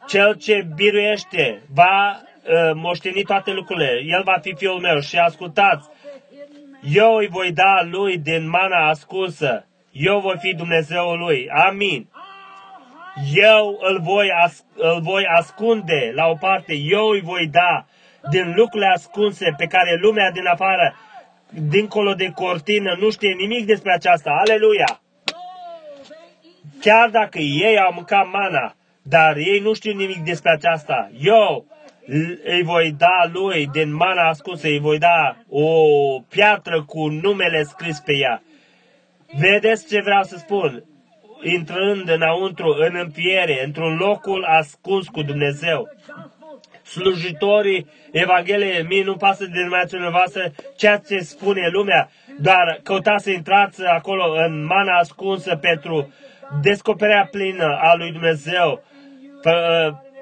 Cel 0.06 0.34
ce 0.34 0.66
biruiește 0.74 1.62
va 1.72 2.20
uh, 2.20 2.70
moșteni 2.74 3.22
toate 3.22 3.50
lucrurile. 3.50 4.00
El 4.06 4.22
va 4.24 4.38
fi 4.42 4.54
fiul 4.54 4.80
meu. 4.80 5.00
Și 5.00 5.18
ascultați, 5.18 5.88
eu 6.92 7.14
îi 7.14 7.26
voi 7.28 7.52
da 7.52 7.82
lui 7.82 8.18
din 8.18 8.48
mana 8.48 8.88
ascunsă. 8.88 9.66
Eu 9.92 10.20
voi 10.20 10.36
fi 10.38 10.54
Dumnezeul 10.54 11.18
lui. 11.18 11.48
Amin. 11.50 12.08
Eu 13.34 13.78
îl 13.80 14.00
voi, 14.00 14.30
as- 14.44 14.64
îl 14.76 15.00
voi 15.00 15.26
ascunde 15.26 16.12
la 16.14 16.26
o 16.26 16.34
parte. 16.34 16.74
Eu 16.74 17.06
îi 17.06 17.20
voi 17.20 17.46
da 17.48 17.84
din 18.30 18.52
lucrurile 18.56 18.90
ascunse 18.90 19.54
pe 19.56 19.66
care 19.66 19.98
lumea 20.00 20.30
din 20.30 20.46
afară, 20.46 20.96
dincolo 21.50 22.14
de 22.14 22.30
cortină, 22.34 22.96
nu 22.98 23.10
știe 23.10 23.32
nimic 23.32 23.66
despre 23.66 23.92
aceasta. 23.92 24.30
Aleluia! 24.30 25.00
Chiar 26.80 27.08
dacă 27.10 27.38
ei 27.38 27.78
au 27.78 27.92
mâncat 27.92 28.26
mana, 28.32 28.74
dar 29.02 29.36
ei 29.36 29.58
nu 29.60 29.72
știu 29.74 29.92
nimic 29.92 30.18
despre 30.18 30.50
aceasta. 30.50 31.10
Eu 31.20 31.66
îi 32.44 32.62
voi 32.62 32.94
da 32.98 33.30
lui 33.32 33.66
din 33.66 33.94
mana 33.94 34.28
ascunsă, 34.28 34.66
îi 34.66 34.78
voi 34.78 34.98
da 34.98 35.36
o 35.48 35.68
piatră 36.28 36.82
cu 36.82 37.08
numele 37.08 37.62
scris 37.62 37.98
pe 38.00 38.12
ea. 38.12 38.42
Vedeți 39.38 39.88
ce 39.88 40.00
vreau 40.00 40.22
să 40.22 40.36
spun? 40.36 40.84
Intrând 41.42 42.08
înăuntru, 42.08 42.76
în 42.78 42.96
înfiere, 42.96 43.64
într-un 43.64 43.96
locul 43.96 44.44
ascuns 44.44 45.08
cu 45.08 45.22
Dumnezeu. 45.22 45.88
Slujitorii 46.82 47.86
Evangheliei, 48.12 48.82
mie 48.82 49.04
nu 49.04 49.16
pasă 49.16 49.44
de 49.44 49.50
denominațiunea 49.54 50.10
voastră 50.10 50.52
ceea 50.76 50.96
ce 50.96 51.18
spune 51.18 51.68
lumea, 51.72 52.10
doar 52.38 52.80
căutați 52.82 53.24
să 53.24 53.30
intrați 53.30 53.84
acolo 53.84 54.32
în 54.46 54.64
mana 54.64 54.98
ascunsă 54.98 55.56
pentru 55.56 56.12
descoperirea 56.62 57.28
plină 57.30 57.78
a 57.80 57.94
lui 57.94 58.12
Dumnezeu 58.12 58.82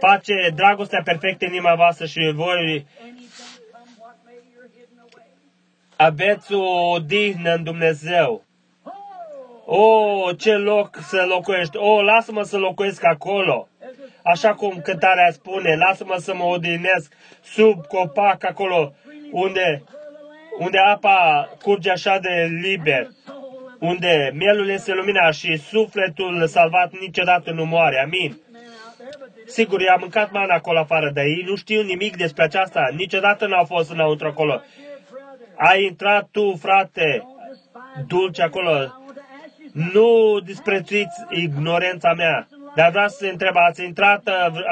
face 0.07 0.35
dragostea 0.55 1.03
perfectă 1.05 1.45
în 1.45 1.53
inima 1.53 1.75
voastră 1.75 2.07
și 2.07 2.33
voi 2.35 2.87
aveți 5.97 6.53
o 6.53 6.91
odihnă 6.91 7.55
în 7.55 7.63
Dumnezeu. 7.63 8.45
O, 9.65 9.77
oh, 9.77 10.37
ce 10.39 10.53
loc 10.53 10.99
să 11.01 11.25
locuiești! 11.29 11.77
O, 11.77 11.91
oh, 11.91 12.05
lasă-mă 12.05 12.43
să 12.43 12.57
locuiesc 12.59 13.05
acolo! 13.05 13.69
Așa 14.25 14.55
cum 14.55 14.81
cântarea 14.83 15.31
spune, 15.31 15.77
lasă-mă 15.77 16.17
să 16.19 16.35
mă 16.35 16.45
odihnesc 16.45 17.13
sub 17.43 17.87
copac 17.87 18.45
acolo, 18.45 18.93
unde, 19.31 19.83
unde 20.59 20.79
apa 20.79 21.49
curge 21.63 21.91
așa 21.91 22.19
de 22.19 22.49
liber, 22.61 23.09
unde 23.79 24.33
mielul 24.35 24.69
este 24.69 24.93
lumina 24.93 25.31
și 25.31 25.57
sufletul 25.57 26.47
salvat 26.47 26.93
niciodată 27.01 27.51
nu 27.51 27.65
moare. 27.65 28.01
Amin. 28.01 28.41
Sigur, 29.53 29.81
i-a 29.81 29.97
mâncat 30.01 30.31
mana 30.31 30.55
acolo 30.55 30.79
afară, 30.79 31.11
dar 31.15 31.25
ei 31.25 31.45
nu 31.47 31.57
știu 31.57 31.83
nimic 31.83 32.17
despre 32.17 32.43
aceasta. 32.43 32.89
Niciodată 32.97 33.47
n-au 33.47 33.65
fost 33.65 33.91
înăuntru 33.91 34.27
acolo. 34.27 34.63
Ai 35.57 35.85
intrat 35.85 36.29
tu, 36.31 36.57
frate, 36.57 37.27
dulce 38.07 38.43
acolo. 38.43 38.71
Nu 39.73 40.39
disprețuiți 40.45 41.17
ignorența 41.31 42.13
mea. 42.15 42.49
Dar 42.75 42.91
vreau 42.91 43.09
să 43.09 43.27
întreb, 43.27 43.57
ați 43.57 43.85
intrat, 43.85 44.29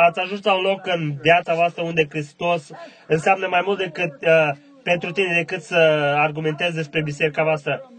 ați 0.09 0.21
ajuns 0.21 0.45
la 0.45 0.53
un 0.55 0.63
loc 0.63 0.87
în 0.87 1.15
viața 1.23 1.55
voastră 1.55 1.83
unde 1.83 2.07
Hristos 2.09 2.71
înseamnă 3.07 3.47
mai 3.47 3.63
mult 3.65 3.79
decât 3.79 4.13
uh, 4.21 4.51
pentru 4.83 5.11
tine 5.11 5.35
decât 5.35 5.63
să 5.63 5.77
argumentezi 6.17 6.75
despre 6.75 7.03
biserica 7.03 7.43
voastră. 7.43 7.93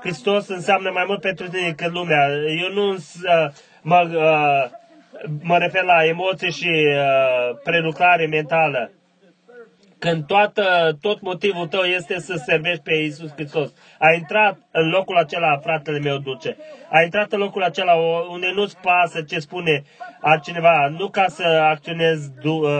Hristos 0.00 0.48
înseamnă 0.48 0.90
mai 0.90 1.04
mult 1.06 1.20
pentru 1.20 1.48
tine 1.48 1.68
decât 1.68 1.92
lumea. 1.92 2.28
Eu 2.62 2.72
nu 2.72 2.90
uh, 2.92 3.48
mă 3.82 4.08
uh, 4.14 4.80
mă 5.42 5.58
refer 5.58 5.82
la 5.82 6.04
emoții 6.04 6.52
și 6.52 6.70
uh, 6.70 7.56
prelucrare 7.64 8.26
mentală. 8.26 8.90
Când 9.98 10.26
toată, 10.26 10.96
tot 11.00 11.20
motivul 11.20 11.66
tău 11.66 11.82
este 11.82 12.18
să 12.18 12.34
servești 12.46 12.82
pe 12.82 12.94
Iisus 12.94 13.32
Hristos. 13.32 13.72
A 13.98 14.12
intrat 14.18 14.58
în 14.70 14.88
locul 14.88 15.16
acela, 15.16 15.58
fratele 15.62 15.98
meu 15.98 16.18
dulce. 16.18 16.56
A 16.90 17.02
intrat 17.02 17.32
în 17.32 17.38
locul 17.38 17.62
acela 17.62 17.94
unde 18.30 18.50
nu-ți 18.54 18.76
pasă 18.82 19.22
ce 19.22 19.38
spune 19.38 19.82
altcineva. 20.20 20.88
Nu 20.98 21.08
ca 21.08 21.24
să 21.28 21.44
acționezi 21.44 22.30
du, 22.40 22.52
uh, 22.52 22.70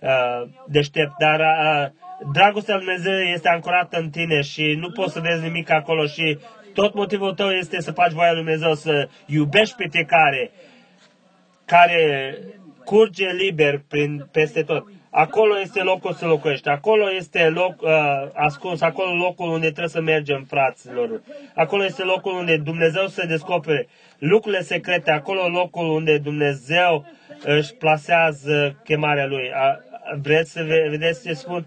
uh, 0.00 0.48
deștept, 0.66 1.12
dar 1.18 1.40
uh, 1.40 1.90
dragostea 2.32 2.74
lui 2.74 2.84
Dumnezeu 2.84 3.18
este 3.18 3.48
ancorată 3.48 3.98
în 3.98 4.10
tine 4.10 4.40
și 4.40 4.76
nu 4.80 4.90
poți 4.90 5.12
să 5.12 5.20
vezi 5.20 5.42
nimic 5.42 5.70
acolo 5.70 6.06
și 6.06 6.38
tot 6.74 6.94
motivul 6.94 7.34
tău 7.34 7.50
este 7.50 7.80
să 7.80 7.92
faci 7.92 8.12
voia 8.12 8.32
lui 8.32 8.42
Dumnezeu, 8.42 8.74
să 8.74 9.08
iubești 9.26 9.76
pe 9.76 9.86
fiecare 9.90 10.50
care 11.70 12.38
curge 12.84 13.32
liber 13.32 13.82
prin, 13.88 14.28
peste 14.32 14.62
tot. 14.62 14.86
Acolo 15.10 15.60
este 15.60 15.82
locul 15.82 16.12
să 16.12 16.26
locuiești, 16.26 16.68
acolo 16.68 17.12
este 17.12 17.48
loc 17.48 17.82
uh, 17.82 17.90
ascuns, 18.34 18.80
acolo 18.80 19.14
locul 19.14 19.48
unde 19.48 19.66
trebuie 19.66 19.88
să 19.88 20.00
mergem, 20.00 20.44
fraților. 20.48 21.22
Acolo 21.54 21.84
este 21.84 22.02
locul 22.02 22.32
unde 22.32 22.56
Dumnezeu 22.56 23.06
se 23.06 23.26
descopere 23.26 23.88
lucrurile 24.18 24.62
secrete, 24.62 25.10
acolo 25.10 25.48
locul 25.48 25.88
unde 25.88 26.18
Dumnezeu 26.18 27.04
își 27.44 27.74
plasează 27.74 28.80
chemarea 28.84 29.26
Lui. 29.26 29.50
A, 29.54 29.78
vreți 30.22 30.50
să 30.50 30.62
vedeți 30.90 31.26
ce 31.26 31.32
spun? 31.32 31.66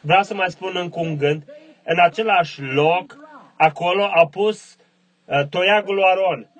Vreau 0.00 0.22
să 0.22 0.34
mai 0.34 0.50
spun 0.50 0.72
încă 0.74 1.00
un 1.00 1.16
gând. 1.16 1.44
În 1.84 1.98
același 2.00 2.62
loc, 2.62 3.16
acolo 3.56 4.04
a 4.14 4.26
pus 4.26 4.76
uh, 5.24 5.46
toiagul 5.50 5.94
lui 5.94 6.04
Aron 6.04 6.50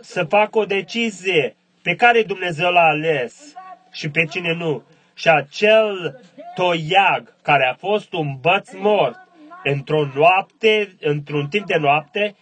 să 0.00 0.24
facă 0.24 0.58
o 0.58 0.64
decizie 0.64 1.56
pe 1.82 1.94
care 1.94 2.22
Dumnezeu 2.22 2.70
l-a 2.70 2.86
ales 2.86 3.54
și 3.90 4.10
pe 4.10 4.24
cine 4.24 4.52
nu. 4.52 4.82
Și 5.14 5.28
acel 5.28 6.20
toiag 6.54 7.34
care 7.42 7.66
a 7.66 7.74
fost 7.74 8.12
un 8.12 8.36
băț 8.40 8.72
mort 8.72 9.18
într-o 9.64 10.06
noapte, 10.14 10.96
într-un 11.00 11.48
timp 11.48 11.66
de 11.66 11.76
noapte, 11.76 12.34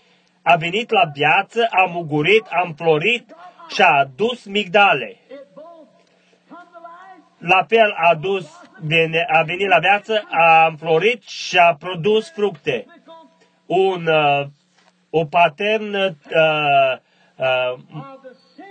a 0.42 0.56
venit 0.56 0.90
la 0.90 1.10
viață, 1.14 1.66
a 1.70 1.84
mugurit, 1.84 2.46
a 2.50 2.62
înflorit 2.66 3.34
și 3.68 3.82
a 3.82 3.98
adus 3.98 4.44
migdale. 4.44 5.16
La 7.38 7.64
fel 7.68 7.94
a, 7.96 8.08
adus, 8.08 8.60
a 9.32 9.42
venit 9.42 9.68
la 9.68 9.78
viață, 9.78 10.28
a 10.30 10.66
înflorit 10.66 11.22
și 11.22 11.58
a 11.58 11.74
produs 11.74 12.30
fructe. 12.30 12.86
Un, 13.66 14.06
uh, 14.06 14.46
o 15.10 15.24
patern 15.24 15.94
uh, 15.94 16.12
uh, 17.38 17.78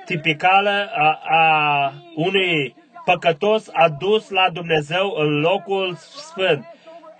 tipicală 0.05 0.89
a, 0.95 1.19
a 1.23 1.93
unui 2.15 2.75
păcătos 3.05 3.69
adus 3.73 4.29
la 4.29 4.49
Dumnezeu 4.53 5.13
în 5.17 5.39
locul 5.39 5.95
sfânt. 5.95 6.65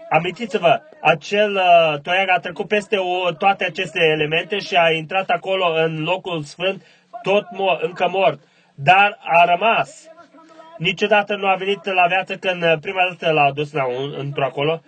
Amintiți-vă, 0.10 0.82
acel 1.02 1.56
uh, 1.56 2.00
toiag 2.02 2.30
a 2.30 2.40
trecut 2.40 2.68
peste 2.68 2.98
o, 2.98 3.32
toate 3.32 3.66
aceste 3.66 4.00
elemente 4.00 4.60
și 4.60 4.76
a 4.76 4.92
intrat 4.92 5.30
acolo 5.30 5.74
în 5.76 6.04
locul 6.04 6.44
sfânt, 6.44 6.86
tot 7.22 7.44
mo- 7.44 7.82
încă 7.82 8.08
mort, 8.10 8.40
dar 8.76 9.18
a 9.24 9.46
rămas. 9.46 10.08
Niciodată 10.78 11.36
nu 11.36 11.48
a 11.48 11.56
venit 11.56 11.86
la 11.86 12.08
viață 12.08 12.36
când 12.36 12.64
uh, 12.64 12.74
prima 12.82 13.02
dată 13.10 13.34
l-a 13.34 13.44
adus 13.44 13.72
la 13.72 13.86
un, 13.86 14.14
într-acolo. 14.18 14.82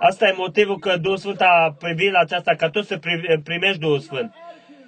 Asta 0.00 0.26
e 0.26 0.34
motivul 0.36 0.78
că 0.78 0.96
Duhul 0.96 1.16
Sfânt 1.16 1.40
a 1.40 1.74
privit 1.78 2.12
la 2.12 2.18
aceasta, 2.18 2.54
ca 2.54 2.70
tu 2.70 2.82
să 2.82 2.98
primești 3.42 3.78
Duhul 3.78 3.98
Sfânt 3.98 4.34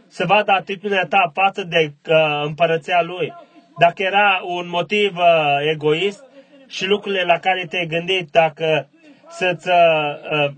să 0.08 0.24
vadă 0.26 0.52
atitudinea 0.52 1.06
ta 1.08 1.30
față 1.34 1.62
de 1.62 1.92
uh, 2.08 2.42
împărăția 2.44 3.02
lui. 3.02 3.34
Dacă 3.78 4.02
era 4.02 4.40
un 4.44 4.68
motiv 4.68 5.16
uh, 5.16 5.56
egoist 5.72 6.24
și 6.66 6.86
lucrurile 6.86 7.22
la 7.22 7.38
care 7.38 7.66
te-ai 7.68 7.86
gândit, 7.86 8.28
dacă 8.30 8.88
să-ți 9.28 9.68
uh, 9.68 10.30
uh 10.30 10.50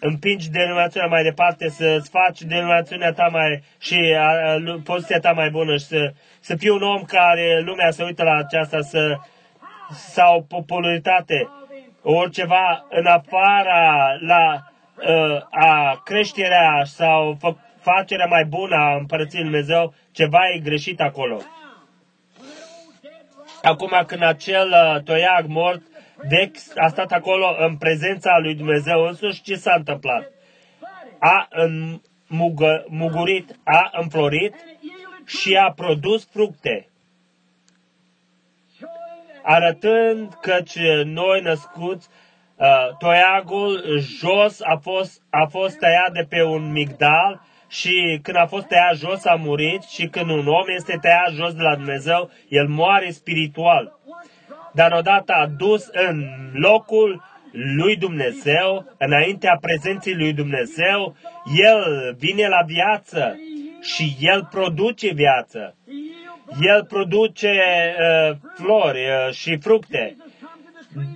împingi 0.00 0.50
denominațiunea 0.50 1.08
mai 1.08 1.22
departe, 1.22 1.68
să-ți 1.68 2.10
faci 2.10 2.42
denominațiunea 2.42 3.12
ta 3.12 3.28
mai 3.32 3.62
și 3.78 4.16
a, 4.18 4.24
a, 4.24 4.80
poziția 4.84 5.18
ta 5.18 5.32
mai 5.32 5.50
bună 5.50 5.76
și 5.76 5.84
să, 5.84 6.12
să 6.40 6.56
fii 6.56 6.68
un 6.68 6.82
om 6.82 7.02
care 7.02 7.62
lumea 7.64 7.90
se 7.90 8.04
uită 8.04 8.22
la 8.22 8.36
aceasta 8.36 8.80
să, 8.80 9.16
sau 9.90 10.42
popularitate, 10.48 11.48
oriceva 12.02 12.86
în 12.90 13.06
afara 13.06 14.16
la 14.20 14.62
uh, 14.96 15.42
a 15.50 16.00
creșterea 16.04 16.82
sau 16.84 17.36
fă, 17.40 17.54
facerea 17.92 18.26
mai 18.26 18.44
bună 18.44 18.76
a 18.76 18.96
împărăției 18.96 19.42
Lui 19.42 19.50
Dumnezeu, 19.50 19.94
ceva 20.12 20.38
e 20.54 20.58
greșit 20.58 21.00
acolo. 21.00 21.40
Acum 23.62 24.04
când 24.06 24.22
acel 24.22 24.68
uh, 24.68 25.02
toiag 25.02 25.46
mort 25.46 25.82
vechi 26.28 26.56
a 26.76 26.88
stat 26.88 27.12
acolo 27.12 27.56
în 27.58 27.76
prezența 27.76 28.38
lui 28.38 28.54
Dumnezeu 28.54 29.02
însuși, 29.02 29.42
ce 29.42 29.54
s-a 29.54 29.74
întâmplat? 29.76 30.30
A 31.18 31.48
înmugă, 31.50 32.84
mugurit, 32.88 33.58
a 33.64 33.90
înflorit 33.92 34.54
și 35.26 35.56
a 35.56 35.72
produs 35.72 36.28
fructe, 36.32 36.88
arătând 39.42 40.34
că 40.40 40.62
noi 41.04 41.40
născuți, 41.40 42.08
uh, 42.56 42.96
toiagul 42.98 43.98
jos 43.98 44.60
a 44.60 44.76
fost, 44.76 45.22
a 45.30 45.46
fost 45.50 45.78
tăiat 45.78 46.12
de 46.12 46.26
pe 46.28 46.42
un 46.42 46.72
migdal 46.72 47.47
și 47.68 48.18
când 48.22 48.36
a 48.36 48.46
fost 48.46 48.66
tăiat 48.66 48.96
jos 48.96 49.24
a 49.24 49.34
murit 49.34 49.82
și 49.82 50.06
când 50.06 50.30
un 50.30 50.46
om 50.46 50.64
este 50.76 50.98
tăiat 51.00 51.30
jos 51.32 51.54
de 51.54 51.62
la 51.62 51.74
Dumnezeu, 51.74 52.30
el 52.48 52.66
moare 52.66 53.10
spiritual. 53.10 53.98
Dar 54.72 54.92
odată 54.92 55.32
a 55.32 55.46
dus 55.46 55.88
în 55.92 56.24
locul 56.52 57.22
lui 57.52 57.96
Dumnezeu, 57.96 58.94
înaintea 58.98 59.58
prezenței 59.60 60.14
lui 60.14 60.32
Dumnezeu, 60.32 61.16
el 61.56 62.14
vine 62.18 62.48
la 62.48 62.62
viață 62.66 63.40
și 63.82 64.16
el 64.20 64.48
produce 64.50 65.12
viață. 65.12 65.76
El 66.60 66.84
produce 66.84 67.50
uh, 67.50 68.36
flori 68.54 68.98
uh, 68.98 69.32
și 69.32 69.56
fructe. 69.56 70.16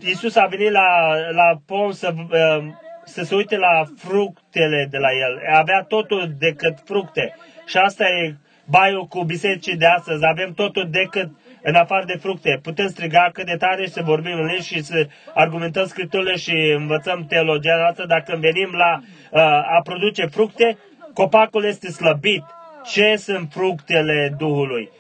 Isus 0.01 0.37
a 0.37 0.47
venit 0.47 0.71
la, 0.71 1.15
la 1.31 1.61
pom 1.67 1.91
să 1.91 2.15
uh, 2.17 2.65
să 3.13 3.25
se 3.25 3.35
uite 3.35 3.57
la 3.57 3.85
fructele 3.97 4.87
de 4.91 4.99
la 4.99 5.09
el. 5.13 5.43
Avea 5.53 5.83
totul 5.83 6.35
decât 6.39 6.77
fructe. 6.85 7.37
Și 7.67 7.77
asta 7.77 8.05
e 8.05 8.35
baiul 8.65 9.07
cu 9.07 9.25
bisericii 9.25 9.77
de 9.77 9.87
astăzi. 9.87 10.27
Avem 10.27 10.53
totul 10.53 10.89
decât 10.91 11.31
în 11.63 11.75
afară 11.75 12.05
de 12.05 12.17
fructe. 12.21 12.59
Putem 12.63 12.89
striga 12.89 13.31
cât 13.33 13.47
de 13.47 13.57
tare 13.57 13.85
și 13.85 13.93
să 13.93 14.03
vorbim 14.03 14.39
în 14.41 14.61
și 14.61 14.83
să 14.83 15.07
argumentăm 15.35 15.87
scripturile 15.87 16.37
și 16.37 16.75
învățăm 16.77 17.27
teologia 17.29 17.77
noastră. 17.77 18.07
Dacă 18.07 18.37
venim 18.41 18.71
la 18.73 19.01
uh, 19.01 19.41
a 19.77 19.81
produce 19.85 20.27
fructe, 20.27 20.79
copacul 21.15 21.65
este 21.65 21.89
slăbit. 21.91 22.45
Ce 22.93 23.17
sunt 23.17 23.53
fructele 23.53 24.35
Duhului? 24.39 24.91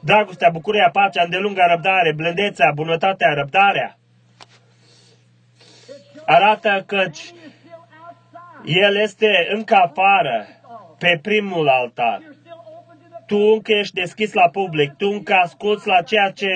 Dragostea, 0.00 0.50
bucuria, 0.52 0.88
pacea, 0.92 1.22
îndelunga 1.22 1.66
răbdare, 1.66 2.12
blândețea, 2.12 2.70
bunătatea, 2.74 3.34
răbdarea 3.34 3.96
arată 6.26 6.82
că 6.86 7.04
el 8.64 8.96
este 8.96 9.48
încă 9.50 9.74
afară, 9.74 10.46
pe 10.98 11.18
primul 11.22 11.68
altar. 11.68 12.20
Tu 13.26 13.36
încă 13.36 13.72
ești 13.72 13.94
deschis 13.94 14.32
la 14.32 14.48
public, 14.48 14.92
tu 14.92 15.08
încă 15.08 15.34
asculți 15.34 15.86
la 15.86 16.02
ceea 16.02 16.30
ce 16.30 16.50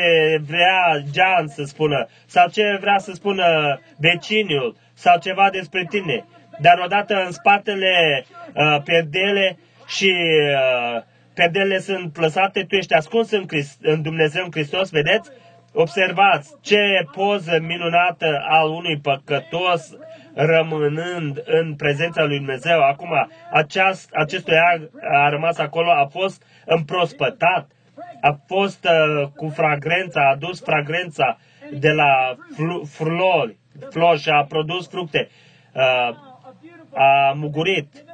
vrea 0.46 1.02
Jean 1.14 1.46
să 1.46 1.62
spună, 1.62 2.06
sau 2.26 2.48
ce 2.48 2.78
vrea 2.80 2.98
să 2.98 3.12
spună 3.12 3.80
vecinul, 3.98 4.76
sau 4.94 5.18
ceva 5.18 5.50
despre 5.50 5.86
tine. 5.88 6.24
Dar 6.60 6.80
odată 6.84 7.22
în 7.24 7.30
spatele 7.30 8.24
uh, 8.54 8.82
perdele 8.84 9.58
și 9.86 10.12
uh, 10.14 11.02
perdele 11.34 11.78
sunt 11.78 12.12
plăsate, 12.12 12.64
tu 12.64 12.74
ești 12.74 12.94
ascuns 12.94 13.30
în, 13.30 13.46
Christ, 13.46 13.78
în 13.82 14.02
Dumnezeu 14.02 14.44
în 14.44 14.50
Hristos, 14.50 14.90
vedeți? 14.90 15.30
Observați 15.72 16.54
ce 16.60 17.06
poză 17.12 17.58
minunată 17.60 18.44
al 18.48 18.68
unui 18.68 18.98
păcătos 19.00 19.96
rămânând 20.34 21.42
în 21.44 21.74
prezența 21.74 22.24
lui 22.24 22.36
Dumnezeu. 22.36 22.80
Acum, 22.82 23.28
aceast, 23.52 24.10
acestui 24.14 24.56
a, 24.56 24.80
a 25.24 25.28
rămas 25.28 25.58
acolo, 25.58 25.90
a 25.90 26.06
fost 26.06 26.42
împrospătat, 26.64 27.70
a 28.20 28.38
fost 28.46 28.84
uh, 28.84 29.28
cu 29.36 29.48
fragrența, 29.48 30.20
a 30.20 30.30
adus 30.30 30.60
fragrența 30.60 31.38
de 31.72 31.90
la 31.90 32.36
fl- 32.54 32.84
flori, 32.84 33.56
flori 33.90 34.20
și 34.20 34.28
a 34.28 34.44
produs 34.44 34.88
fructe. 34.88 35.28
Uh, 35.74 36.16
a 36.94 37.32
mugurit. 37.34 38.04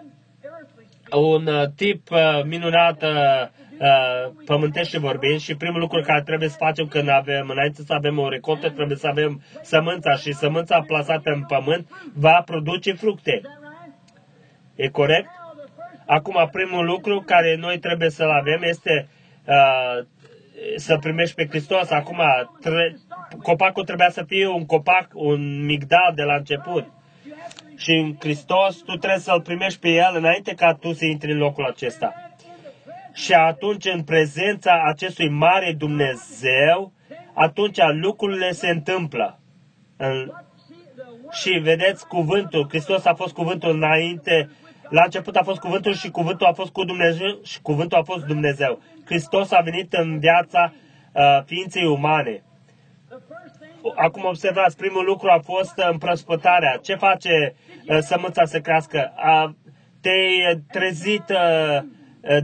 Un 1.12 1.46
uh, 1.46 1.68
tip 1.76 2.10
uh, 2.10 2.44
minunat 2.44 3.02
uh, 3.02 3.48
uh, 3.78 4.32
pământește 4.44 4.98
vorbind 4.98 5.40
și 5.40 5.54
primul 5.56 5.80
lucru 5.80 6.00
care 6.00 6.22
trebuie 6.22 6.48
să 6.48 6.56
facem 6.58 6.86
când 6.86 7.08
avem, 7.08 7.48
înainte 7.48 7.82
să 7.82 7.92
avem 7.92 8.18
o 8.18 8.28
recoltă, 8.28 8.70
trebuie 8.70 8.96
să 8.96 9.06
avem 9.06 9.42
sămânța 9.62 10.14
și 10.16 10.32
sămânța 10.32 10.80
plasată 10.86 11.30
în 11.30 11.44
pământ 11.44 11.88
va 12.14 12.42
produce 12.44 12.92
fructe. 12.92 13.40
E 14.74 14.88
corect? 14.88 15.28
Acum, 16.06 16.48
primul 16.52 16.84
lucru 16.84 17.20
care 17.26 17.56
noi 17.56 17.78
trebuie 17.78 18.10
să-l 18.10 18.30
avem 18.30 18.62
este 18.62 19.08
uh, 19.46 20.04
să 20.76 20.96
primești 20.98 21.34
pe 21.34 21.46
Hristos. 21.46 21.90
Acum, 21.90 22.20
tre- 22.60 22.96
copacul 23.42 23.84
trebuia 23.84 24.10
să 24.10 24.22
fie 24.26 24.46
un 24.48 24.66
copac, 24.66 25.08
un 25.12 25.64
migdal 25.64 26.12
de 26.14 26.22
la 26.22 26.34
început. 26.34 26.84
Și 27.76 27.90
în 27.90 28.16
Hristos 28.20 28.76
tu 28.76 28.96
trebuie 28.96 29.20
să-L 29.20 29.40
primești 29.40 29.80
pe 29.80 29.88
El 29.88 30.12
înainte 30.14 30.54
ca 30.54 30.74
tu 30.74 30.92
să 30.92 31.04
intri 31.04 31.32
în 31.32 31.38
locul 31.38 31.64
acesta. 31.64 32.25
Și 33.16 33.32
atunci, 33.32 33.84
în 33.84 34.02
prezența 34.02 34.82
acestui 34.86 35.28
mare 35.28 35.74
Dumnezeu, 35.78 36.92
atunci 37.34 37.78
lucrurile 37.92 38.50
se 38.50 38.68
întâmplă. 38.68 39.40
În... 39.96 40.32
Și 41.30 41.50
vedeți 41.50 42.06
cuvântul, 42.06 42.66
Hristos 42.68 43.04
a 43.04 43.14
fost 43.14 43.34
cuvântul 43.34 43.70
înainte, 43.70 44.50
la 44.88 45.02
început 45.02 45.36
a 45.36 45.42
fost 45.42 45.60
cuvântul 45.60 45.94
și 45.94 46.10
cuvântul 46.10 46.46
a 46.46 46.52
fost 46.52 46.72
cu 46.72 46.84
Dumnezeu 46.84 47.38
și 47.44 47.60
cuvântul 47.62 47.98
a 47.98 48.02
fost 48.02 48.24
Dumnezeu. 48.24 48.82
Hristos 49.04 49.52
a 49.52 49.60
venit 49.60 49.92
în 49.92 50.18
viața 50.18 50.72
uh, 51.12 51.42
ființei 51.44 51.86
umane. 51.86 52.42
Acum 53.94 54.24
observați, 54.24 54.76
primul 54.76 55.04
lucru 55.04 55.28
a 55.28 55.38
fost 55.38 55.78
împrăspătarea. 55.90 56.78
Ce 56.82 56.94
face 56.94 57.54
uh, 57.88 57.98
sămânța 58.00 58.44
să 58.44 58.60
crească? 58.60 59.12
A, 59.16 59.54
te-ai 60.00 60.62
trezit 60.72 61.24
uh, 61.28 61.78
Eh, 61.78 61.82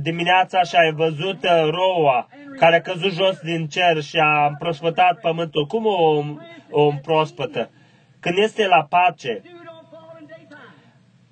dimineața 0.00 0.62
și 0.62 0.76
ai 0.76 0.92
văzut 0.92 1.44
eh, 1.44 1.50
roa 1.70 2.28
care 2.58 2.76
a 2.76 2.80
căzut 2.80 3.12
jos 3.12 3.38
din 3.38 3.66
cer 3.66 4.02
și 4.02 4.18
a 4.18 4.46
împrospătat 4.46 5.20
pământul. 5.20 5.66
Cum 5.66 5.86
o, 5.86 6.24
o 6.70 6.88
împrospătă? 6.88 7.70
Când 8.20 8.38
este 8.38 8.66
la 8.66 8.86
pace, 8.88 9.42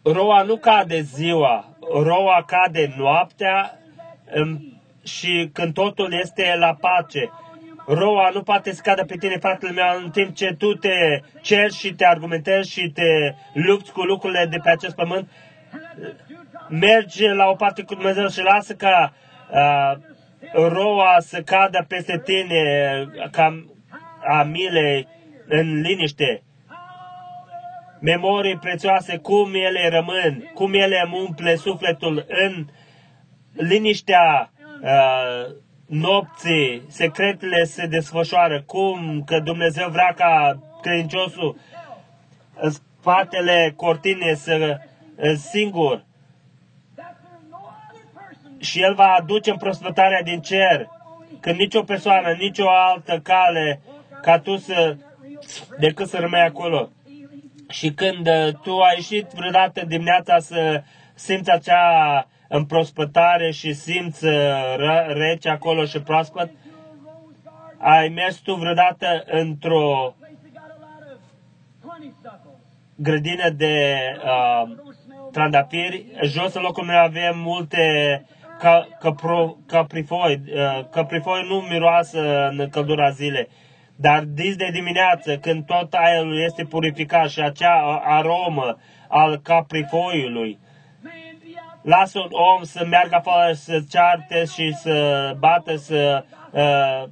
roa 0.03 0.43
nu 0.43 0.57
cade 0.57 1.01
ziua, 1.01 1.65
roa 2.03 2.45
cade 2.47 2.95
noaptea 2.97 3.79
și 5.05 5.51
când 5.53 5.75
totul 5.75 6.13
este 6.13 6.55
la 6.59 6.75
pace. 6.75 7.31
Roa 7.87 8.31
nu 8.35 8.43
poate 8.43 8.73
să 8.73 8.81
cadă 8.85 9.05
pe 9.05 9.17
tine, 9.17 9.37
fratele 9.37 9.73
meu, 9.73 10.03
în 10.05 10.11
timp 10.11 10.35
ce 10.35 10.55
tu 10.59 10.75
te 10.75 11.21
ceri 11.41 11.75
și 11.75 11.95
te 11.95 12.05
argumentezi 12.05 12.71
și 12.71 12.91
te 12.91 13.35
lupți 13.53 13.93
cu 13.93 14.03
lucrurile 14.03 14.47
de 14.51 14.59
pe 14.63 14.71
acest 14.71 14.95
pământ 14.95 15.29
merge 16.71 17.33
la 17.33 17.47
o 17.47 17.55
parte 17.55 17.83
cu 17.83 17.95
Dumnezeu 17.95 18.29
și 18.29 18.43
lasă 18.43 18.75
ca 18.75 19.13
uh, 19.51 19.99
roa 20.53 21.17
să 21.19 21.43
cadă 21.43 21.85
peste 21.89 22.21
tine 22.25 23.05
ca 23.31 23.65
a 24.29 24.43
milei 24.43 25.09
în 25.47 25.81
liniște. 25.81 26.43
Memorii 28.01 28.57
prețioase, 28.57 29.17
cum 29.17 29.55
ele 29.55 29.89
rămân, 29.89 30.51
cum 30.55 30.75
ele 30.75 31.03
îmi 31.05 31.23
umple 31.27 31.55
sufletul 31.55 32.25
în 32.29 32.67
liniștea 33.53 34.53
uh, 34.83 35.55
nopții, 35.87 36.83
secretele 36.89 37.65
se 37.65 37.87
desfășoară, 37.87 38.63
cum 38.63 39.23
că 39.27 39.41
Dumnezeu 39.41 39.89
vrea 39.89 40.15
ca 40.17 40.59
credinciosul 40.83 41.57
în 42.55 42.71
spatele 42.71 43.73
cortine 43.77 44.35
să 44.35 44.79
singur 45.35 46.05
și 48.61 48.83
El 48.83 48.95
va 48.95 49.15
aduce 49.19 49.51
împrospătarea 49.51 50.23
din 50.23 50.41
cer, 50.41 50.89
când 51.41 51.59
nicio 51.59 51.83
persoană, 51.83 52.33
nicio 52.39 52.71
altă 52.71 53.19
cale 53.23 53.81
ca 54.23 54.39
tu 54.39 54.57
să, 54.57 54.97
decât 55.79 56.09
să 56.09 56.19
rămâi 56.19 56.41
acolo. 56.41 56.89
Și 57.69 57.91
când 57.93 58.27
uh, 58.27 58.53
tu 58.63 58.79
ai 58.79 58.95
ieșit 58.95 59.27
vreodată 59.35 59.85
dimineața 59.87 60.39
să 60.39 60.83
simți 61.15 61.51
acea 61.51 62.27
împrospătare 62.49 63.51
și 63.51 63.73
simți 63.73 64.25
uh, 64.25 64.77
rece 65.07 65.49
acolo 65.49 65.85
și 65.85 66.01
proaspăt, 66.01 66.51
ai 67.79 68.09
mers 68.09 68.37
tu 68.37 68.55
vreodată 68.55 69.25
într-o 69.27 70.15
grădină 72.95 73.51
de 73.51 73.97
uh, 74.25 74.77
trandafiri. 75.33 76.07
Jos 76.23 76.55
în 76.55 76.63
locul 76.63 76.85
meu 76.85 76.99
avem 76.99 77.39
multe 77.39 77.85
ca, 78.61 78.89
căpro, 78.99 79.57
caprifoi. 79.67 80.41
Uh, 80.55 80.85
caprifoi 80.91 81.47
nu 81.49 81.57
miroasă 81.71 82.49
în 82.49 82.69
căldura 82.71 83.11
zilei. 83.11 83.49
Dar 83.97 84.23
dis 84.23 84.57
de 84.57 84.69
dimineață, 84.73 85.37
când 85.37 85.65
tot 85.65 85.93
aerul 85.93 86.43
este 86.45 86.65
purificat 86.65 87.29
și 87.29 87.41
acea 87.41 88.03
aromă 88.05 88.79
al 89.09 89.41
caprifoiului, 89.43 90.59
lasă 91.83 92.19
un 92.19 92.31
om 92.31 92.63
să 92.63 92.87
meargă 92.89 93.15
afară, 93.15 93.53
să 93.53 93.81
cearte 93.91 94.45
și 94.45 94.73
să 94.73 95.35
bată, 95.39 95.77
să... 95.77 96.25
Uh, 96.53 97.09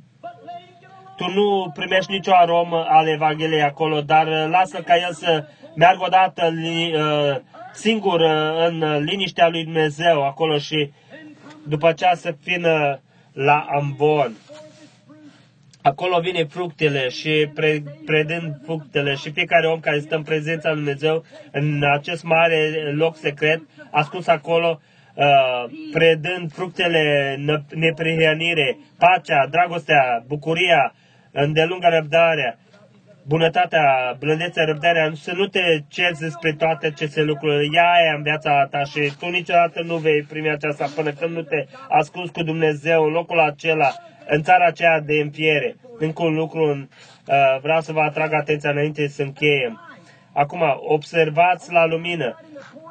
tu 1.17 1.31
nu 1.31 1.71
primești 1.75 2.13
nicio 2.13 2.35
aromă 2.35 2.85
al 2.89 3.09
Evangheliei 3.09 3.63
acolo, 3.63 4.01
dar 4.01 4.27
lasă 4.27 4.81
ca 4.81 4.97
el 4.97 5.13
să 5.13 5.45
meargă 5.75 6.03
odată 6.05 6.53
uh, 6.55 7.37
singur 7.73 8.21
uh, 8.21 8.67
în 8.67 9.05
liniștea 9.05 9.49
lui 9.49 9.65
Dumnezeu 9.65 10.25
acolo 10.25 10.59
și 10.59 10.93
după 11.69 11.89
aceea 11.89 12.15
să 12.15 12.35
fină 12.43 13.01
la 13.33 13.67
ambon. 13.77 14.33
Acolo 15.83 16.21
vine 16.21 16.45
fructele 16.45 17.09
și 17.09 17.51
pre, 17.55 17.83
predând 18.05 18.61
fructele 18.65 19.15
și 19.15 19.31
fiecare 19.31 19.67
om 19.67 19.81
care 19.81 20.01
stă 20.01 20.17
în 20.17 20.23
prezența 20.23 20.69
lui 20.69 20.77
Dumnezeu 20.77 21.25
în 21.53 21.83
acest 21.93 22.23
mare 22.23 22.93
loc 22.93 23.17
secret, 23.17 23.61
ascuns 23.91 24.27
acolo, 24.27 24.81
uh, 25.15 25.65
predând 25.93 26.53
fructele 26.53 27.37
neprihănire, 27.71 28.79
pacea, 28.99 29.47
dragostea, 29.51 30.25
bucuria, 30.27 30.95
îndelunga 31.33 31.89
răbdarea, 31.89 32.59
bunătatea, 33.29 34.17
blândețea, 34.19 34.65
răbdarea, 34.65 35.11
să 35.15 35.33
nu 35.33 35.47
te 35.47 35.61
cerți 35.89 36.21
despre 36.21 36.53
toate 36.53 36.87
aceste 36.87 37.23
lucruri. 37.23 37.69
Ea 37.73 37.93
e 38.07 38.17
în 38.17 38.23
viața 38.23 38.67
ta 38.71 38.83
și 38.85 39.13
tu 39.19 39.29
niciodată 39.29 39.83
nu 39.83 39.97
vei 39.97 40.23
primi 40.23 40.51
aceasta 40.51 40.87
până 40.95 41.11
când 41.11 41.35
nu 41.35 41.43
te 41.43 41.65
ascunzi 41.89 42.33
cu 42.33 42.43
Dumnezeu 42.43 43.05
în 43.05 43.13
locul 43.13 43.41
acela, 43.41 43.95
în 44.29 44.43
țara 44.43 44.67
aceea 44.67 45.01
de 45.01 45.21
înfiere. 45.21 45.77
Încă 45.99 46.23
un 46.23 46.35
lucru, 46.35 46.71
uh, 46.71 47.59
vreau 47.61 47.81
să 47.81 47.93
vă 47.93 48.01
atrag 48.01 48.33
atenția 48.33 48.71
înainte 48.71 49.09
să 49.09 49.23
încheiem. 49.23 49.81
Acum, 50.33 50.63
observați 50.89 51.73
la 51.73 51.87
lumină. 51.87 52.41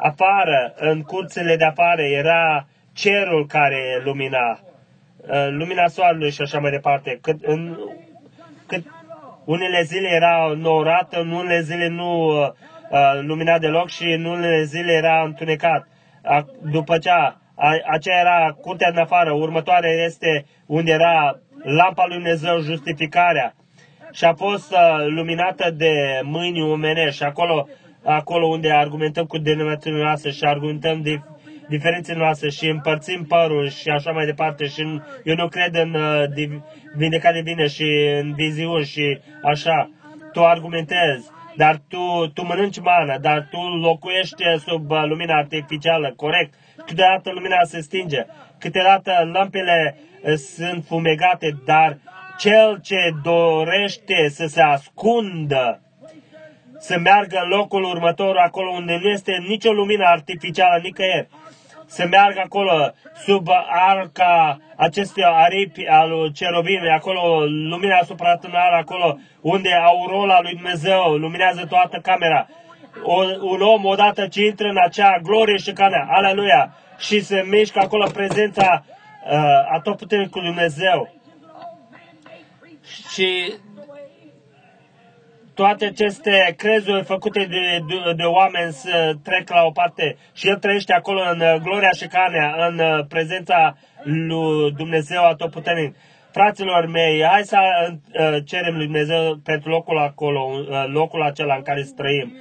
Afară, 0.02 0.74
în 0.76 1.02
curțele 1.02 1.56
de 1.56 1.64
afară, 1.64 2.02
era 2.02 2.68
cerul 2.94 3.46
care 3.48 4.02
lumina. 4.04 4.60
Uh, 5.18 5.48
lumina 5.50 5.88
soarelui 5.88 6.32
și 6.32 6.42
așa 6.42 6.60
mai 6.60 6.72
departe. 6.72 7.18
Cât, 7.22 7.44
în, 7.44 7.78
cât 8.68 8.84
unele 9.48 9.82
zile 9.82 10.10
era 10.10 10.54
nourat, 10.56 11.14
în 11.14 11.32
unele 11.32 11.62
zile 11.62 11.88
nu 11.88 12.26
uh, 12.26 12.48
uh, 12.90 13.20
lumina 13.22 13.58
deloc 13.58 13.90
și 13.90 14.04
în 14.04 14.26
unele 14.26 14.64
zile 14.64 14.92
era 14.92 15.24
întunecat. 15.24 15.88
A, 16.24 16.46
după 16.72 16.98
ce 16.98 17.10
a, 17.10 17.36
aceea 17.92 18.20
era 18.20 18.58
curtea 18.62 18.90
în 18.90 18.98
afară, 18.98 19.32
următoarea 19.32 19.92
este 20.06 20.46
unde 20.66 20.92
era 20.92 21.40
lampa 21.64 22.06
lui 22.06 22.16
Dumnezeu, 22.16 22.60
justificarea. 22.60 23.56
Și 24.12 24.26
a 24.26 24.34
fost 24.34 24.72
uh, 24.72 25.06
luminată 25.06 25.72
de 25.72 26.22
mâini 26.24 26.62
omenești, 26.62 27.24
acolo, 27.24 27.68
acolo 28.04 28.46
unde 28.48 28.72
argumentăm 28.72 29.26
cu 29.26 29.38
denominațiile 29.38 30.02
noastre 30.02 30.32
și 30.32 30.44
argumentăm 30.44 31.02
de 31.02 31.22
diferențele 31.68 32.18
noastre 32.18 32.50
și 32.50 32.68
împărțim 32.68 33.26
părul 33.26 33.70
și 33.70 33.90
așa 33.90 34.12
mai 34.12 34.26
departe 34.26 34.66
și 34.68 34.82
în, 34.82 35.04
eu 35.24 35.36
nu 35.36 35.48
cred 35.48 35.76
în 35.76 35.94
uh, 35.94 36.60
vindecare 36.96 37.42
vine 37.42 37.68
și 37.68 38.18
în 38.22 38.34
viziuni 38.34 38.86
și 38.86 39.20
așa. 39.44 39.92
Tu 40.32 40.46
argumentezi, 40.46 41.30
dar 41.56 41.82
tu, 41.88 42.28
tu 42.34 42.46
mănânci 42.46 42.80
mana, 42.80 43.18
dar 43.18 43.48
tu 43.52 43.60
locuiești 43.60 44.44
sub 44.68 44.92
uh, 44.92 45.04
lumina 45.08 45.38
artificială, 45.38 46.14
corect? 46.16 46.54
Câteodată 46.86 47.32
lumina 47.32 47.64
se 47.64 47.82
stinge, 47.82 48.26
câteodată 48.58 49.30
lampele 49.34 49.98
uh, 50.22 50.34
sunt 50.34 50.86
fumegate, 50.86 51.58
dar 51.66 51.98
cel 52.38 52.80
ce 52.82 53.12
dorește 53.24 54.30
să 54.30 54.46
se 54.46 54.62
ascundă 54.62 55.82
să 56.80 57.00
meargă 57.00 57.40
în 57.44 57.50
locul 57.50 57.84
următor, 57.84 58.38
acolo 58.38 58.72
unde 58.72 59.00
nu 59.02 59.10
este 59.10 59.32
nicio 59.48 59.72
lumină 59.72 60.04
artificială 60.06 60.80
nicăieri 60.84 61.28
să 61.88 62.08
meargă 62.10 62.42
acolo 62.44 62.94
sub 63.26 63.48
arca 63.70 64.60
acestui 64.76 65.24
aripi 65.26 65.88
al 65.88 66.32
cerubimului, 66.34 66.92
acolo 66.92 67.46
lumina 67.46 68.00
supranatural, 68.06 68.74
acolo 68.74 69.20
unde 69.42 69.74
aurola 69.74 70.42
lui 70.42 70.54
Dumnezeu 70.54 71.16
luminează 71.16 71.66
toată 71.70 71.98
camera. 71.98 72.48
O, 73.04 73.24
un 73.42 73.62
om 73.62 73.86
odată 73.86 74.28
ce 74.28 74.46
intră 74.46 74.68
în 74.68 74.78
acea 74.78 75.20
glorie 75.24 75.58
și 75.58 75.72
canea, 75.72 76.08
aleluia, 76.10 76.76
și 76.98 77.20
se 77.20 77.46
mișcă 77.50 77.80
acolo 77.80 78.10
prezența 78.14 78.84
uh, 78.86 79.40
atotputernicului 79.72 80.48
Dumnezeu. 80.48 81.14
Și 83.14 83.54
toate 85.58 85.86
aceste 85.86 86.54
crezuri 86.58 87.04
făcute 87.04 87.40
de, 87.40 87.80
de, 87.88 88.14
de 88.16 88.24
oameni 88.24 88.72
să 88.72 89.16
trec 89.24 89.50
la 89.50 89.64
o 89.64 89.72
parte 89.72 90.18
și 90.34 90.48
el 90.48 90.56
trăiește 90.56 90.94
acolo 90.94 91.22
în 91.34 91.40
uh, 91.40 91.56
gloria 91.62 91.92
și 91.92 92.08
canea, 92.08 92.68
în 92.68 92.80
uh, 92.80 93.06
prezența 93.08 93.78
lui 94.04 94.72
Dumnezeu 94.72 95.24
atotputernic. 95.24 95.96
Fraților 96.32 96.86
mei, 96.86 97.24
hai 97.24 97.44
să 97.44 97.58
uh, 97.90 98.38
cerem 98.46 98.76
lui 98.76 98.86
Dumnezeu 98.86 99.40
pentru 99.44 99.70
locul 99.70 99.98
acolo, 99.98 100.50
locul 100.88 101.22
acela 101.22 101.56
în 101.56 101.62
care 101.62 101.88
trăim. 101.96 102.38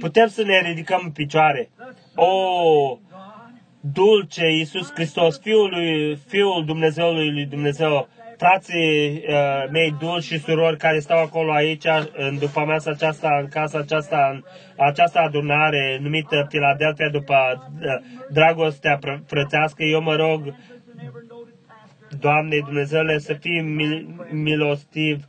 Putem 0.00 0.26
să 0.26 0.42
ne 0.42 0.60
ridicăm 0.60 1.00
în 1.04 1.10
picioare. 1.10 1.68
O, 2.14 2.28
dulce 3.80 4.46
Iisus 4.50 4.92
Hristos, 4.92 5.40
Fiul 5.40 5.68
lui, 5.70 6.16
Fiul 6.16 6.64
Dumnezeului 6.66 7.32
lui 7.32 7.44
Dumnezeu, 7.44 8.08
frații 8.36 9.24
uh, 9.28 9.64
mei 9.70 9.96
dulci 9.98 10.24
și 10.24 10.38
surori 10.38 10.76
care 10.76 10.98
stau 10.98 11.18
acolo 11.18 11.52
aici, 11.52 11.86
în 12.12 12.38
după 12.38 12.60
masa 12.60 12.90
aceasta, 12.90 13.38
în 13.40 13.48
casa 13.48 13.78
aceasta, 13.78 14.28
în 14.32 14.42
această 14.76 15.18
adunare 15.18 15.98
numită 16.02 16.46
Philadelphia 16.48 17.08
după 17.08 17.34
uh, 17.80 17.88
dragostea 18.30 18.98
frățească, 19.26 19.82
eu 19.82 20.02
mă 20.02 20.14
rog, 20.14 20.54
Doamne 22.20 22.58
Dumnezeule, 22.64 23.18
să 23.18 23.32
fii 23.32 23.60
mil- 23.60 24.26
milostiv. 24.30 25.24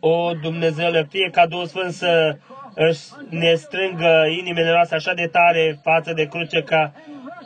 O, 0.00 0.32
Dumnezeule, 0.42 1.06
fie 1.10 1.30
ca 1.30 1.46
Duhul 1.46 1.66
Sfânt 1.66 1.92
să 1.92 2.36
își 2.74 3.00
ne 3.28 3.54
strângă 3.54 4.26
inimile 4.38 4.70
noastre 4.70 4.96
așa 4.96 5.14
de 5.14 5.26
tare 5.26 5.78
față 5.82 6.12
de 6.12 6.24
cruce 6.24 6.62
ca 6.62 6.92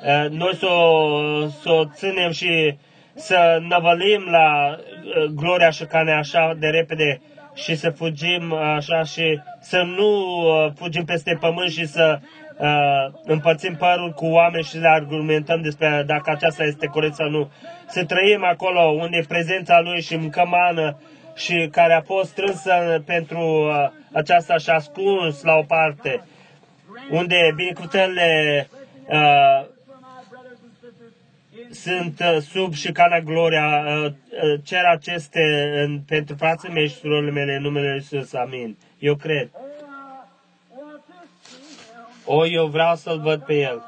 uh, 0.05 0.31
noi 0.31 0.55
să 0.55 0.67
o, 0.67 1.49
să 1.49 1.71
o 1.71 1.85
ținem 1.85 2.31
și 2.31 2.77
să 3.15 3.59
năvălim 3.69 4.27
la 4.31 4.77
uh, 4.77 5.25
gloria 5.25 5.71
și 5.71 5.85
cane 5.85 6.13
așa 6.13 6.57
de 6.59 6.67
repede 6.67 7.21
și 7.55 7.75
să 7.75 7.91
fugim 7.91 8.53
așa 8.53 9.03
și 9.03 9.41
să 9.61 9.83
nu 9.83 10.09
uh, 10.09 10.73
fugim 10.77 11.05
peste 11.05 11.37
pământ 11.41 11.71
și 11.71 11.87
să 11.87 12.19
uh, 12.57 13.21
împărțim 13.25 13.77
părul 13.77 14.11
cu 14.11 14.27
oameni 14.27 14.65
și 14.65 14.81
să 14.81 14.87
argumentăm 14.87 15.63
despre 15.63 16.03
dacă 16.07 16.31
aceasta 16.31 16.65
este 16.65 16.87
corect 16.87 17.15
sau 17.15 17.29
nu. 17.29 17.51
Să 17.87 18.05
trăim 18.05 18.45
acolo 18.45 18.81
unde 18.81 19.17
e 19.17 19.25
prezența 19.29 19.81
Lui 19.81 20.03
și 20.03 20.17
mâncăm 20.17 20.49
mană 20.49 20.97
și 21.37 21.69
care 21.71 21.93
a 21.93 22.01
fost 22.01 22.31
strânsă 22.31 23.03
pentru 23.07 23.39
uh, 23.39 23.89
aceasta 24.13 24.57
și 24.57 24.71
ascuns 24.71 25.43
la 25.43 25.55
o 25.55 25.63
parte, 25.63 26.25
unde 27.11 27.53
binecuvântările 27.57 28.69
uh, 29.07 29.67
sunt 31.73 32.21
uh, 32.21 32.37
sub 32.41 32.73
și 32.73 32.93
cana 32.93 33.21
gloria, 33.21 33.85
uh, 33.87 34.05
uh, 34.05 34.61
cer 34.65 34.85
aceste 34.85 35.41
pentru 36.07 36.35
frații 36.37 36.73
mei 36.73 36.89
și 36.89 36.95
surorile 36.95 37.31
mele 37.31 37.55
în 37.55 37.63
numele 37.63 37.87
Lui 37.87 37.95
Iisus. 37.95 38.33
Amin. 38.33 38.77
Eu 38.99 39.15
cred. 39.15 39.51
O, 42.25 42.47
eu 42.47 42.67
vreau 42.67 42.95
să-L 42.95 43.21
văd 43.21 43.43
pe 43.43 43.55
El. 43.55 43.83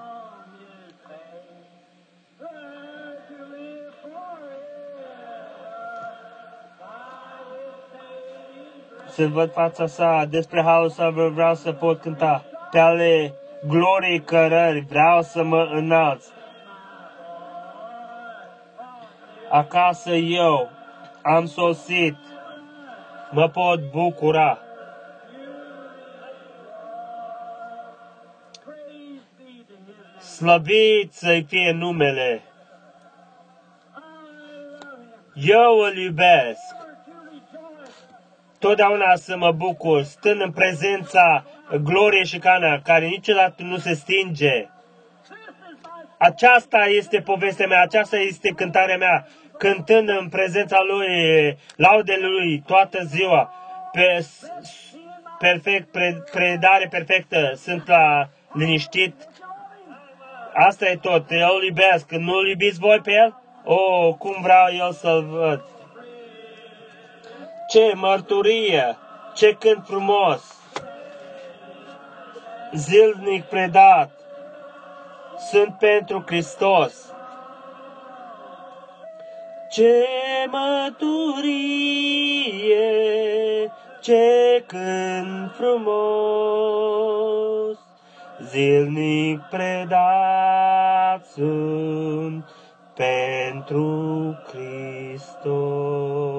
Să 9.08 9.26
văd 9.26 9.52
fața 9.52 9.86
sa, 9.86 10.26
despre 10.30 10.62
halul 10.62 10.88
sa 10.88 11.08
vreau 11.08 11.54
să 11.54 11.72
pot 11.72 12.00
cânta. 12.00 12.44
Pe 12.70 12.78
ale 12.78 13.34
gloriei 13.66 14.20
cărări 14.20 14.80
vreau 14.80 15.22
să 15.22 15.42
mă 15.42 15.68
înalț. 15.72 16.24
Acasă 19.54 20.10
eu 20.10 20.70
am 21.22 21.46
sosit, 21.46 22.16
mă 23.30 23.48
pot 23.48 23.90
bucura. 23.90 24.58
Slăvit 30.18 31.12
să-i 31.12 31.42
fie 31.48 31.72
numele. 31.72 32.42
Eu 35.34 35.78
îl 35.78 35.96
iubesc. 35.96 36.74
totdeauna 38.58 39.16
să 39.16 39.36
mă 39.36 39.52
bucur, 39.52 40.02
stând 40.02 40.40
în 40.40 40.50
prezența 40.50 41.44
gloriei 41.82 42.26
și 42.26 42.38
cana, 42.38 42.80
care 42.80 43.06
niciodată 43.06 43.62
nu 43.62 43.76
se 43.76 43.94
stinge. 43.94 44.68
Aceasta 46.18 46.78
este 46.78 47.20
povestea 47.20 47.66
mea, 47.66 47.82
aceasta 47.82 48.16
este 48.16 48.48
cântarea 48.48 48.96
mea, 48.96 49.26
cântând 49.58 50.08
în 50.08 50.28
prezența 50.28 50.78
Lui, 50.82 51.58
laude 51.76 52.16
Lui 52.20 52.62
toată 52.66 53.02
ziua, 53.04 53.52
pe 53.92 54.26
perfect, 55.38 55.90
pre, 55.90 56.22
predare 56.30 56.86
perfectă, 56.90 57.52
sunt 57.56 57.88
la 57.88 58.28
liniștit. 58.52 59.14
Asta 60.54 60.88
e 60.88 60.96
tot, 60.96 61.30
eu 61.30 61.54
îl 61.54 61.64
iubesc. 61.64 62.10
Nu-l 62.10 62.48
iubiți 62.48 62.78
voi 62.78 63.00
pe 63.00 63.12
el? 63.12 63.42
Oh, 63.64 64.14
cum 64.18 64.36
vreau 64.42 64.66
eu 64.78 64.90
să-l 64.90 65.24
văd. 65.24 65.64
Ce 67.68 67.92
mărturie, 67.94 68.96
ce 69.34 69.56
cânt 69.58 69.84
frumos, 69.86 70.42
zilnic 72.72 73.44
predat, 73.44 74.10
sunt 75.50 75.74
pentru 75.78 76.22
Hristos. 76.26 77.13
Ce 79.74 80.06
măturie, 80.50 81.52
ce 84.00 84.64
cânt 84.66 85.52
frumos, 85.54 86.98
zilnic 88.50 89.40
predat 89.50 91.26
sunt 91.32 92.44
pentru 92.94 94.36
Hristos. 94.46 96.33